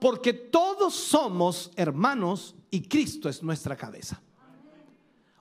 porque 0.00 0.32
todos 0.32 0.94
somos 0.94 1.70
hermanos 1.76 2.54
y 2.70 2.82
Cristo 2.88 3.28
es 3.28 3.42
nuestra 3.42 3.76
cabeza. 3.76 4.20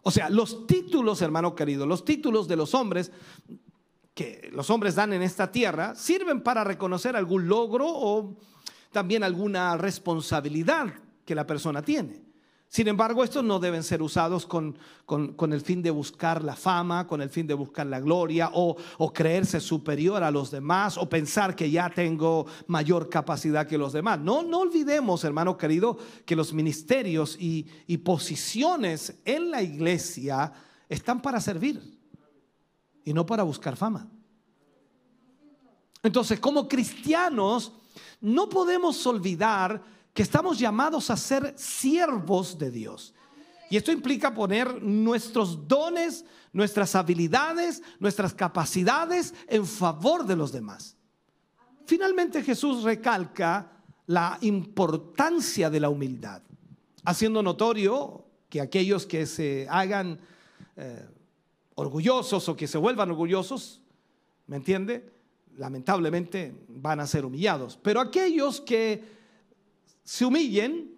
O 0.03 0.11
sea, 0.11 0.29
los 0.29 0.67
títulos, 0.67 1.21
hermano 1.21 1.55
querido, 1.55 1.85
los 1.85 2.03
títulos 2.03 2.47
de 2.47 2.57
los 2.57 2.73
hombres 2.73 3.11
que 4.13 4.49
los 4.53 4.69
hombres 4.69 4.95
dan 4.95 5.13
en 5.13 5.21
esta 5.21 5.51
tierra 5.51 5.95
sirven 5.95 6.41
para 6.41 6.63
reconocer 6.63 7.15
algún 7.15 7.47
logro 7.47 7.87
o 7.87 8.37
también 8.91 9.23
alguna 9.23 9.75
responsabilidad 9.75 10.93
que 11.25 11.35
la 11.35 11.47
persona 11.47 11.81
tiene. 11.81 12.22
Sin 12.73 12.87
embargo, 12.87 13.23
estos 13.23 13.43
no 13.43 13.59
deben 13.59 13.83
ser 13.83 14.01
usados 14.01 14.47
con, 14.47 14.75
el 15.51 15.61
fin 15.61 15.83
de 15.83 15.91
buscar 15.91 16.43
la 16.43 16.55
fama, 16.55 17.05
con 17.05 17.21
el 17.21 17.29
fin 17.29 17.45
de 17.45 17.53
buscar 17.53 17.85
la 17.85 17.99
gloria 17.99 18.49
o, 18.51 18.75
creerse 19.13 19.59
superior 19.59 20.23
a 20.23 20.31
los 20.31 20.49
demás 20.49 20.97
o 20.97 21.07
pensar 21.07 21.55
que 21.55 21.69
ya 21.69 21.91
tengo 21.91 22.47
mayor 22.65 23.09
capacidad 23.09 23.67
que 23.67 23.77
los 23.77 23.93
demás. 23.93 24.19
No, 24.19 24.41
no 24.41 24.61
olvidemos, 24.61 25.23
hermano 25.23 25.55
querido, 25.55 25.99
que 26.25 26.35
los 26.35 26.51
ministerios 26.51 27.37
y, 27.39 27.67
y 27.85 27.97
posiciones 27.97 29.21
en 29.23 29.51
la 29.51 29.61
iglesia 29.61 30.51
están 30.89 31.21
para 31.21 31.39
servir 31.39 31.79
y 33.05 33.13
no 33.13 33.23
para 33.23 33.43
buscar 33.43 33.77
fama. 33.77 34.09
Entonces, 36.01 36.39
como 36.39 36.67
cristianos, 36.67 37.71
no 38.19 38.49
podemos 38.49 39.05
olvidar 39.05 39.93
que 40.13 40.21
estamos 40.21 40.59
llamados 40.59 41.09
a 41.09 41.17
ser 41.17 41.53
siervos 41.57 42.57
de 42.57 42.71
Dios. 42.71 43.13
Y 43.69 43.77
esto 43.77 43.91
implica 43.91 44.33
poner 44.33 44.81
nuestros 44.83 45.67
dones, 45.67 46.25
nuestras 46.51 46.93
habilidades, 46.95 47.81
nuestras 47.99 48.33
capacidades 48.33 49.33
en 49.47 49.65
favor 49.65 50.25
de 50.25 50.35
los 50.35 50.51
demás. 50.51 50.95
Finalmente 51.85 52.43
Jesús 52.43 52.83
recalca 52.83 53.71
la 54.05 54.37
importancia 54.41 55.69
de 55.69 55.79
la 55.79 55.89
humildad, 55.89 56.43
haciendo 57.03 57.41
notorio 57.41 58.25
que 58.49 58.61
aquellos 58.61 59.07
que 59.07 59.25
se 59.25 59.65
hagan 59.69 60.19
eh, 60.75 61.07
orgullosos 61.75 62.47
o 62.47 62.55
que 62.55 62.67
se 62.67 62.77
vuelvan 62.77 63.09
orgullosos, 63.09 63.81
¿me 64.45 64.57
entiende? 64.57 65.11
Lamentablemente 65.57 66.53
van 66.67 66.99
a 66.99 67.07
ser 67.07 67.25
humillados. 67.25 67.79
Pero 67.81 67.99
aquellos 67.99 68.61
que 68.61 69.22
se 70.03 70.25
humillen, 70.25 70.95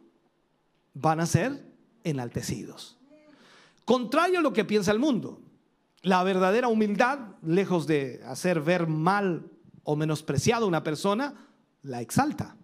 van 0.94 1.20
a 1.20 1.26
ser 1.26 1.66
enaltecidos. 2.04 2.98
Contrario 3.84 4.40
a 4.40 4.42
lo 4.42 4.54
que 4.54 4.66
piensa 4.66 4.92
el 4.92 5.00
mundo, 5.00 5.42
la 6.02 6.24
verdadera 6.24 6.68
humildad, 6.68 7.20
lejos 7.44 7.88
de 7.88 8.22
hacer 8.26 8.62
ver 8.62 8.88
mal 8.88 9.50
o 9.84 9.96
menospreciado 9.96 10.66
a 10.66 10.68
una 10.68 10.84
persona, 10.84 11.50
la 11.84 12.02
exalta. 12.02 12.56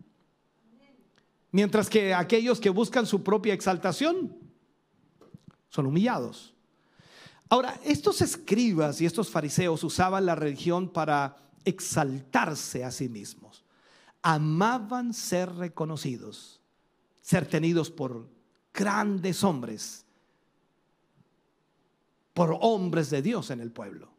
Mientras 1.51 1.89
que 1.89 2.13
aquellos 2.13 2.59
que 2.59 2.69
buscan 2.69 3.05
su 3.05 3.23
propia 3.23 3.53
exaltación 3.53 4.35
son 5.69 5.85
humillados. 5.85 6.53
Ahora, 7.49 7.79
estos 7.83 8.21
escribas 8.21 9.01
y 9.01 9.05
estos 9.05 9.29
fariseos 9.29 9.83
usaban 9.83 10.25
la 10.25 10.35
religión 10.35 10.89
para 10.89 11.35
exaltarse 11.65 12.83
a 12.83 12.91
sí 12.91 13.09
mismos. 13.09 13.40
Amaban 14.23 15.13
ser 15.13 15.51
reconocidos, 15.55 16.61
ser 17.21 17.47
tenidos 17.47 17.89
por 17.89 18.27
grandes 18.73 19.43
hombres, 19.43 20.05
por 22.33 22.57
hombres 22.61 23.09
de 23.09 23.21
Dios 23.21 23.49
en 23.49 23.61
el 23.61 23.71
pueblo. 23.71 24.09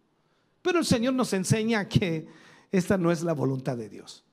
Pero 0.60 0.80
el 0.80 0.84
Señor 0.84 1.14
nos 1.14 1.32
enseña 1.32 1.88
que 1.88 2.26
esta 2.70 2.98
no 2.98 3.12
es 3.12 3.22
la 3.22 3.32
voluntad 3.32 3.76
de 3.76 3.88
Dios. 3.88 4.24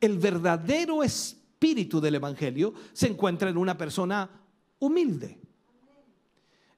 El 0.00 0.18
verdadero 0.18 1.02
espíritu 1.02 2.00
del 2.00 2.16
Evangelio 2.16 2.74
se 2.92 3.08
encuentra 3.08 3.48
en 3.48 3.56
una 3.56 3.76
persona 3.76 4.28
humilde. 4.78 5.38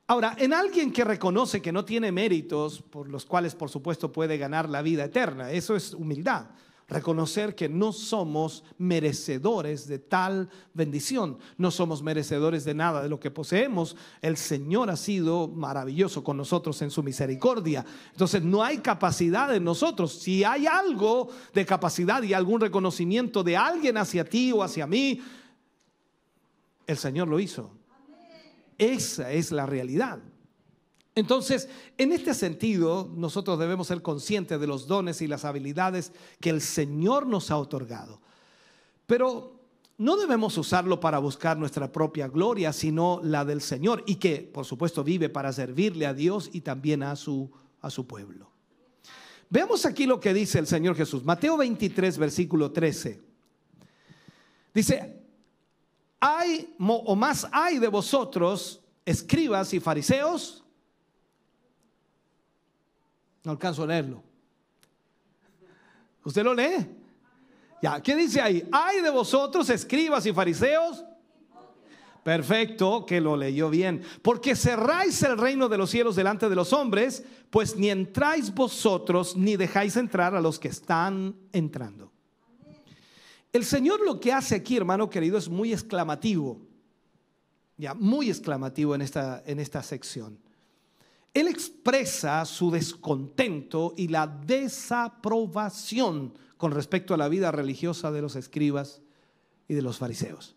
Ahora, 0.07 0.35
en 0.39 0.55
alguien 0.55 0.93
que 0.93 1.05
reconoce 1.05 1.61
que 1.61 1.73
no 1.73 1.85
tiene 1.85 2.11
méritos 2.13 2.81
por 2.81 3.09
los 3.09 3.27
cuales, 3.27 3.55
por 3.55 3.69
supuesto, 3.69 4.11
puede 4.11 4.39
ganar 4.39 4.69
la 4.69 4.81
vida 4.81 5.05
eterna, 5.05 5.51
eso 5.51 5.77
es 5.77 5.93
humildad 5.93 6.47
reconocer 6.89 7.55
que 7.55 7.69
no 7.69 7.93
somos 7.93 8.65
merecedores 8.79 9.87
de 9.87 9.99
tal 9.99 10.49
bendición, 10.73 11.39
no 11.59 11.71
somos 11.71 12.03
merecedores 12.03 12.65
de 12.65 12.73
nada 12.75 13.03
de 13.03 13.11
lo 13.11 13.21
que 13.21 13.31
poseemos. 13.31 13.95
El 14.23 14.39
Señor 14.39 14.89
ha 14.89 14.97
sido 14.97 15.49
maravilloso 15.49 16.25
con 16.25 16.39
nosotros 16.39 16.81
en 16.81 16.91
su 16.91 17.03
misericordia. 17.03 17.85
Entonces 18.13 18.43
no 18.43 18.65
hay 18.65 18.79
capacidad 18.79 19.55
en 19.55 19.65
nosotros. 19.65 20.15
Si 20.15 20.45
hay 20.45 20.67
algo 20.67 21.29
de 21.53 21.67
capacidad 21.67 22.23
y 22.23 22.33
algún 22.33 22.61
reconocimiento 22.61 23.45
de 23.45 23.57
alguien 23.57 23.99
hacia 23.99 24.25
ti 24.25 24.51
o 24.53 24.63
hacia 24.63 24.87
mí, 24.87 25.21
el 26.87 26.97
Señor 26.97 27.29
lo 27.29 27.39
hizo. 27.39 27.71
Esa 28.79 29.31
es 29.31 29.53
la 29.53 29.67
realidad. 29.67 30.21
Entonces, 31.19 31.69
en 31.97 32.13
este 32.13 32.33
sentido, 32.33 33.11
nosotros 33.17 33.59
debemos 33.59 33.89
ser 33.89 34.03
conscientes 34.03 34.61
de 34.61 34.69
los 34.69 34.87
dones 34.87 35.21
y 35.21 35.27
las 35.27 35.45
habilidades 35.45 36.13
que 36.39 36.51
el 36.51 36.61
Señor 36.61 37.27
nos 37.27 37.51
ha 37.51 37.57
otorgado. 37.57 38.21
Pero 39.05 39.59
no 39.97 40.17
debemos 40.17 40.57
usarlo 40.57 41.01
para 41.01 41.19
buscar 41.19 41.59
nuestra 41.59 41.91
propia 41.91 42.29
gloria, 42.29 42.73
sino 42.73 43.21
la 43.25 43.45
del 43.45 43.63
Señor 43.63 44.05
y 44.07 44.15
que, 44.15 44.37
por 44.43 44.65
supuesto, 44.65 45.03
vive 45.03 45.29
para 45.29 45.53
servirle 45.53 46.07
a 46.07 46.15
Dios 46.15 46.51
y 46.53 46.61
también 46.61 47.03
a 47.03 47.17
su, 47.17 47.51
a 47.81 47.91
su 47.91 48.07
pueblo. 48.07 48.53
Veamos 49.51 49.85
aquí 49.87 50.07
lo 50.07 50.21
que 50.21 50.33
dice 50.33 50.61
el 50.61 50.69
Señor 50.69 50.95
Jesús. 50.95 51.25
Mateo 51.25 51.57
23, 51.57 52.17
versículo 52.17 52.71
13. 52.71 53.21
Dice, 54.73 55.21
hay 56.21 56.77
o 56.79 57.17
más 57.17 57.49
hay 57.51 57.81
de 57.81 57.89
vosotros, 57.89 58.81
escribas 59.05 59.75
y 59.75 59.81
fariseos, 59.81 60.65
no 63.45 63.53
alcanzo 63.53 63.83
a 63.83 63.87
leerlo. 63.87 64.23
¿Usted 66.25 66.43
lo 66.45 66.55
lee? 66.55 66.87
Ya, 67.83 68.03
¿qué 68.03 68.17
dice 68.17 68.41
ahí? 68.41 68.67
Hay 68.73 69.01
de 69.01 69.11
vosotros, 69.11 69.71
escribas 69.71 70.27
y 70.27 70.33
fariseos. 70.33 71.05
Perfecto, 72.25 73.07
que 73.07 73.21
lo 73.21 73.37
leyó 73.37 73.71
bien. 73.71 74.03
Porque 74.21 74.55
cerráis 74.55 75.23
el 75.23 75.39
reino 75.39 75.69
de 75.69 75.79
los 75.79 75.91
cielos 75.91 76.17
delante 76.17 76.49
de 76.49 76.57
los 76.57 76.73
hombres, 76.73 77.25
pues 77.49 77.77
ni 77.77 77.89
entráis 77.89 78.53
vosotros 78.53 79.37
ni 79.37 79.57
dejáis 79.57 79.97
entrar 79.97 80.35
a 80.35 80.41
los 80.41 80.59
que 80.59 80.69
están 80.69 81.35
entrando. 81.53 82.13
El 83.53 83.65
Señor 83.65 84.01
lo 84.05 84.21
que 84.21 84.33
hace 84.33 84.57
aquí, 84.57 84.77
hermano 84.77 85.09
querido, 85.09 85.39
es 85.39 85.49
muy 85.49 85.73
exclamativo. 85.73 86.61
Ya, 87.79 87.95
muy 87.95 88.29
exclamativo 88.29 88.95
en 88.95 89.03
esta, 89.03 89.43
en 89.47 89.61
esta 89.61 89.83
sección. 89.83 90.39
Él 91.35 91.49
expresa 91.49 92.45
su 92.45 92.71
descontento 92.71 93.95
y 93.97 94.09
la 94.09 94.27
desaprobación 94.27 96.35
con 96.57 96.73
respecto 96.73 97.15
a 97.15 97.17
la 97.17 97.29
vida 97.29 97.53
religiosa 97.53 98.11
de 98.11 98.23
los 98.23 98.37
escribas 98.37 99.03
y 99.69 99.75
de 99.75 99.83
los 99.83 99.99
fariseos. 99.99 100.57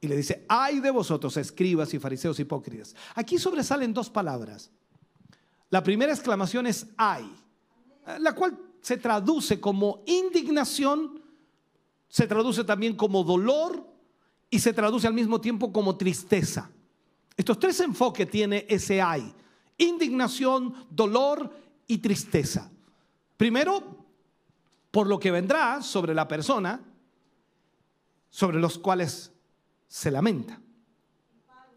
Y 0.00 0.08
le 0.08 0.16
dice, 0.16 0.44
ay 0.48 0.80
de 0.80 0.90
vosotros, 0.90 1.36
escribas 1.36 1.92
y 1.94 1.98
fariseos 1.98 2.40
hipócritas. 2.40 2.96
Aquí 3.14 3.38
sobresalen 3.38 3.92
dos 3.92 4.08
palabras. 4.08 4.70
La 5.68 5.82
primera 5.82 6.12
exclamación 6.12 6.66
es 6.66 6.86
ay, 6.96 7.30
la 8.18 8.34
cual 8.34 8.58
se 8.80 8.96
traduce 8.96 9.60
como 9.60 10.02
indignación, 10.06 11.20
se 12.08 12.26
traduce 12.26 12.64
también 12.64 12.96
como 12.96 13.22
dolor 13.22 13.86
y 14.48 14.58
se 14.58 14.72
traduce 14.72 15.06
al 15.06 15.14
mismo 15.14 15.40
tiempo 15.40 15.72
como 15.72 15.96
tristeza. 15.96 16.70
Estos 17.36 17.58
tres 17.58 17.78
enfoques 17.80 18.28
tiene 18.28 18.66
ese 18.68 19.00
ay 19.00 19.34
indignación, 19.80 20.86
dolor 20.90 21.50
y 21.86 21.98
tristeza. 21.98 22.70
Primero, 23.36 24.06
por 24.90 25.06
lo 25.06 25.18
que 25.18 25.30
vendrá 25.30 25.82
sobre 25.82 26.14
la 26.14 26.28
persona, 26.28 26.80
sobre 28.28 28.60
los 28.60 28.78
cuales 28.78 29.32
se 29.88 30.10
lamenta. 30.10 30.60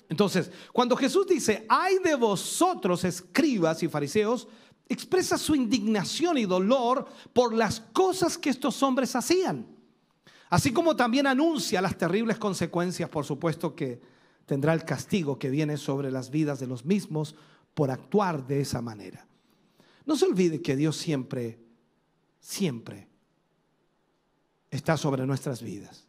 Entonces, 0.09 0.51
cuando 0.71 0.95
Jesús 0.95 1.25
dice, 1.25 1.65
hay 1.67 1.97
de 1.99 2.15
vosotros 2.15 3.03
escribas 3.03 3.81
y 3.81 3.87
fariseos, 3.87 4.47
expresa 4.87 5.37
su 5.37 5.55
indignación 5.55 6.37
y 6.37 6.45
dolor 6.45 7.07
por 7.31 7.53
las 7.53 7.79
cosas 7.79 8.37
que 8.37 8.49
estos 8.49 8.83
hombres 8.83 9.15
hacían. 9.15 9.65
Así 10.49 10.71
como 10.71 10.95
también 10.95 11.25
anuncia 11.25 11.81
las 11.81 11.97
terribles 11.97 12.37
consecuencias, 12.37 13.09
por 13.09 13.25
supuesto, 13.25 13.73
que 13.73 14.01
tendrá 14.45 14.73
el 14.73 14.85
castigo 14.85 15.39
que 15.39 15.49
viene 15.49 15.77
sobre 15.77 16.11
las 16.11 16.29
vidas 16.29 16.59
de 16.59 16.67
los 16.67 16.85
mismos 16.85 17.35
por 17.73 17.91
actuar 17.91 18.45
de 18.45 18.61
esa 18.61 18.81
manera. 18.81 19.25
No 20.05 20.15
se 20.15 20.25
olvide 20.25 20.61
que 20.61 20.75
Dios 20.75 20.97
siempre, 20.97 21.59
siempre 22.39 23.07
está 24.69 24.97
sobre 24.97 25.25
nuestras 25.25 25.61
vidas. 25.61 26.07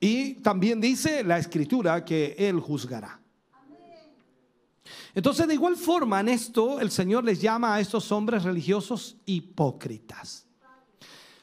Y 0.00 0.34
también 0.34 0.80
dice 0.80 1.22
la 1.22 1.38
escritura 1.38 2.04
que 2.04 2.34
Él 2.38 2.60
juzgará. 2.60 3.20
Entonces, 5.14 5.46
de 5.46 5.54
igual 5.54 5.76
forma, 5.76 6.20
en 6.20 6.28
esto 6.28 6.80
el 6.80 6.90
Señor 6.90 7.24
les 7.24 7.40
llama 7.40 7.74
a 7.74 7.80
estos 7.80 8.10
hombres 8.10 8.44
religiosos 8.44 9.16
hipócritas. 9.26 10.46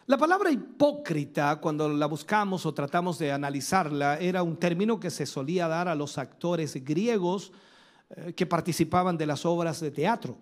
La 0.08 0.18
palabra 0.18 0.50
hipócrita, 0.50 1.58
cuando 1.62 1.88
la 1.88 2.08
buscamos 2.08 2.66
o 2.66 2.74
tratamos 2.74 3.20
de 3.20 3.32
analizarla, 3.32 4.18
era 4.18 4.42
un 4.42 4.58
término 4.58 5.00
que 5.00 5.12
se 5.12 5.28
solía 5.28 5.68
dar 5.68 5.88
a 5.88 5.94
los 5.94 6.18
actores 6.18 6.84
griegos 6.84 7.52
que 8.36 8.45
participaban 8.45 9.18
de 9.18 9.26
las 9.26 9.45
obras 9.45 9.80
de 9.80 9.91
teatro. 9.91 10.38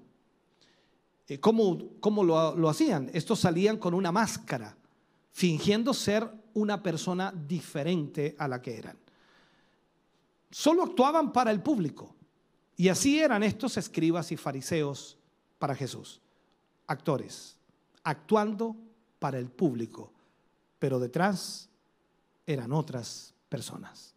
Eh, 1.28 1.40
¿Cómo, 1.40 2.24
lo, 2.24 2.56
lo 2.56 2.70
hacían? 2.70 3.10
Estos 3.14 3.40
salían 3.42 3.78
con 3.78 3.94
una 3.94 4.12
máscara, 4.12 4.76
fingiendo 5.32 5.94
ser 5.94 6.30
una 6.54 6.82
persona 6.82 7.32
diferente 7.32 8.36
a 8.40 8.48
la 8.48 8.62
que 8.62 8.78
eran. 8.78 8.98
Solo 10.50 10.84
actuaban 10.84 11.34
para 11.34 11.52
el 11.52 11.62
público. 11.62 12.16
Y 12.78 12.90
así 12.90 13.20
eran 13.20 13.44
estos 13.44 13.76
escribas 13.78 14.32
y 14.32 14.38
fariseos 14.38 15.18
para 15.60 15.76
Jesús. 15.76 16.22
Actores, 16.86 17.58
actuando 18.04 18.76
para 19.20 19.40
el 19.40 19.50
público, 19.50 20.14
pero 20.80 21.00
detrás 21.00 21.70
eran 22.46 22.72
otras 22.72 23.34
personas 23.50 24.17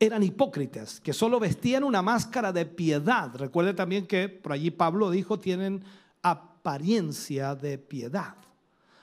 eran 0.00 0.22
hipócritas, 0.22 0.98
que 0.98 1.12
solo 1.12 1.38
vestían 1.38 1.84
una 1.84 2.00
máscara 2.00 2.52
de 2.52 2.64
piedad. 2.64 3.30
Recuerde 3.36 3.74
también 3.74 4.06
que 4.06 4.30
por 4.30 4.52
allí 4.52 4.70
Pablo 4.70 5.10
dijo, 5.10 5.38
tienen 5.38 5.84
apariencia 6.22 7.54
de 7.54 7.76
piedad. 7.76 8.34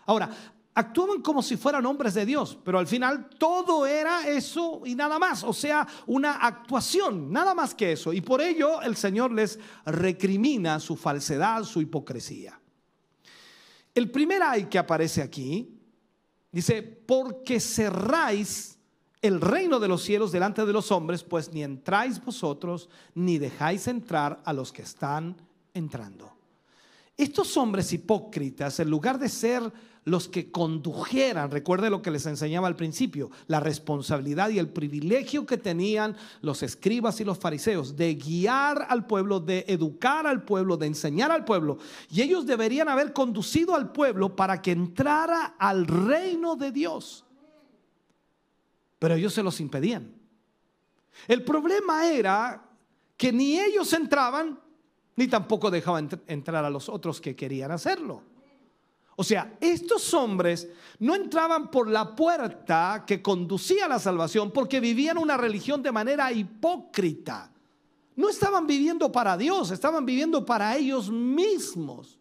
Ahora, 0.07 0.29
actuaban 0.73 1.21
como 1.21 1.43
si 1.43 1.55
fueran 1.55 1.85
hombres 1.85 2.15
de 2.15 2.25
Dios, 2.25 2.57
pero 2.63 2.79
al 2.79 2.87
final 2.87 3.29
todo 3.37 3.85
era 3.85 4.27
eso 4.27 4.81
y 4.85 4.95
nada 4.95 5.19
más, 5.19 5.43
o 5.43 5.53
sea, 5.53 5.87
una 6.07 6.33
actuación, 6.33 7.31
nada 7.31 7.53
más 7.53 7.75
que 7.75 7.91
eso. 7.91 8.11
Y 8.11 8.21
por 8.21 8.41
ello 8.41 8.81
el 8.81 8.95
Señor 8.95 9.31
les 9.31 9.59
recrimina 9.85 10.79
su 10.79 10.95
falsedad, 10.95 11.63
su 11.63 11.79
hipocresía. 11.79 12.59
El 13.93 14.09
primer 14.09 14.41
ay 14.41 14.65
que 14.65 14.79
aparece 14.79 15.21
aquí 15.21 15.79
dice, 16.51 16.81
porque 16.81 17.59
cerráis 17.59 18.76
el 19.21 19.41
reino 19.41 19.79
de 19.79 19.87
los 19.87 20.03
cielos 20.03 20.31
delante 20.31 20.65
de 20.65 20.73
los 20.73 20.91
hombres, 20.91 21.23
pues 21.23 21.51
ni 21.51 21.63
entráis 21.63 22.23
vosotros, 22.23 22.89
ni 23.15 23.37
dejáis 23.37 23.87
entrar 23.87 24.41
a 24.45 24.53
los 24.53 24.71
que 24.71 24.83
están 24.83 25.35
entrando. 25.73 26.33
Estos 27.15 27.57
hombres 27.57 27.91
hipócritas, 27.93 28.79
en 28.79 28.91
lugar 28.91 29.17
de 29.17 29.27
ser 29.27 29.73
los 30.05 30.29
que 30.29 30.51
condujeran, 30.51 31.51
recuerde 31.51 31.89
lo 31.89 32.01
que 32.01 32.11
les 32.11 32.25
enseñaba 32.27 32.67
al 32.67 32.77
principio, 32.77 33.29
la 33.47 33.59
responsabilidad 33.59 34.49
y 34.49 34.59
el 34.59 34.69
privilegio 34.69 35.45
que 35.45 35.57
tenían 35.57 36.15
los 36.41 36.63
escribas 36.63 37.19
y 37.19 37.25
los 37.25 37.39
fariseos 37.39 37.97
de 37.97 38.13
guiar 38.15 38.85
al 38.87 39.05
pueblo, 39.05 39.41
de 39.41 39.65
educar 39.67 40.27
al 40.27 40.43
pueblo, 40.43 40.77
de 40.77 40.87
enseñar 40.87 41.31
al 41.31 41.43
pueblo. 41.43 41.79
Y 42.09 42.21
ellos 42.21 42.45
deberían 42.45 42.87
haber 42.87 43.11
conducido 43.11 43.75
al 43.75 43.91
pueblo 43.91 44.33
para 44.35 44.61
que 44.61 44.71
entrara 44.71 45.55
al 45.59 45.87
reino 45.87 46.55
de 46.55 46.71
Dios. 46.71 47.25
Pero 48.99 49.15
ellos 49.15 49.33
se 49.33 49.43
los 49.43 49.59
impedían. 49.59 50.13
El 51.27 51.43
problema 51.43 52.07
era 52.07 52.63
que 53.15 53.31
ni 53.31 53.59
ellos 53.59 53.91
entraban, 53.93 54.59
ni 55.15 55.27
tampoco 55.27 55.71
dejaban 55.71 56.09
entrar 56.27 56.63
a 56.63 56.69
los 56.69 56.89
otros 56.89 57.19
que 57.19 57.35
querían 57.35 57.71
hacerlo. 57.71 58.23
O 59.19 59.23
sea, 59.23 59.57
estos 59.59 60.13
hombres 60.13 60.69
no 60.99 61.15
entraban 61.15 61.71
por 61.71 61.89
la 61.89 62.15
puerta 62.15 63.03
que 63.05 63.19
conducía 63.19 63.85
a 63.85 63.89
la 63.89 63.97
salvación 63.97 64.51
porque 64.51 64.79
vivían 64.79 65.17
una 65.17 65.35
religión 65.35 65.81
de 65.81 65.91
manera 65.91 66.31
hipócrita. 66.31 67.51
No 68.15 68.29
estaban 68.29 68.67
viviendo 68.67 69.11
para 69.11 69.35
Dios, 69.35 69.71
estaban 69.71 70.05
viviendo 70.05 70.45
para 70.45 70.75
ellos 70.77 71.09
mismos. 71.09 72.19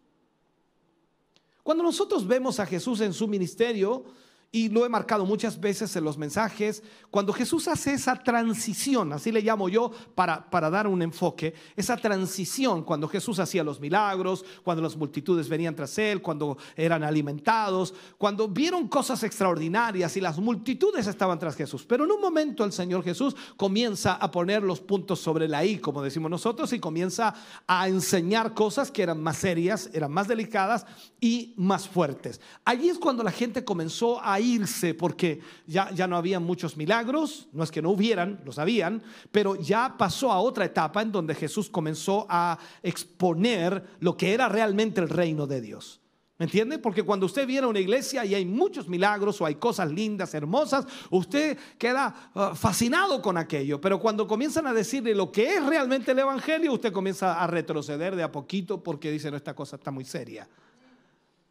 Cuando 1.62 1.84
nosotros 1.84 2.26
vemos 2.26 2.60
a 2.60 2.66
Jesús 2.66 3.00
en 3.02 3.12
su 3.12 3.28
ministerio, 3.28 4.04
y 4.52 4.68
lo 4.68 4.86
he 4.86 4.88
marcado 4.88 5.26
muchas 5.26 5.60
veces 5.60 5.94
en 5.96 6.04
los 6.04 6.16
mensajes, 6.16 6.82
cuando 7.10 7.32
Jesús 7.32 7.68
hace 7.68 7.94
esa 7.94 8.16
transición, 8.16 9.12
así 9.12 9.30
le 9.32 9.42
llamo 9.42 9.68
yo 9.68 9.90
para, 10.14 10.48
para 10.48 10.70
dar 10.70 10.86
un 10.86 11.02
enfoque, 11.02 11.54
esa 11.76 11.96
transición 11.96 12.82
cuando 12.82 13.08
Jesús 13.08 13.38
hacía 13.38 13.64
los 13.64 13.80
milagros, 13.80 14.44
cuando 14.62 14.82
las 14.82 14.96
multitudes 14.96 15.48
venían 15.48 15.74
tras 15.74 15.98
él, 15.98 16.22
cuando 16.22 16.56
eran 16.74 17.02
alimentados, 17.02 17.94
cuando 18.18 18.48
vieron 18.48 18.88
cosas 18.88 19.22
extraordinarias 19.24 20.16
y 20.16 20.20
las 20.20 20.38
multitudes 20.38 21.06
estaban 21.06 21.38
tras 21.38 21.56
Jesús. 21.56 21.84
Pero 21.84 22.04
en 22.04 22.12
un 22.12 22.20
momento 22.20 22.64
el 22.64 22.72
Señor 22.72 23.02
Jesús 23.02 23.36
comienza 23.56 24.14
a 24.14 24.30
poner 24.30 24.62
los 24.62 24.80
puntos 24.80 25.20
sobre 25.20 25.48
la 25.48 25.64
I, 25.64 25.78
como 25.78 26.02
decimos 26.02 26.30
nosotros, 26.30 26.72
y 26.72 26.78
comienza 26.78 27.34
a 27.66 27.88
enseñar 27.88 28.54
cosas 28.54 28.90
que 28.90 29.02
eran 29.02 29.22
más 29.22 29.38
serias, 29.38 29.90
eran 29.92 30.12
más 30.12 30.28
delicadas 30.28 30.86
y 31.20 31.54
más 31.56 31.88
fuertes. 31.88 32.40
Allí 32.64 32.88
es 32.88 32.98
cuando 32.98 33.22
la 33.22 33.32
gente 33.32 33.64
comenzó 33.64 34.22
a 34.22 34.35
irse 34.40 34.94
porque 34.94 35.40
ya, 35.66 35.90
ya 35.92 36.06
no 36.06 36.16
había 36.16 36.40
muchos 36.40 36.76
milagros, 36.76 37.48
no 37.52 37.62
es 37.62 37.70
que 37.70 37.82
no 37.82 37.90
hubieran, 37.90 38.40
los 38.44 38.58
habían, 38.58 39.02
pero 39.32 39.56
ya 39.56 39.96
pasó 39.98 40.32
a 40.32 40.40
otra 40.40 40.64
etapa 40.64 41.02
en 41.02 41.12
donde 41.12 41.34
Jesús 41.34 41.70
comenzó 41.70 42.26
a 42.28 42.58
exponer 42.82 43.84
lo 44.00 44.16
que 44.16 44.32
era 44.32 44.48
realmente 44.48 45.00
el 45.00 45.08
reino 45.08 45.46
de 45.46 45.60
Dios. 45.60 46.00
¿Me 46.38 46.44
entiende? 46.44 46.78
Porque 46.78 47.02
cuando 47.02 47.24
usted 47.24 47.46
viene 47.46 47.64
a 47.64 47.70
una 47.70 47.80
iglesia 47.80 48.22
y 48.26 48.34
hay 48.34 48.44
muchos 48.44 48.88
milagros 48.88 49.40
o 49.40 49.46
hay 49.46 49.54
cosas 49.54 49.90
lindas, 49.90 50.34
hermosas, 50.34 50.84
usted 51.08 51.56
queda 51.78 52.30
uh, 52.34 52.54
fascinado 52.54 53.22
con 53.22 53.38
aquello. 53.38 53.80
Pero 53.80 53.98
cuando 53.98 54.26
comienzan 54.26 54.66
a 54.66 54.74
decirle 54.74 55.14
lo 55.14 55.32
que 55.32 55.56
es 55.56 55.64
realmente 55.64 56.12
el 56.12 56.18
Evangelio, 56.18 56.74
usted 56.74 56.92
comienza 56.92 57.42
a 57.42 57.46
retroceder 57.46 58.14
de 58.14 58.22
a 58.22 58.30
poquito 58.30 58.82
porque 58.82 59.10
dice, 59.10 59.30
no, 59.30 59.38
esta 59.38 59.54
cosa 59.54 59.76
está 59.76 59.90
muy 59.90 60.04
seria. 60.04 60.46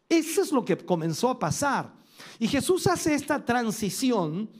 Eso 0.08 0.42
es 0.42 0.52
lo 0.52 0.64
que 0.64 0.76
comenzó 0.76 1.30
a 1.30 1.38
pasar. 1.40 1.92
Y 2.38 2.48
Jesús 2.48 2.86
hace 2.86 3.14
esta 3.14 3.44
transición 3.44 4.50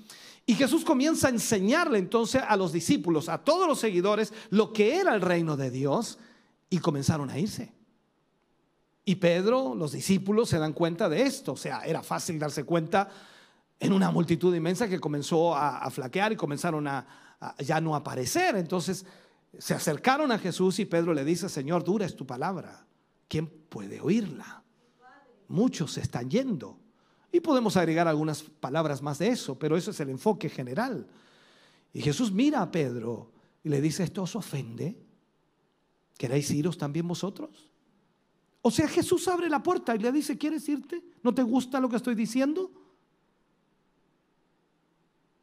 y 0.47 0.55
Jesús 0.55 0.85
comienza 0.85 1.27
a 1.27 1.31
enseñarle 1.31 1.99
entonces 1.99 2.41
a 2.47 2.57
los 2.57 2.73
discípulos, 2.73 3.29
a 3.29 3.39
todos 3.39 3.67
los 3.67 3.81
seguidores, 3.81 4.33
lo 4.51 4.73
que 4.73 4.97
era 4.97 5.15
el 5.15 5.21
reino 5.21 5.57
de 5.57 5.71
Dios 5.71 6.19
y 6.71 6.79
comenzaron 6.79 7.31
a 7.31 7.39
irse. 7.39 7.73
Y 9.05 9.17
Pedro, 9.17 9.75
los 9.75 9.93
discípulos 9.93 10.49
se 10.49 10.59
dan 10.59 10.73
cuenta 10.73 11.09
de 11.09 11.23
esto, 11.23 11.53
o 11.53 11.57
sea, 11.57 11.81
era 11.81 12.03
fácil 12.03 12.39
darse 12.39 12.65
cuenta 12.65 13.09
en 13.79 13.93
una 13.93 14.11
multitud 14.11 14.55
inmensa 14.55 14.89
que 14.89 15.01
comenzó 15.01 15.55
a, 15.55 15.91
flaquear 15.91 16.33
y 16.33 16.37
comenzaron 16.37 16.87
a, 16.87 17.37
a 17.41 17.63
ya 17.63 17.81
no 17.81 17.95
aparecer. 17.95 18.57
Entonces 18.57 19.05
se 19.59 19.75
acercaron 19.75 20.33
a 20.33 20.39
Jesús 20.39 20.79
y 20.79 20.87
Pedro 20.87 21.13
le 21.13 21.25
dice, 21.25 21.49
Señor, 21.49 21.85
dura 21.85 22.07
es 22.07 22.17
tu 22.17 22.27
palabra. 22.27 22.87
¿Quién 23.29 23.49
puede 23.49 24.01
oírla? 24.01 24.63
Muchos 25.49 25.93
se 25.93 26.01
están 26.01 26.31
yendo. 26.31 26.79
Y 27.37 27.41
podemos 27.41 27.77
agregar 27.77 28.09
algunas 28.09 28.43
palabras 28.43 29.03
más 29.03 29.19
de 29.19 29.29
eso, 29.29 29.59
pero 29.59 29.77
eso 29.77 29.91
es 29.91 30.01
el 30.01 30.09
enfoque 30.09 30.49
general. 30.49 31.07
Y 31.93 32.01
Jesús 32.01 32.33
mira 32.33 32.63
a 32.63 32.71
Pedro 32.71 33.31
y 33.63 33.69
le 33.69 33.83
dice, 33.83 34.05
¿esto 34.05 34.23
os 34.23 34.35
ofende? 34.37 34.97
¿Queréis 36.17 36.51
iros 36.51 36.79
también 36.79 37.07
vosotros? 37.07 37.71
O 38.63 38.71
sea, 38.71 38.89
Jesús 38.89 39.29
abre 39.29 39.51
la 39.51 39.63
puerta 39.63 39.95
y 39.95 39.99
le 39.99 40.13
dice, 40.13 40.39
¿quieres 40.39 40.67
irte? 40.67 41.05
¿No 41.23 41.35
te 41.35 41.43
gusta 41.43 41.79
lo 41.79 41.91
que 41.91 41.97
estoy 41.97 42.15
diciendo? 42.15 42.71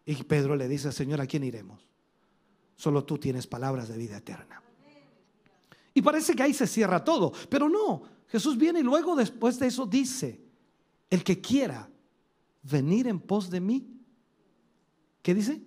Y 0.03 0.15
Pedro 0.23 0.55
le 0.55 0.67
dice, 0.67 0.91
Señor, 0.91 1.21
¿a 1.21 1.27
quién 1.27 1.43
iremos? 1.43 1.79
Solo 2.75 3.03
tú 3.03 3.19
tienes 3.19 3.45
palabras 3.45 3.87
de 3.87 3.99
vida 3.99 4.17
eterna. 4.17 4.63
Y 5.93 6.01
parece 6.01 6.33
que 6.33 6.41
ahí 6.41 6.55
se 6.55 6.65
cierra 6.65 7.03
todo, 7.03 7.31
pero 7.51 7.69
no, 7.69 8.01
Jesús 8.29 8.57
viene 8.57 8.79
y 8.79 8.83
luego 8.83 9.15
después 9.15 9.59
de 9.59 9.67
eso 9.67 9.85
dice, 9.85 10.42
el 11.09 11.23
que 11.23 11.41
quiera 11.41 11.89
venir 12.63 13.07
en 13.07 13.19
pos 13.19 13.49
de 13.49 13.59
mí, 13.59 13.87
¿qué 15.21 15.33
dice? 15.33 15.61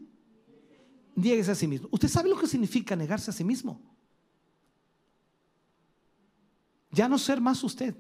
Niéguese 1.15 1.51
a 1.51 1.55
sí 1.55 1.67
mismo. 1.67 1.89
¿Usted 1.91 2.09
sabe 2.09 2.29
lo 2.29 2.39
que 2.39 2.47
significa 2.47 2.97
negarse 2.97 3.31
a 3.31 3.35
sí 3.35 3.45
mismo? 3.45 3.81
Ya 6.91 7.09
no 7.09 7.19
ser 7.19 7.41
más 7.41 7.63
usted. 7.63 7.95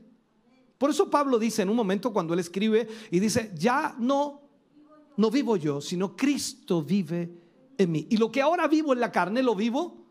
Por 0.78 0.90
eso 0.90 1.10
Pablo 1.10 1.38
dice 1.38 1.62
en 1.62 1.70
un 1.70 1.76
momento 1.76 2.12
cuando 2.12 2.34
él 2.34 2.40
escribe 2.40 2.88
y 3.10 3.20
dice, 3.20 3.52
ya 3.54 3.94
no, 3.98 4.42
no 5.16 5.30
vivo 5.30 5.56
yo, 5.56 5.80
sino 5.80 6.16
Cristo 6.16 6.82
vive 6.82 7.30
en 7.78 7.90
mí. 7.90 8.06
Y 8.10 8.16
lo 8.16 8.30
que 8.30 8.42
ahora 8.42 8.68
vivo 8.68 8.92
en 8.92 9.00
la 9.00 9.12
carne, 9.12 9.42
lo 9.42 9.54
vivo 9.54 10.06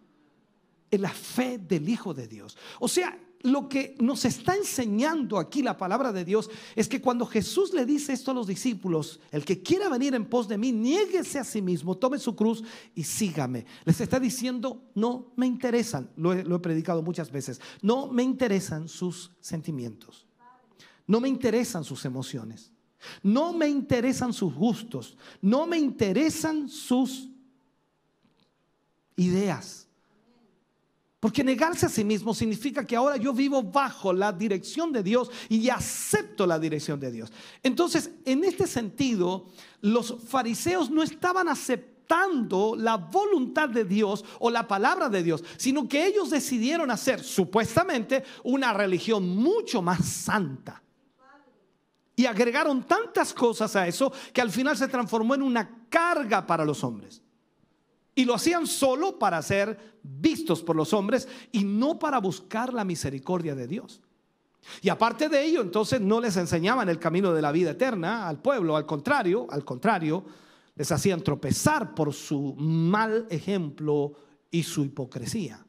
en 0.89 1.01
la 1.01 1.09
fe 1.09 1.57
del 1.57 1.87
Hijo 1.87 2.13
de 2.13 2.27
Dios. 2.27 2.57
O 2.79 2.87
sea, 2.87 3.19
lo 3.45 3.69
que 3.69 3.95
nos 3.99 4.25
está 4.25 4.55
enseñando 4.55 5.37
aquí 5.37 5.61
la 5.61 5.77
palabra 5.77 6.11
de 6.11 6.25
Dios 6.25 6.49
es 6.75 6.87
que 6.87 7.01
cuando 7.01 7.25
Jesús 7.25 7.73
le 7.73 7.85
dice 7.85 8.13
esto 8.13 8.31
a 8.31 8.33
los 8.33 8.47
discípulos, 8.47 9.19
el 9.31 9.45
que 9.45 9.61
quiera 9.61 9.89
venir 9.89 10.15
en 10.15 10.25
pos 10.25 10.47
de 10.47 10.57
mí, 10.57 10.71
niéguese 10.71 11.39
a 11.39 11.43
sí 11.43 11.61
mismo, 11.61 11.95
tome 11.95 12.19
su 12.19 12.35
cruz 12.35 12.63
y 12.95 13.03
sígame. 13.03 13.65
Les 13.85 14.01
está 14.01 14.19
diciendo, 14.19 14.83
no 14.95 15.31
me 15.35 15.45
interesan, 15.45 16.09
lo 16.17 16.33
he, 16.33 16.59
predicado 16.59 17.01
muchas 17.01 17.31
veces, 17.31 17.61
no 17.81 18.07
me 18.07 18.23
interesan 18.23 18.87
sus 18.89 19.31
sentimientos, 19.39 20.25
no 21.07 21.19
me 21.19 21.29
interesan 21.29 21.83
sus 21.83 22.05
emociones, 22.05 22.71
no 23.21 23.53
me 23.53 23.67
interesan 23.67 24.33
sus 24.33 24.53
gustos, 24.53 25.17
no 25.41 25.67
me 25.67 25.77
interesan 25.77 26.67
sus 26.67 27.29
ideas. 29.15 29.84
Porque 31.25 31.43
negarse 31.43 31.87
a 31.87 31.89
sí 31.89 32.03
mismo 32.03 32.35
significa 32.35 32.85
que 32.85 32.95
ahora 32.95 33.17
yo 33.17 33.33
vivo 33.33 33.63
bajo 33.63 34.13
la 34.13 34.31
dirección 34.31 34.91
de 34.91 35.01
Dios 35.01 35.31
y 35.49 35.69
acepto 35.69 36.45
la 36.45 36.59
dirección 36.59 36.99
de 36.99 37.09
Dios. 37.09 37.33
Entonces, 37.63 38.11
en 38.25 38.43
este 38.43 38.67
sentido, 38.67 39.47
los 39.81 40.17
fariseos 40.27 40.91
no 40.91 41.01
estaban 41.01 41.49
aceptando 41.49 42.75
la 42.77 42.97
voluntad 42.97 43.67
de 43.69 43.85
Dios 43.85 44.23
o 44.37 44.51
la 44.51 44.67
palabra 44.67 45.09
de 45.09 45.23
Dios, 45.23 45.43
sino 45.57 45.89
que 45.89 46.05
ellos 46.05 46.29
decidieron 46.29 46.91
hacer 46.91 47.23
supuestamente 47.23 48.23
una 48.43 48.71
religión 48.71 49.27
mucho 49.27 49.81
más 49.81 50.05
santa. 50.05 50.83
Y 52.15 52.27
agregaron 52.27 52.83
tantas 52.83 53.33
cosas 53.33 53.75
a 53.75 53.87
eso 53.87 54.13
que 54.31 54.41
al 54.41 54.51
final 54.51 54.77
se 54.77 54.87
transformó 54.87 55.33
en 55.33 55.41
una 55.41 55.87
carga 55.89 56.45
para 56.45 56.63
los 56.63 56.83
hombres. 56.83 57.24
Y 58.15 58.25
lo 58.25 58.33
hacían 58.33 58.65
solo 58.65 59.19
para 59.19 59.41
ser 59.41 59.99
vistos 60.01 60.63
por 60.63 60.75
los 60.75 60.93
hombres 60.93 61.27
y 61.51 61.63
no 61.63 61.99
para 61.99 62.19
buscar 62.19 62.73
la 62.73 62.85
misericordia 62.85 63.55
de 63.55 63.67
Dios. 63.67 64.01
Y 64.81 64.89
aparte 64.89 65.29
de 65.29 65.43
ello, 65.43 65.61
entonces 65.61 66.01
no 66.01 66.19
les 66.19 66.37
enseñaban 66.37 66.89
el 66.89 66.97
camino 66.97 67.33
de 67.33 67.41
la 67.41 67.51
vida 67.51 67.71
eterna 67.71 68.27
al 68.27 68.41
pueblo, 68.41 68.75
al 68.75 68.85
contrario, 68.85 69.47
al 69.49 69.63
contrario, 69.63 70.25
les 70.75 70.91
hacían 70.91 71.21
tropezar 71.21 71.93
por 71.93 72.13
su 72.13 72.55
mal 72.55 73.27
ejemplo 73.29 74.13
y 74.51 74.63
su 74.63 74.83
hipocresía. 74.83 75.65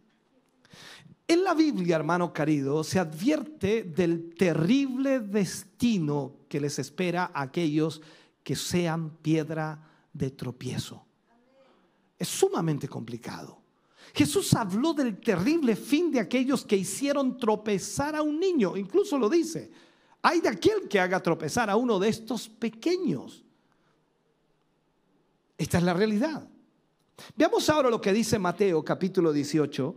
En 1.28 1.42
la 1.42 1.54
Biblia, 1.54 1.96
hermano 1.96 2.32
querido, 2.32 2.84
se 2.84 3.00
advierte 3.00 3.82
del 3.82 4.34
terrible 4.36 5.20
destino 5.20 6.36
que 6.48 6.60
les 6.60 6.78
espera 6.78 7.32
a 7.34 7.42
aquellos 7.42 8.00
que 8.44 8.54
sean 8.54 9.10
piedra 9.18 9.82
de 10.12 10.30
tropiezo. 10.30 11.05
Es 12.18 12.28
sumamente 12.28 12.88
complicado. 12.88 13.58
Jesús 14.14 14.54
habló 14.54 14.94
del 14.94 15.20
terrible 15.20 15.76
fin 15.76 16.10
de 16.10 16.20
aquellos 16.20 16.64
que 16.64 16.76
hicieron 16.76 17.36
tropezar 17.36 18.16
a 18.16 18.22
un 18.22 18.40
niño. 18.40 18.76
Incluso 18.76 19.18
lo 19.18 19.28
dice. 19.28 19.70
Hay 20.22 20.40
de 20.40 20.48
aquel 20.48 20.88
que 20.88 20.98
haga 20.98 21.22
tropezar 21.22 21.68
a 21.68 21.76
uno 21.76 21.98
de 21.98 22.08
estos 22.08 22.48
pequeños. 22.48 23.44
Esta 25.58 25.78
es 25.78 25.84
la 25.84 25.94
realidad. 25.94 26.48
Veamos 27.36 27.68
ahora 27.68 27.90
lo 27.90 28.00
que 28.00 28.12
dice 28.12 28.38
Mateo 28.38 28.84
capítulo 28.84 29.32
18 29.32 29.94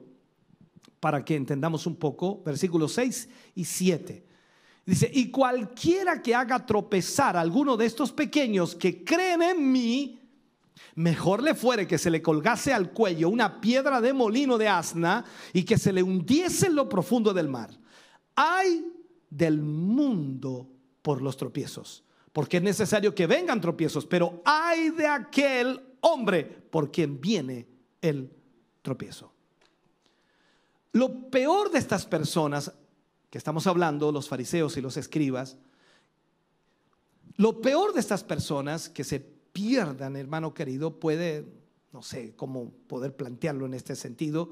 para 0.99 1.24
que 1.24 1.36
entendamos 1.36 1.86
un 1.86 1.95
poco, 1.95 2.41
versículos 2.43 2.93
6 2.93 3.30
y 3.55 3.65
7. 3.65 4.26
Dice, 4.86 5.09
y 5.13 5.30
cualquiera 5.30 6.22
que 6.22 6.34
haga 6.34 6.65
tropezar 6.65 7.38
a 7.38 7.41
alguno 7.41 7.78
de 7.78 7.86
estos 7.86 8.11
pequeños 8.11 8.76
que 8.76 9.03
creen 9.03 9.41
en 9.41 9.72
mí, 9.72 10.18
Mejor 10.95 11.43
le 11.43 11.55
fuere 11.55 11.88
que 11.88 11.97
se 11.97 12.09
le 12.09 12.21
colgase 12.21 12.73
al 12.73 12.91
cuello 12.91 13.30
una 13.30 13.61
piedra 13.61 14.01
de 14.01 14.13
molino 14.13 14.57
de 14.57 14.67
asna 14.67 15.23
y 15.53 15.63
que 15.63 15.77
se 15.77 15.93
le 15.93 16.03
hundiese 16.03 16.67
en 16.67 16.75
lo 16.75 16.89
profundo 16.89 17.34
del 17.34 17.47
mar. 17.47 17.69
Hay 18.36 18.86
del 19.30 19.61
mundo 19.61 20.67
por 21.01 21.21
los 21.21 21.38
tropiezos, 21.38 22.03
porque 22.34 22.57
es 22.57 22.63
necesario 22.63 23.13
que 23.13 23.27
vengan 23.27 23.61
tropiezos, 23.61 24.05
pero 24.05 24.41
hay 24.45 24.89
de 24.89 25.07
aquel 25.07 25.82
hombre 26.01 26.43
por 26.43 26.91
quien 26.91 27.19
viene 27.19 27.67
el 28.01 28.32
tropiezo. 28.82 29.32
Lo 30.91 31.30
peor 31.30 31.71
de 31.71 31.80
estas 31.80 32.05
personas 32.05 32.73
que 33.30 33.38
estamos 33.38 33.67
hablando, 33.67 34.11
los 34.11 34.27
fariseos 34.27 34.75
y 34.77 34.82
los 34.82 34.97
escribas, 34.97 35.57
lo 37.36 37.61
peor 37.61 37.93
de 37.93 37.99
estas 37.99 38.23
personas 38.23 38.89
que 38.89 39.03
se 39.03 39.38
pierdan, 39.52 40.16
hermano 40.16 40.54
querido, 40.54 41.00
puede, 41.00 41.45
no 41.91 42.02
sé 42.02 42.34
cómo 42.36 42.72
poder 42.88 43.16
plantearlo 43.16 43.66
en 43.66 43.74
este 43.74 43.95
sentido, 43.95 44.50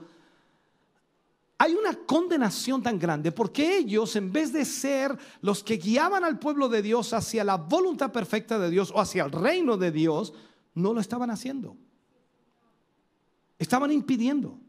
hay 1.60 1.74
una 1.74 1.96
condenación 2.06 2.84
tan 2.84 3.00
grande 3.00 3.32
porque 3.32 3.78
ellos, 3.78 4.16
en 4.16 4.32
vez 4.32 4.54
de 4.54 4.64
ser 4.64 5.18
los 5.42 5.64
que 5.64 5.78
guiaban 5.78 6.24
al 6.24 6.38
pueblo 6.38 6.70
de 6.70 6.84
Dios 6.84 7.14
hacia 7.14 7.44
la 7.44 7.58
voluntad 7.58 8.12
perfecta 8.12 8.60
de 8.60 8.70
Dios 8.70 8.92
o 8.94 9.00
hacia 9.00 9.24
el 9.24 9.32
reino 9.32 9.76
de 9.76 9.92
Dios, 9.92 10.34
no 10.76 10.94
lo 10.94 11.02
estaban 11.02 11.32
haciendo. 11.32 11.76
Estaban 13.58 13.92
impidiendo. 13.92 14.60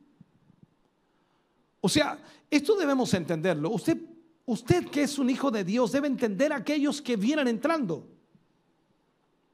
O 1.82 1.90
sea, 1.90 2.18
esto 2.50 2.74
debemos 2.76 3.12
entenderlo. 3.12 3.70
Usted, 3.70 3.98
usted 4.46 4.86
que 4.88 5.02
es 5.02 5.18
un 5.18 5.28
hijo 5.28 5.50
de 5.50 5.64
Dios 5.64 5.92
debe 5.92 6.06
entender 6.06 6.54
a 6.54 6.56
aquellos 6.56 7.02
que 7.02 7.16
vienen 7.16 7.48
entrando. 7.48 8.06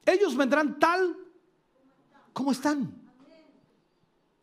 Ellos 0.05 0.35
vendrán 0.35 0.79
tal 0.79 1.17
como 2.31 2.51
están. 2.51 2.93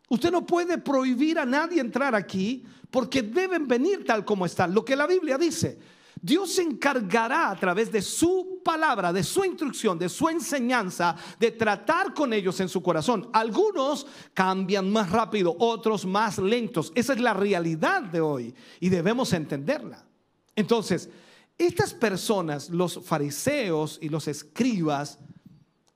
Usted 0.09 0.31
no 0.31 0.45
puede 0.45 0.77
prohibir 0.79 1.39
a 1.39 1.47
nadie 1.47 1.81
entrar 1.81 2.15
aquí 2.15 2.65
porque 2.91 3.23
deben 3.23 3.67
venir 3.67 4.05
tal 4.05 4.25
como 4.25 4.45
están. 4.45 4.75
Lo 4.75 4.85
que 4.85 4.97
la 4.97 5.07
Biblia 5.07 5.39
dice. 5.39 5.79
Dios 6.21 6.53
se 6.55 6.63
encargará 6.63 7.51
a 7.51 7.57
través 7.57 7.91
de 7.91 8.01
su 8.01 8.61
palabra, 8.63 9.13
de 9.13 9.25
su 9.25 9.45
instrucción, 9.45 9.99
de 9.99 10.09
su 10.09 10.29
enseñanza, 10.29 11.17
de 11.41 11.51
tratar 11.51 12.15
con 12.15 12.33
ellos 12.33 12.61
en 12.61 12.69
su 12.69 12.81
corazón. 12.81 13.29
Algunos 13.33 14.07
cambian 14.33 14.93
más 14.93 15.11
rápido, 15.11 15.57
otros 15.59 16.07
más 16.07 16.39
lentos. 16.39 16.93
Esa 16.95 17.15
es 17.15 17.21
la 17.21 17.35
realidad 17.35 18.03
de 18.03 18.21
hoy 18.21 18.55
y 18.79 18.89
debemos 18.89 19.33
entenderla. 19.33 20.05
Entonces, 20.55 21.11
estas 21.59 21.93
personas, 21.93 22.71
los 22.71 23.05
fariseos 23.05 23.99
y 24.01 24.09
los 24.09 24.29
escribas, 24.29 25.19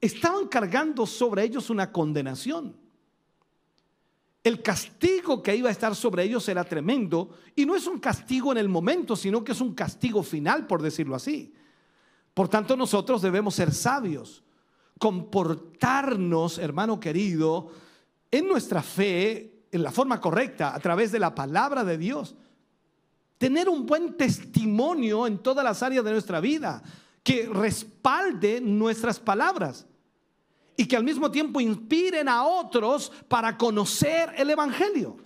estaban 0.00 0.48
cargando 0.48 1.06
sobre 1.06 1.44
ellos 1.44 1.70
una 1.70 1.90
condenación. 1.92 2.76
El 4.42 4.62
castigo 4.62 5.42
que 5.42 5.56
iba 5.56 5.68
a 5.68 5.72
estar 5.72 5.96
sobre 5.96 6.22
ellos 6.22 6.48
era 6.48 6.62
tremendo 6.62 7.30
y 7.56 7.66
no 7.66 7.74
es 7.74 7.86
un 7.86 7.98
castigo 7.98 8.52
en 8.52 8.58
el 8.58 8.68
momento, 8.68 9.16
sino 9.16 9.42
que 9.42 9.52
es 9.52 9.60
un 9.60 9.74
castigo 9.74 10.22
final, 10.22 10.66
por 10.68 10.82
decirlo 10.82 11.16
así. 11.16 11.52
Por 12.32 12.48
tanto, 12.48 12.76
nosotros 12.76 13.22
debemos 13.22 13.54
ser 13.56 13.72
sabios, 13.72 14.44
comportarnos, 14.98 16.58
hermano 16.58 17.00
querido, 17.00 17.70
en 18.30 18.46
nuestra 18.46 18.82
fe, 18.82 19.64
en 19.72 19.82
la 19.82 19.90
forma 19.90 20.20
correcta, 20.20 20.74
a 20.74 20.78
través 20.78 21.10
de 21.10 21.18
la 21.18 21.34
palabra 21.34 21.82
de 21.82 21.98
Dios. 21.98 22.36
Tener 23.38 23.68
un 23.68 23.84
buen 23.84 24.16
testimonio 24.16 25.26
en 25.26 25.38
todas 25.38 25.64
las 25.64 25.82
áreas 25.82 26.04
de 26.04 26.12
nuestra 26.12 26.40
vida 26.40 26.82
que 27.22 27.48
respalde 27.48 28.60
nuestras 28.60 29.18
palabras 29.18 29.85
y 30.76 30.86
que 30.86 30.96
al 30.96 31.04
mismo 31.04 31.30
tiempo 31.30 31.60
inspiren 31.60 32.28
a 32.28 32.44
otros 32.44 33.10
para 33.28 33.56
conocer 33.56 34.32
el 34.36 34.50
Evangelio. 34.50 35.16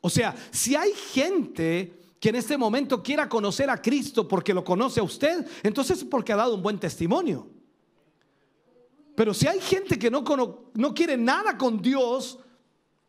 O 0.00 0.10
sea, 0.10 0.34
si 0.50 0.76
hay 0.76 0.92
gente 0.92 1.92
que 2.20 2.28
en 2.28 2.36
este 2.36 2.56
momento 2.56 3.02
quiera 3.02 3.28
conocer 3.28 3.68
a 3.70 3.80
Cristo 3.80 4.28
porque 4.28 4.54
lo 4.54 4.64
conoce 4.64 5.00
a 5.00 5.02
usted, 5.02 5.46
entonces 5.62 5.98
es 5.98 6.04
porque 6.04 6.32
ha 6.32 6.36
dado 6.36 6.54
un 6.54 6.62
buen 6.62 6.78
testimonio. 6.78 7.48
Pero 9.14 9.34
si 9.34 9.46
hay 9.46 9.60
gente 9.60 9.98
que 9.98 10.10
no, 10.10 10.24
no 10.74 10.94
quiere 10.94 11.16
nada 11.16 11.58
con 11.58 11.82
Dios 11.82 12.38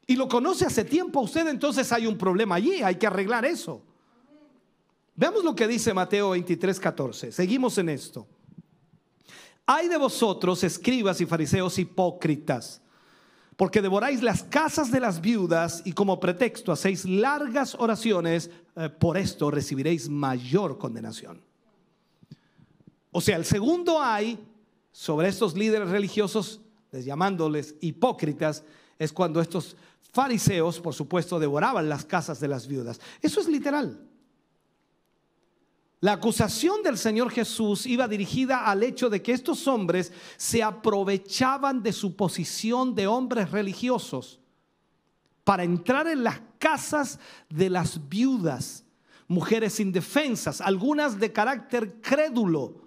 y 0.05 0.15
lo 0.15 0.27
conoce 0.27 0.65
hace 0.65 0.83
tiempo 0.83 1.19
a 1.19 1.23
usted, 1.23 1.47
entonces 1.47 1.91
hay 1.91 2.07
un 2.07 2.17
problema 2.17 2.55
allí, 2.55 2.81
hay 2.81 2.95
que 2.95 3.07
arreglar 3.07 3.45
eso. 3.45 3.81
Veamos 5.15 5.43
lo 5.43 5.55
que 5.55 5.67
dice 5.67 5.93
Mateo 5.93 6.31
23, 6.31 6.79
14. 6.79 7.31
Seguimos 7.31 7.77
en 7.77 7.89
esto. 7.89 8.27
Hay 9.65 9.87
de 9.87 9.97
vosotros, 9.97 10.63
escribas 10.63 11.21
y 11.21 11.25
fariseos 11.25 11.79
hipócritas, 11.79 12.81
porque 13.55 13.81
devoráis 13.81 14.21
las 14.21 14.43
casas 14.43 14.91
de 14.91 14.99
las 14.99 15.21
viudas 15.21 15.81
y 15.85 15.93
como 15.93 16.19
pretexto 16.19 16.71
hacéis 16.71 17.05
largas 17.05 17.75
oraciones, 17.75 18.49
eh, 18.75 18.89
por 18.89 19.17
esto 19.17 19.51
recibiréis 19.51 20.09
mayor 20.09 20.77
condenación. 20.77 21.41
O 23.11 23.21
sea, 23.21 23.37
el 23.37 23.45
segundo 23.45 24.01
hay 24.01 24.37
sobre 24.91 25.29
estos 25.29 25.55
líderes 25.55 25.89
religiosos, 25.89 26.61
les 26.91 27.05
llamándoles 27.05 27.75
hipócritas, 27.79 28.63
es 28.99 29.13
cuando 29.13 29.39
estos 29.39 29.77
fariseos, 30.11 30.79
por 30.79 30.93
supuesto, 30.93 31.39
devoraban 31.39 31.87
las 31.87 32.05
casas 32.05 32.39
de 32.39 32.47
las 32.47 32.67
viudas. 32.67 32.99
Eso 33.21 33.39
es 33.39 33.47
literal. 33.47 33.99
La 36.03 36.11
acusación 36.11 36.83
del 36.83 36.97
Señor 36.97 37.31
Jesús 37.31 37.85
iba 37.85 38.09
dirigida 38.09 38.65
al 38.65 38.83
hecho 38.83 39.09
de 39.09 39.21
que 39.21 39.31
estos 39.31 39.69
hombres 39.69 40.11
se 40.35 40.61
aprovechaban 40.61 41.81
de 41.81 41.93
su 41.93 42.17
posición 42.17 42.93
de 42.93 43.07
hombres 43.07 43.51
religiosos 43.51 44.41
para 45.45 45.63
entrar 45.63 46.07
en 46.07 46.25
las 46.25 46.41
casas 46.59 47.19
de 47.47 47.69
las 47.69 48.09
viudas, 48.09 48.83
mujeres 49.29 49.79
indefensas, 49.79 50.59
algunas 50.59 51.17
de 51.21 51.31
carácter 51.31 52.01
crédulo, 52.01 52.81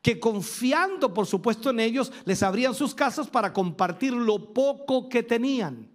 que 0.00 0.18
confiando 0.18 1.12
por 1.12 1.26
supuesto 1.26 1.68
en 1.68 1.80
ellos, 1.80 2.10
les 2.24 2.42
abrían 2.42 2.74
sus 2.74 2.94
casas 2.94 3.28
para 3.28 3.52
compartir 3.52 4.14
lo 4.14 4.54
poco 4.54 5.10
que 5.10 5.22
tenían. 5.22 5.90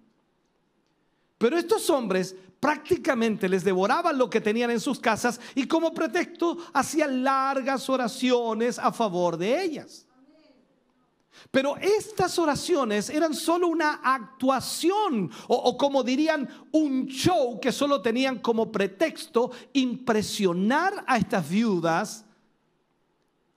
Pero 1.39 1.57
estos 1.57 1.89
hombres 1.89 2.35
prácticamente 2.59 3.47
les 3.49 3.63
devoraban 3.63 4.17
lo 4.17 4.29
que 4.29 4.41
tenían 4.41 4.71
en 4.71 4.79
sus 4.79 4.99
casas 4.99 5.39
y 5.53 5.67
como 5.67 5.93
pretexto 5.93 6.57
hacían 6.73 7.23
largas 7.23 7.89
oraciones 7.89 8.79
a 8.79 8.91
favor 8.91 9.37
de 9.37 9.63
ellas. 9.63 10.05
Pero 11.51 11.77
estas 11.77 12.39
oraciones 12.39 13.09
eran 13.09 13.33
solo 13.33 13.67
una 13.67 14.01
actuación 14.03 15.31
o, 15.47 15.77
como 15.77 16.03
dirían 16.03 16.49
un 16.71 17.07
show 17.07 17.59
que 17.59 17.71
solo 17.71 18.01
tenían 18.01 18.39
como 18.39 18.71
pretexto 18.71 19.51
impresionar 19.73 21.03
a 21.07 21.17
estas 21.17 21.47
viudas, 21.47 22.25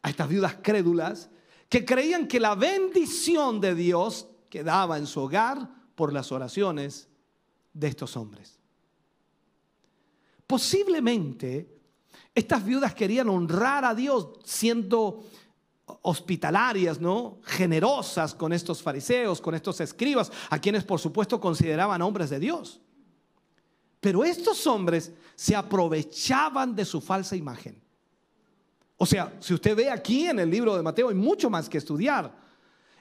a 0.02 0.10
estas 0.10 0.28
viudas 0.28 0.56
crédulas, 0.62 1.30
que 1.68 1.84
creían 1.84 2.26
que 2.26 2.40
la 2.40 2.54
bendición 2.54 3.60
de 3.60 3.74
Dios 3.74 4.28
quedaba 4.50 4.98
en 4.98 5.06
su 5.06 5.20
hogar 5.20 5.68
por 5.94 6.12
las 6.12 6.32
oraciones 6.32 7.08
de 7.72 7.88
estos 7.88 8.16
hombres. 8.16 8.57
Posiblemente 10.48 11.78
estas 12.34 12.64
viudas 12.64 12.94
querían 12.94 13.28
honrar 13.28 13.84
a 13.84 13.94
Dios 13.94 14.30
siendo 14.44 15.22
hospitalarias, 16.02 16.98
¿no? 17.00 17.38
Generosas 17.44 18.34
con 18.34 18.54
estos 18.54 18.82
fariseos, 18.82 19.42
con 19.42 19.54
estos 19.54 19.80
escribas, 19.80 20.32
a 20.48 20.58
quienes 20.58 20.84
por 20.84 21.00
supuesto 21.00 21.38
consideraban 21.38 22.00
hombres 22.00 22.30
de 22.30 22.40
Dios. 22.40 22.80
Pero 24.00 24.24
estos 24.24 24.66
hombres 24.66 25.12
se 25.34 25.54
aprovechaban 25.54 26.74
de 26.74 26.86
su 26.86 27.02
falsa 27.02 27.36
imagen. 27.36 27.78
O 28.96 29.04
sea, 29.04 29.36
si 29.40 29.52
usted 29.52 29.76
ve 29.76 29.90
aquí 29.90 30.28
en 30.28 30.38
el 30.38 30.50
libro 30.50 30.76
de 30.76 30.82
Mateo 30.82 31.10
hay 31.10 31.14
mucho 31.14 31.50
más 31.50 31.68
que 31.68 31.76
estudiar. 31.76 32.34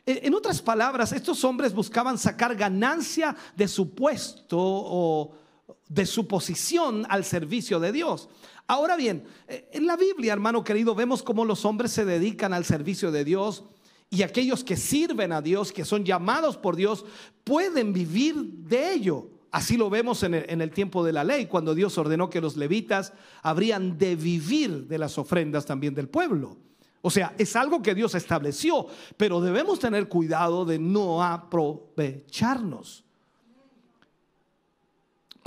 En 0.05 0.33
otras 0.33 0.61
palabras, 0.61 1.13
estos 1.13 1.43
hombres 1.45 1.73
buscaban 1.73 2.17
sacar 2.17 2.55
ganancia 2.55 3.35
de 3.55 3.69
su 3.69 3.95
puesto 3.95 4.57
o 4.59 5.46
de 5.89 6.05
su 6.05 6.27
posición 6.27 7.05
al 7.09 7.23
servicio 7.23 7.79
de 7.79 7.91
Dios. 7.91 8.29
Ahora 8.67 8.95
bien, 8.97 9.23
eh, 9.47 9.69
en 9.71 9.87
la 9.87 9.95
Biblia, 9.95 10.33
hermano 10.33 10.63
querido, 10.63 10.93
vemos 10.93 11.23
cómo 11.23 11.45
los 11.45 11.63
hombres 11.65 11.91
se 11.91 12.05
dedican 12.05 12.53
al 12.53 12.65
servicio 12.65 13.11
de 13.11 13.23
Dios 13.23 13.63
y 14.09 14.23
aquellos 14.23 14.63
que 14.63 14.77
sirven 14.77 15.31
a 15.31 15.41
Dios, 15.41 15.71
que 15.71 15.85
son 15.85 16.05
llamados 16.05 16.57
por 16.57 16.75
Dios, 16.75 17.05
pueden 17.43 17.93
vivir 17.93 18.35
de 18.35 18.93
ello. 18.93 19.29
Así 19.51 19.77
lo 19.77 19.89
vemos 19.89 20.23
en 20.23 20.33
el, 20.33 20.71
tiempo 20.71 21.03
de 21.03 21.13
la 21.13 21.23
ley, 21.23 21.45
cuando 21.45 21.73
Dios 21.73 21.97
ordenó 21.97 22.29
que 22.29 22.41
los 22.41 22.57
levitas 22.57 23.13
habrían 23.41 23.97
de 23.97 24.15
vivir 24.15 24.87
de 24.87 24.97
las 24.97 25.17
ofrendas 25.17 25.65
también 25.65 25.95
del 25.95 26.09
pueblo. 26.09 26.57
O 27.01 27.09
sea, 27.09 27.33
es 27.37 27.55
algo 27.55 27.81
que 27.81 27.95
Dios 27.95 28.15
estableció, 28.15 28.87
pero 29.15 29.39
debemos 29.39 29.79
tener 29.79 30.09
cuidado 30.09 30.65
de 30.65 30.77
no 30.79 31.23
aprovecharnos. 31.23 33.06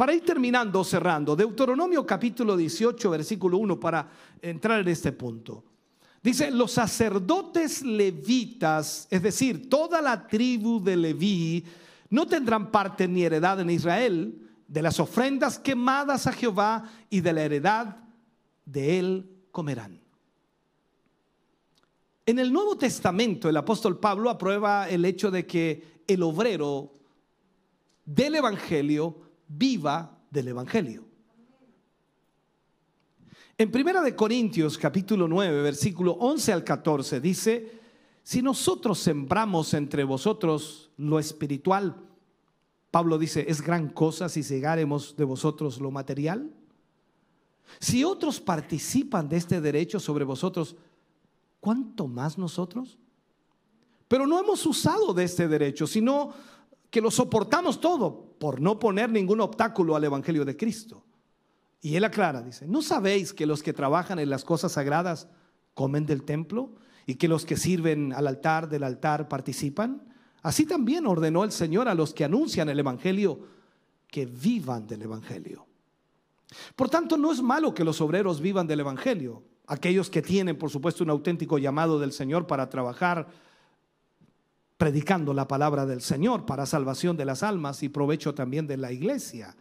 Para 0.00 0.14
ir 0.14 0.24
terminando, 0.24 0.82
cerrando, 0.82 1.36
Deuteronomio 1.36 2.06
capítulo 2.06 2.56
18, 2.56 3.10
versículo 3.10 3.58
1, 3.58 3.78
para 3.78 4.08
entrar 4.40 4.80
en 4.80 4.88
este 4.88 5.12
punto. 5.12 5.62
Dice, 6.22 6.50
los 6.50 6.72
sacerdotes 6.72 7.82
levitas, 7.82 9.06
es 9.10 9.22
decir, 9.22 9.68
toda 9.68 10.00
la 10.00 10.26
tribu 10.26 10.82
de 10.82 10.96
Leví, 10.96 11.66
no 12.08 12.26
tendrán 12.26 12.70
parte 12.70 13.06
ni 13.06 13.24
heredad 13.24 13.60
en 13.60 13.68
Israel 13.68 14.40
de 14.66 14.80
las 14.80 14.98
ofrendas 15.00 15.58
quemadas 15.58 16.26
a 16.26 16.32
Jehová 16.32 16.90
y 17.10 17.20
de 17.20 17.34
la 17.34 17.42
heredad 17.42 17.98
de 18.64 18.98
él 18.98 19.30
comerán. 19.50 20.00
En 22.24 22.38
el 22.38 22.50
Nuevo 22.50 22.78
Testamento 22.78 23.50
el 23.50 23.56
apóstol 23.58 24.00
Pablo 24.00 24.30
aprueba 24.30 24.88
el 24.88 25.04
hecho 25.04 25.30
de 25.30 25.44
que 25.44 26.02
el 26.06 26.22
obrero 26.22 26.90
del 28.06 28.36
Evangelio 28.36 29.28
viva 29.50 30.18
del 30.30 30.48
Evangelio. 30.48 31.04
En 33.58 33.70
Primera 33.70 34.00
de 34.00 34.14
Corintios 34.14 34.78
capítulo 34.78 35.28
9, 35.28 35.62
versículo 35.62 36.12
11 36.12 36.52
al 36.52 36.64
14 36.64 37.20
dice, 37.20 37.80
si 38.22 38.42
nosotros 38.42 38.98
sembramos 38.98 39.74
entre 39.74 40.04
vosotros 40.04 40.90
lo 40.96 41.18
espiritual, 41.18 41.96
Pablo 42.90 43.18
dice, 43.18 43.44
es 43.48 43.60
gran 43.60 43.90
cosa 43.90 44.28
si 44.28 44.42
cegáremos 44.42 45.16
de 45.16 45.24
vosotros 45.24 45.80
lo 45.80 45.90
material. 45.90 46.50
Si 47.78 48.02
otros 48.02 48.40
participan 48.40 49.28
de 49.28 49.36
este 49.36 49.60
derecho 49.60 50.00
sobre 50.00 50.24
vosotros, 50.24 50.74
¿cuánto 51.60 52.08
más 52.08 52.38
nosotros? 52.38 52.98
Pero 54.08 54.26
no 54.26 54.40
hemos 54.40 54.64
usado 54.66 55.12
de 55.12 55.24
este 55.24 55.46
derecho, 55.46 55.86
sino 55.86 56.32
que 56.90 57.00
lo 57.00 57.10
soportamos 57.10 57.80
todo 57.80 58.34
por 58.38 58.60
no 58.60 58.78
poner 58.78 59.10
ningún 59.10 59.40
obstáculo 59.40 59.94
al 59.96 60.04
Evangelio 60.04 60.44
de 60.44 60.56
Cristo. 60.56 61.04
Y 61.80 61.96
él 61.96 62.04
aclara, 62.04 62.42
dice, 62.42 62.66
¿no 62.66 62.82
sabéis 62.82 63.32
que 63.32 63.46
los 63.46 63.62
que 63.62 63.72
trabajan 63.72 64.18
en 64.18 64.28
las 64.28 64.44
cosas 64.44 64.72
sagradas 64.72 65.28
comen 65.74 66.04
del 66.04 66.24
templo 66.24 66.74
y 67.06 67.14
que 67.14 67.28
los 67.28 67.46
que 67.46 67.56
sirven 67.56 68.12
al 68.12 68.26
altar 68.26 68.68
del 68.68 68.82
altar 68.82 69.28
participan? 69.28 70.12
Así 70.42 70.66
también 70.66 71.06
ordenó 71.06 71.44
el 71.44 71.52
Señor 71.52 71.88
a 71.88 71.94
los 71.94 72.12
que 72.12 72.24
anuncian 72.24 72.68
el 72.68 72.78
Evangelio 72.78 73.40
que 74.08 74.26
vivan 74.26 74.86
del 74.86 75.02
Evangelio. 75.02 75.66
Por 76.74 76.90
tanto, 76.90 77.16
no 77.16 77.32
es 77.32 77.40
malo 77.40 77.72
que 77.72 77.84
los 77.84 78.00
obreros 78.00 78.40
vivan 78.40 78.66
del 78.66 78.80
Evangelio. 78.80 79.44
Aquellos 79.66 80.10
que 80.10 80.22
tienen, 80.22 80.58
por 80.58 80.70
supuesto, 80.70 81.04
un 81.04 81.10
auténtico 81.10 81.58
llamado 81.58 82.00
del 82.00 82.12
Señor 82.12 82.46
para 82.46 82.68
trabajar 82.68 83.28
predicando 84.80 85.34
la 85.34 85.46
palabra 85.46 85.84
del 85.84 86.00
Señor 86.00 86.46
para 86.46 86.64
salvación 86.64 87.14
de 87.14 87.26
las 87.26 87.42
almas 87.42 87.82
y 87.82 87.90
provecho 87.90 88.32
también 88.32 88.66
de 88.66 88.78
la 88.78 88.90
iglesia. 88.90 89.54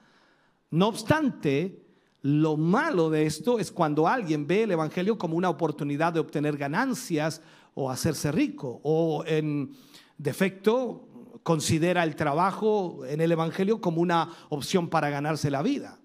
No 0.71 0.87
obstante, 0.87 1.83
lo 2.21 2.55
malo 2.55 3.09
de 3.09 3.25
esto 3.25 3.59
es 3.59 3.69
cuando 3.69 4.07
alguien 4.07 4.47
ve 4.47 4.63
el 4.63 4.71
Evangelio 4.71 5.17
como 5.17 5.35
una 5.35 5.49
oportunidad 5.49 6.13
de 6.13 6.21
obtener 6.21 6.55
ganancias 6.55 7.41
o 7.73 7.91
hacerse 7.91 8.31
rico 8.31 8.79
o 8.81 9.25
en 9.27 9.75
defecto 10.17 11.05
considera 11.43 12.05
el 12.05 12.15
trabajo 12.15 13.05
en 13.05 13.19
el 13.19 13.33
Evangelio 13.33 13.81
como 13.81 13.99
una 13.99 14.29
opción 14.47 14.87
para 14.87 15.09
ganarse 15.09 15.51
la 15.51 15.61
vida. 15.61 15.99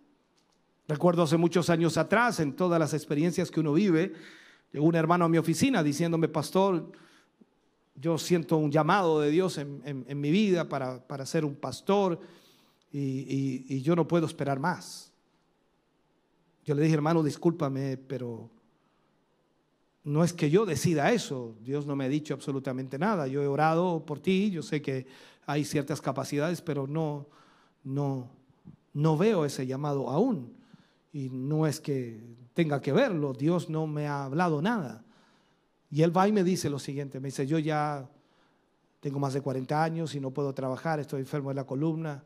Recuerdo 0.89 1.23
hace 1.23 1.37
muchos 1.37 1.71
años 1.71 1.99
atrás, 1.99 2.41
en 2.41 2.57
todas 2.57 2.81
las 2.81 2.95
experiencias 2.95 3.53
que 3.53 3.61
uno 3.61 3.75
vive, 3.75 4.13
llegó 4.73 4.87
un 4.87 4.97
hermano 4.97 5.27
a 5.27 5.29
mi 5.29 5.39
oficina 5.39 5.85
diciéndome, 5.85 6.27
pastor, 6.27 6.91
yo 7.95 8.19
siento 8.19 8.57
un 8.57 8.71
llamado 8.71 9.21
de 9.21 9.31
Dios 9.31 9.59
en, 9.59 10.21
mi 10.21 10.31
vida 10.31 10.69
para, 10.69 11.27
ser 11.27 11.45
un 11.45 11.55
pastor 11.55 12.19
y, 12.93 13.81
yo 13.83 13.95
no 13.95 14.07
puedo 14.09 14.27
esperar 14.27 14.59
más. 14.59 15.13
Yo 16.65 16.75
le 16.75 16.83
dije, 16.83 16.95
hermano, 16.95 17.23
discúlpame, 17.23 17.97
pero 17.97 18.51
no 20.03 20.25
es 20.25 20.33
que 20.33 20.51
yo 20.51 20.67
decida 20.67 21.13
eso, 21.13 21.55
Dios 21.61 21.87
no 21.87 21.95
me 21.95 22.07
ha 22.07 22.09
dicho 22.09 22.35
absolutamente 22.35 22.99
nada. 22.99 23.27
Yo 23.27 23.43
he 23.43 23.47
orado 23.47 24.05
por 24.05 24.19
ti, 24.19 24.51
yo 24.51 24.63
sé 24.63 24.83
que 24.83 25.07
hay 25.47 25.65
ciertas 25.65 26.01
capacidades, 26.01 26.63
pero 26.63 26.87
no, 26.87 27.27
no, 27.85 28.29
no 28.93 29.17
veo 29.17 29.45
ese 29.45 29.67
llamado 29.67 30.09
aún. 30.09 30.55
Y 31.13 31.29
no 31.31 31.67
es 31.67 31.81
que 31.81 32.21
tenga 32.55 32.81
que 32.81 32.93
verlo, 32.93 33.35
Dios 33.35 33.69
no 33.69 33.87
me 33.87 34.07
ha 34.07 34.25
hablado 34.25 34.61
nada. 34.63 35.04
Y 35.95 36.03
él 36.03 36.15
va 36.15 36.27
y 36.27 36.33
me 36.33 36.43
dice 36.43 36.69
lo 36.69 36.81
siguiente, 36.81 37.21
me 37.21 37.29
dice, 37.29 37.47
yo 37.47 37.57
ya 37.57 38.11
tengo 38.99 39.21
más 39.21 39.33
de 39.33 39.41
40 39.41 39.81
años 39.81 40.13
y 40.17 40.19
no 40.19 40.33
puedo 40.33 40.53
trabajar, 40.53 40.99
estoy 40.99 41.21
enfermo 41.21 41.51
de 41.51 41.55
la 41.55 41.65
columna, 41.65 42.25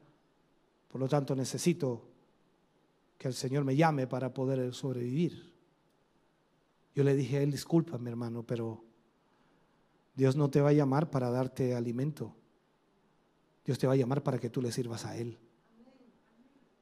por 0.91 0.99
lo 0.99 1.07
tanto 1.07 1.37
necesito 1.37 2.03
que 3.19 3.29
el 3.29 3.35
Señor 3.35 3.65
me 3.65 3.77
llame 3.77 4.07
para 4.07 4.33
poder 4.33 4.73
sobrevivir. 4.73 5.53
Yo 6.95 7.05
le 7.05 7.15
dije 7.15 7.37
a 7.37 7.43
él, 7.43 7.51
disculpa, 7.51 7.99
mi 7.99 8.09
hermano, 8.09 8.43
pero 8.43 8.83
Dios 10.15 10.35
no 10.35 10.49
te 10.49 10.63
va 10.63 10.71
a 10.71 10.73
llamar 10.73 11.11
para 11.11 11.29
darte 11.29 11.75
alimento. 11.75 12.35
Dios 13.67 13.79
te 13.79 13.87
va 13.87 13.93
a 13.93 13.97
llamar 13.97 14.23
para 14.23 14.39
que 14.39 14.49
tú 14.49 14.63
le 14.63 14.73
sirvas 14.73 15.05
a 15.05 15.15
Él. 15.15 15.37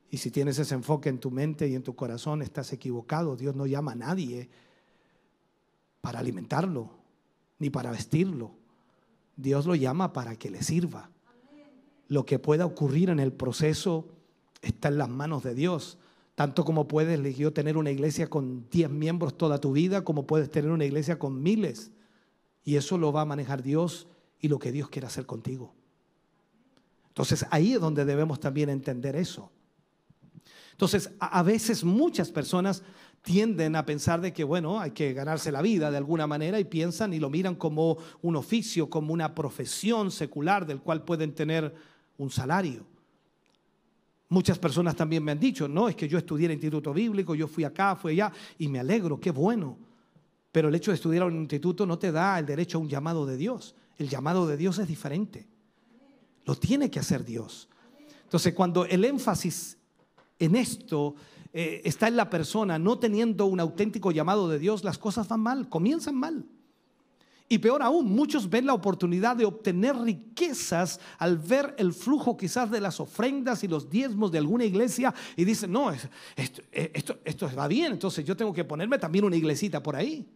Y 0.09 0.19
si 0.19 0.31
tienes 0.31 0.57
ese 0.61 0.77
enfoque 0.77 1.09
en 1.09 1.19
tu 1.19 1.33
mente 1.33 1.67
y 1.67 1.75
en 1.75 1.83
tu 1.83 1.97
corazón, 1.97 2.43
estás 2.43 2.73
equivocado. 2.73 3.35
Dios 3.35 3.57
no 3.57 3.67
llama 3.67 3.91
a 3.91 3.97
nadie 3.97 4.49
para 6.07 6.21
alimentarlo, 6.21 6.89
ni 7.59 7.69
para 7.69 7.91
vestirlo. 7.91 8.53
Dios 9.35 9.67
lo 9.67 9.75
llama 9.75 10.13
para 10.13 10.37
que 10.37 10.53
le 10.53 10.63
sirva. 10.63 11.11
Lo 12.07 12.25
que 12.25 12.39
pueda 12.39 12.65
ocurrir 12.65 13.11
en 13.11 13.19
el 13.19 13.33
proceso 13.33 14.07
está 14.63 14.87
en 14.87 14.99
las 14.99 15.09
manos 15.09 15.43
de 15.43 15.57
Dios. 15.57 15.99
Tanto 16.37 16.65
como 16.65 16.87
puedes 16.87 17.37
yo 17.37 17.53
tener 17.53 17.77
una 17.77 17.91
iglesia 17.91 18.31
con 18.31 18.69
10 18.71 18.89
miembros 18.89 19.37
toda 19.37 19.61
tu 19.61 19.73
vida, 19.73 20.05
como 20.05 20.29
puedes 20.29 20.49
tener 20.49 20.71
una 20.71 20.85
iglesia 20.85 21.19
con 21.19 21.43
miles. 21.43 21.91
Y 22.63 22.77
eso 22.77 22.99
lo 22.99 23.13
va 23.13 23.23
a 23.23 23.25
manejar 23.25 23.65
Dios 23.65 24.07
y 24.39 24.47
lo 24.47 24.61
que 24.61 24.71
Dios 24.71 24.89
quiere 24.89 25.09
hacer 25.09 25.27
contigo. 25.27 25.75
Entonces 27.09 27.45
ahí 27.51 27.73
es 27.73 27.81
donde 27.81 28.05
debemos 28.05 28.39
también 28.39 28.69
entender 28.69 29.17
eso. 29.17 29.51
Entonces 30.71 31.11
a, 31.19 31.43
veces 31.43 31.83
muchas 31.83 32.31
personas 32.31 32.85
tienden 33.27 33.75
a 33.75 33.85
pensar 33.85 34.21
de 34.21 34.33
que, 34.33 34.45
bueno, 34.45 34.79
hay 34.79 34.93
que 34.93 35.13
ganarse 35.13 35.51
la 35.51 35.61
vida 35.61 35.91
de 35.91 35.97
alguna 35.97 36.29
manera 36.29 36.61
y 36.61 36.65
piensan 36.65 37.13
y 37.13 37.19
lo 37.19 37.29
miran 37.29 37.57
como 37.57 37.99
un 38.23 38.37
oficio, 38.37 38.89
como 38.89 39.13
una 39.13 39.35
profesión 39.35 40.13
secular 40.13 40.65
del 40.65 40.81
cual 40.81 41.03
pueden 41.03 41.35
tener 41.35 41.75
un 42.19 42.31
salario. 42.31 42.87
Muchas 44.29 44.61
personas 44.61 44.95
también 44.95 45.25
me 45.25 45.33
han 45.33 45.41
dicho, 45.41 45.67
no, 45.67 45.89
es 45.89 45.97
que 45.97 46.07
yo 46.07 46.19
estudié 46.19 46.45
en 46.45 46.53
el 46.53 46.59
instituto 46.59 46.95
bíblico, 46.95 47.35
yo 47.35 47.49
fui 47.49 47.65
acá, 47.65 47.97
fui 47.97 48.13
allá, 48.13 48.33
y 48.59 48.69
me 48.69 48.79
alegro, 48.79 49.19
qué 49.19 49.33
bueno. 49.33 49.77
Pero 50.53 50.69
el 50.69 50.77
hecho 50.77 50.93
de 50.93 50.95
estudiar 50.95 51.27
en 51.27 51.35
un 51.35 51.41
instituto 51.41 51.85
no 51.85 51.99
te 51.99 52.13
da 52.13 52.39
el 52.39 52.47
derecho 52.47 52.79
a 52.79 52.81
un 52.81 52.89
llamado 52.89 53.27
de 53.27 53.37
Dios. 53.37 53.75
El 53.99 54.09
llamado 54.09 54.47
de 54.47 54.57
Dios 54.57 54.79
es 54.79 54.87
diferente. 54.87 55.49
Lo 56.45 56.55
tiene 56.55 56.93
que 56.93 57.01
hacer 57.01 57.25
Dios. 57.25 57.69
Entonces, 58.23 58.55
cuando 58.55 58.85
el 58.85 59.05
énfasis 59.05 59.79
en 60.39 60.57
esto 60.57 61.15
eh, 61.53 61.81
está 61.85 62.09
en 62.09 62.17
la 62.17 62.29
persona 62.29 62.79
no 62.79 62.99
teniendo 62.99 63.47
un 63.47 63.61
auténtico 63.61 64.13
llamado 64.13 64.49
de 64.49 64.59
Dios, 64.59 64.85
las 64.85 64.99
cosas 64.99 65.29
van 65.29 65.41
mal, 65.41 65.69
comienzan 65.69 66.15
mal. 66.15 66.45
Y 67.49 67.59
peor 67.59 67.81
aún, 67.83 68.11
muchos 68.11 68.51
ven 68.51 68.67
la 68.67 68.75
oportunidad 68.75 69.37
de 69.37 69.45
obtener 69.45 69.97
riquezas 69.97 70.99
al 71.17 71.39
ver 71.39 71.77
el 71.79 71.93
flujo 71.93 72.37
quizás 72.37 72.71
de 72.71 72.81
las 72.81 72.99
ofrendas 72.99 73.63
y 73.63 73.69
los 73.69 73.89
diezmos 73.89 74.33
de 74.33 74.39
alguna 74.39 74.65
iglesia 74.65 75.15
y 75.37 75.45
dicen, 75.45 75.71
no, 75.71 75.93
esto, 75.93 76.63
esto, 76.73 77.19
esto 77.25 77.49
va 77.57 77.69
bien, 77.69 77.93
entonces 77.93 78.25
yo 78.25 78.37
tengo 78.37 78.53
que 78.53 78.65
ponerme 78.65 78.99
también 78.99 79.25
una 79.25 79.37
iglesita 79.37 79.81
por 79.81 79.95
ahí. 79.95 80.27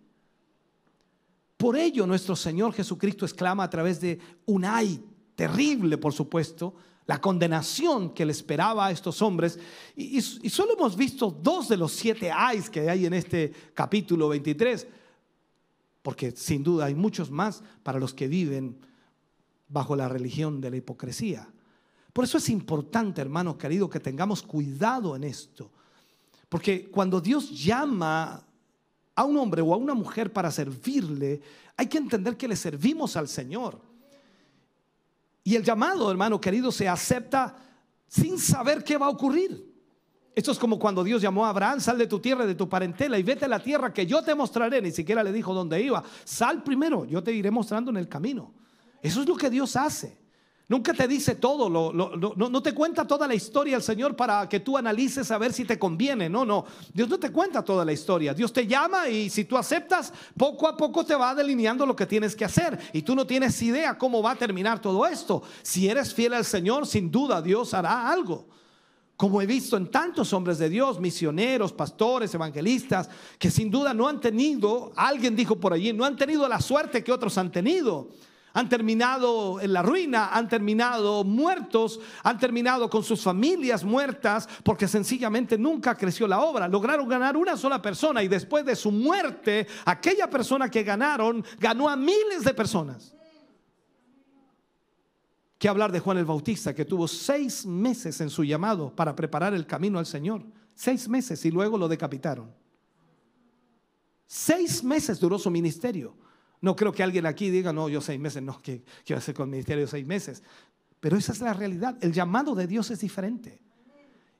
Por 1.56 1.76
ello 1.76 2.06
nuestro 2.06 2.36
Señor 2.36 2.72
Jesucristo 2.72 3.26
exclama 3.26 3.64
a 3.64 3.70
través 3.70 4.00
de 4.00 4.18
un 4.46 4.64
ay 4.64 5.04
terrible, 5.34 5.98
por 5.98 6.12
supuesto, 6.12 6.74
la 7.06 7.20
condenación 7.20 8.10
que 8.14 8.24
le 8.24 8.32
esperaba 8.32 8.86
a 8.86 8.90
estos 8.90 9.20
hombres. 9.22 9.58
Y, 9.96 10.20
solo 10.20 10.74
hemos 10.74 10.96
visto 10.96 11.30
dos 11.30 11.68
de 11.68 11.76
los 11.76 11.92
siete 11.92 12.30
ayes 12.30 12.70
que 12.70 12.88
hay 12.88 13.06
en 13.06 13.14
este 13.14 13.52
capítulo 13.74 14.28
23 14.28 14.86
porque 16.02 16.30
sin 16.32 16.62
duda 16.62 16.86
hay 16.86 16.94
muchos 16.94 17.30
más 17.30 17.62
para 17.82 17.98
los 17.98 18.14
que 18.14 18.28
viven 18.28 18.78
bajo 19.68 19.94
la 19.94 20.08
religión 20.08 20.60
de 20.60 20.70
la 20.70 20.76
hipocresía. 20.76 21.48
Por 22.12 22.24
eso 22.24 22.38
es 22.38 22.48
importante, 22.48 23.20
hermanos 23.20 23.56
queridos, 23.56 23.90
que 23.90 24.00
tengamos 24.00 24.42
cuidado 24.42 25.14
en 25.14 25.24
esto. 25.24 25.70
Porque 26.48 26.90
cuando 26.90 27.20
Dios 27.20 27.50
llama 27.50 28.44
a 29.14 29.24
un 29.24 29.36
hombre 29.36 29.62
o 29.62 29.72
a 29.72 29.76
una 29.76 29.94
mujer 29.94 30.32
para 30.32 30.50
servirle, 30.50 31.40
hay 31.76 31.86
que 31.86 31.98
entender 31.98 32.36
que 32.36 32.48
le 32.48 32.56
servimos 32.56 33.16
al 33.16 33.28
Señor. 33.28 33.80
Y 35.42 35.56
el 35.56 35.62
llamado, 35.62 36.10
hermano 36.10 36.40
querido, 36.40 36.70
se 36.70 36.88
acepta 36.88 37.56
sin 38.06 38.38
saber 38.38 38.84
qué 38.84 38.98
va 38.98 39.06
a 39.06 39.10
ocurrir. 39.10 39.70
Esto 40.34 40.52
es 40.52 40.58
como 40.58 40.78
cuando 40.78 41.02
Dios 41.02 41.20
llamó 41.20 41.44
a 41.44 41.50
Abraham, 41.50 41.80
sal 41.80 41.98
de 41.98 42.06
tu 42.06 42.20
tierra, 42.20 42.46
de 42.46 42.54
tu 42.54 42.68
parentela 42.68 43.18
y 43.18 43.22
vete 43.22 43.46
a 43.46 43.48
la 43.48 43.62
tierra 43.62 43.92
que 43.92 44.06
yo 44.06 44.22
te 44.22 44.34
mostraré. 44.34 44.80
Ni 44.80 44.92
siquiera 44.92 45.24
le 45.24 45.32
dijo 45.32 45.52
dónde 45.52 45.82
iba. 45.82 46.02
Sal 46.24 46.62
primero, 46.62 47.04
yo 47.04 47.22
te 47.22 47.32
iré 47.32 47.50
mostrando 47.50 47.90
en 47.90 47.96
el 47.96 48.08
camino. 48.08 48.54
Eso 49.02 49.22
es 49.22 49.28
lo 49.28 49.36
que 49.36 49.50
Dios 49.50 49.76
hace. 49.76 50.19
Nunca 50.70 50.94
te 50.94 51.08
dice 51.08 51.34
todo, 51.34 51.68
no, 51.68 52.62
te 52.62 52.72
cuenta 52.72 53.04
toda 53.04 53.26
la 53.26 53.34
historia 53.34 53.74
el 53.74 53.82
Señor 53.82 54.14
para 54.14 54.48
que 54.48 54.60
tú 54.60 54.78
analices 54.78 55.28
a 55.32 55.36
ver 55.36 55.52
si 55.52 55.64
te 55.64 55.80
conviene. 55.80 56.28
No, 56.30 56.44
no, 56.44 56.64
Dios 56.94 57.08
no 57.08 57.18
te 57.18 57.32
cuenta 57.32 57.64
toda 57.64 57.84
la 57.84 57.92
historia. 57.92 58.32
Dios 58.34 58.52
te 58.52 58.68
llama 58.68 59.08
y 59.08 59.30
si 59.30 59.44
tú 59.44 59.58
aceptas, 59.58 60.12
poco 60.38 60.68
a 60.68 60.76
poco 60.76 61.04
te 61.04 61.16
va 61.16 61.34
delineando 61.34 61.84
lo 61.84 61.96
que 61.96 62.06
tienes 62.06 62.36
que 62.36 62.44
hacer. 62.44 62.78
Y 62.92 63.02
tú 63.02 63.16
no 63.16 63.26
tienes 63.26 63.60
idea 63.60 63.98
cómo 63.98 64.22
va 64.22 64.30
a 64.30 64.36
terminar 64.36 64.80
todo 64.80 65.04
esto. 65.08 65.42
Si 65.62 65.88
eres 65.88 66.14
fiel 66.14 66.34
al 66.34 66.44
Señor, 66.44 66.86
sin 66.86 67.10
duda 67.10 67.42
Dios 67.42 67.74
hará 67.74 68.08
algo. 68.08 68.46
como 69.16 69.42
he 69.42 69.46
visto 69.46 69.76
en 69.76 69.90
tantos 69.90 70.32
hombres 70.32 70.58
de 70.58 70.68
Dios, 70.68 71.00
misioneros, 71.00 71.72
pastores, 71.72 72.32
evangelistas, 72.32 73.10
que 73.40 73.50
sin 73.50 73.72
duda 73.72 73.92
no 73.92 74.06
han 74.06 74.20
tenido, 74.20 74.92
alguien 74.94 75.34
dijo 75.34 75.56
por 75.56 75.72
allí, 75.72 75.92
no 75.92 76.04
han 76.04 76.16
tenido 76.16 76.48
la 76.48 76.60
suerte 76.60 77.02
que 77.02 77.10
otros 77.10 77.36
han 77.36 77.50
tenido. 77.50 78.08
Han 78.52 78.68
terminado 78.68 79.60
en 79.60 79.72
la 79.72 79.82
ruina, 79.82 80.30
han 80.30 80.48
terminado 80.48 81.22
muertos, 81.24 82.00
han 82.22 82.38
terminado 82.38 82.90
con 82.90 83.04
sus 83.04 83.22
familias 83.22 83.84
muertas 83.84 84.48
porque 84.64 84.88
sencillamente 84.88 85.56
nunca 85.56 85.94
creció 85.94 86.26
la 86.26 86.40
obra. 86.40 86.66
Lograron 86.66 87.08
ganar 87.08 87.36
una 87.36 87.56
sola 87.56 87.80
persona 87.80 88.22
y 88.22 88.28
después 88.28 88.64
de 88.64 88.74
su 88.74 88.90
muerte, 88.90 89.66
aquella 89.84 90.28
persona 90.28 90.68
que 90.68 90.82
ganaron 90.82 91.44
ganó 91.58 91.88
a 91.88 91.96
miles 91.96 92.44
de 92.44 92.54
personas 92.54 93.14
que 95.60 95.68
hablar 95.68 95.92
de 95.92 96.00
Juan 96.00 96.16
el 96.16 96.24
Bautista, 96.24 96.74
que 96.74 96.86
tuvo 96.86 97.06
seis 97.06 97.66
meses 97.66 98.18
en 98.22 98.30
su 98.30 98.42
llamado 98.42 98.96
para 98.96 99.14
preparar 99.14 99.52
el 99.52 99.66
camino 99.66 99.98
al 99.98 100.06
Señor. 100.06 100.42
Seis 100.74 101.06
meses 101.06 101.44
y 101.44 101.50
luego 101.50 101.76
lo 101.76 101.86
decapitaron. 101.86 102.50
Seis 104.26 104.82
meses 104.82 105.20
duró 105.20 105.38
su 105.38 105.50
ministerio. 105.50 106.16
No 106.60 106.76
creo 106.76 106.92
que 106.92 107.02
alguien 107.02 107.26
aquí 107.26 107.50
diga, 107.50 107.72
no, 107.72 107.88
yo 107.88 108.00
seis 108.00 108.20
meses, 108.20 108.42
no, 108.42 108.60
¿qué, 108.60 108.82
qué 109.04 109.14
voy 109.14 109.16
a 109.16 109.18
hacer 109.18 109.34
con 109.34 109.48
el 109.48 109.52
ministerio 109.52 109.86
seis 109.86 110.06
meses? 110.06 110.42
Pero 111.00 111.16
esa 111.16 111.32
es 111.32 111.40
la 111.40 111.54
realidad. 111.54 111.96
El 112.02 112.12
llamado 112.12 112.54
de 112.54 112.66
Dios 112.66 112.90
es 112.90 113.00
diferente. 113.00 113.62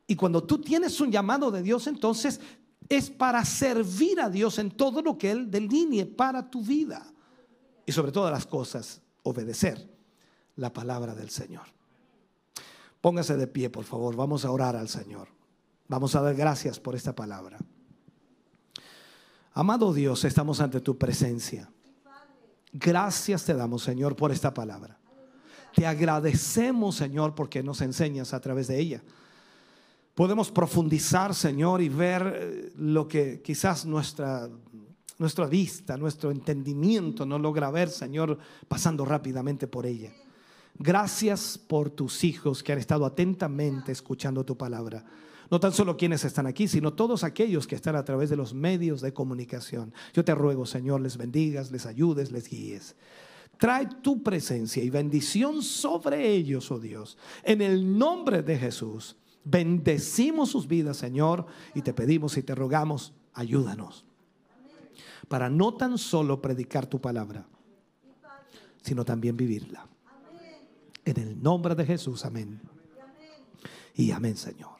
Y 0.07 0.17
cuando 0.17 0.43
tú 0.43 0.61
tienes 0.61 1.01
un 1.01 1.11
llamado 1.11 1.51
de 1.51 1.63
Dios, 1.63 1.87
entonces 1.87 2.41
es 2.89 3.09
para 3.09 3.45
servir 3.45 4.21
a 4.21 4.29
Dios 4.29 4.59
en 4.59 4.71
todo 4.71 5.01
lo 5.01 5.17
que 5.17 5.31
Él 5.31 5.51
delinee 5.51 6.05
para 6.05 6.51
tu 6.51 6.63
vida. 6.63 7.07
Y 7.87 7.93
sobre 7.93 8.13
todas 8.13 8.33
las 8.33 8.45
cosas, 8.45 9.01
obedecer 9.23 9.89
la 10.57 10.73
palabra 10.73 11.15
del 11.15 11.31
Señor. 11.31 11.67
Póngase 13.01 13.37
de 13.37 13.47
pie, 13.47 13.71
por 13.71 13.85
favor. 13.85 14.15
Vamos 14.17 14.45
a 14.45 14.51
orar 14.51 14.77
al 14.77 14.89
Señor. 14.89 15.29
Vamos 15.89 16.15
a 16.15 16.21
dar 16.21 16.35
gracias 16.35 16.79
por 16.79 16.95
esta 16.95 17.15
palabra. 17.15 17.59
Amado 19.53 19.93
Dios, 19.93 20.25
estamos 20.25 20.61
ante 20.61 20.81
tu 20.81 20.99
presencia. 20.99 21.71
Gracias 22.73 23.45
te 23.45 23.55
damos, 23.55 23.83
Señor, 23.83 24.15
por 24.17 24.31
esta 24.31 24.55
palabra. 24.55 24.99
Te 25.75 25.87
agradecemos, 25.87 26.97
Señor, 26.97 27.35
porque 27.35 27.63
nos 27.63 27.81
enseñas 27.81 28.33
a 28.35 28.41
través 28.41 28.69
de 28.69 28.79
ella. 28.79 29.03
Podemos 30.15 30.51
profundizar, 30.51 31.35
Señor, 31.35 31.81
y 31.81 31.89
ver 31.89 32.35
eh, 32.37 32.73
lo 32.77 33.09
que 33.09 33.41
quizás 33.43 33.87
nuestra, 33.87 34.49
nuestra 35.19 35.47
vista, 35.47 35.97
nuestro 35.97 36.31
entendimiento 36.31 37.25
no 37.25 37.39
logra 37.39 37.71
ver, 37.71 37.89
Señor, 37.89 38.39
pasando 38.69 39.05
rápidamente 39.05 39.67
por 39.67 39.87
ella. 39.87 40.13
Gracias 40.79 41.59
por 41.59 41.91
tus 41.91 42.25
hijos 42.25 42.63
que 42.63 42.73
han 42.73 42.79
estado 42.79 43.05
atentamente 43.05 43.93
escuchando 43.93 44.45
tu 44.45 44.57
palabra. 44.57 45.05
No 45.51 45.59
tan 45.59 45.73
solo 45.73 45.97
quienes 45.97 46.25
están 46.25 46.47
aquí, 46.47 46.69
sino 46.69 46.93
todos 46.93 47.25
aquellos 47.25 47.67
que 47.67 47.75
están 47.75 47.97
a 47.97 48.05
través 48.05 48.31
de 48.31 48.37
los 48.37 48.55
medios 48.55 49.01
de 49.01 49.13
comunicación. 49.13 49.93
Yo 50.15 50.25
te 50.25 50.35
ruego, 50.35 50.65
Señor, 50.65 51.01
les 51.01 51.17
bendigas, 51.17 51.73
les 51.73 51.87
ayudes, 51.87 52.31
les 52.31 52.49
guíes. 52.49 52.95
Trae 53.59 53.87
tu 54.01 54.23
presencia 54.23 54.83
y 54.83 54.91
bendición 54.91 55.63
sobre 55.63 56.31
ellos, 56.31 56.71
oh 56.71 56.79
Dios. 56.79 57.19
En 57.43 57.61
el 57.61 57.99
nombre 57.99 58.43
de 58.43 58.57
Jesús, 58.57 59.17
bendecimos 59.45 60.51
sus 60.51 60.69
vidas, 60.69 60.97
Señor, 60.97 61.47
y 61.75 61.83
te 61.83 61.93
pedimos 61.93 62.37
y 62.37 62.43
te 62.43 62.55
rogamos, 62.55 63.13
ayúdanos. 63.35 64.05
Para 65.29 65.51
no 65.51 65.75
tan 65.75 65.99
solo 65.99 66.41
predicar 66.41 66.87
tu 66.87 67.01
palabra, 67.01 67.47
sino 68.83 69.05
también 69.05 69.37
vivirla. 69.37 69.87
En 71.05 71.19
el 71.19 71.43
nombre 71.43 71.75
de 71.75 71.85
Jesús, 71.85 72.25
amén. 72.25 72.61
Y 73.95 74.13
amén, 74.13 74.37
Señor. 74.37 74.80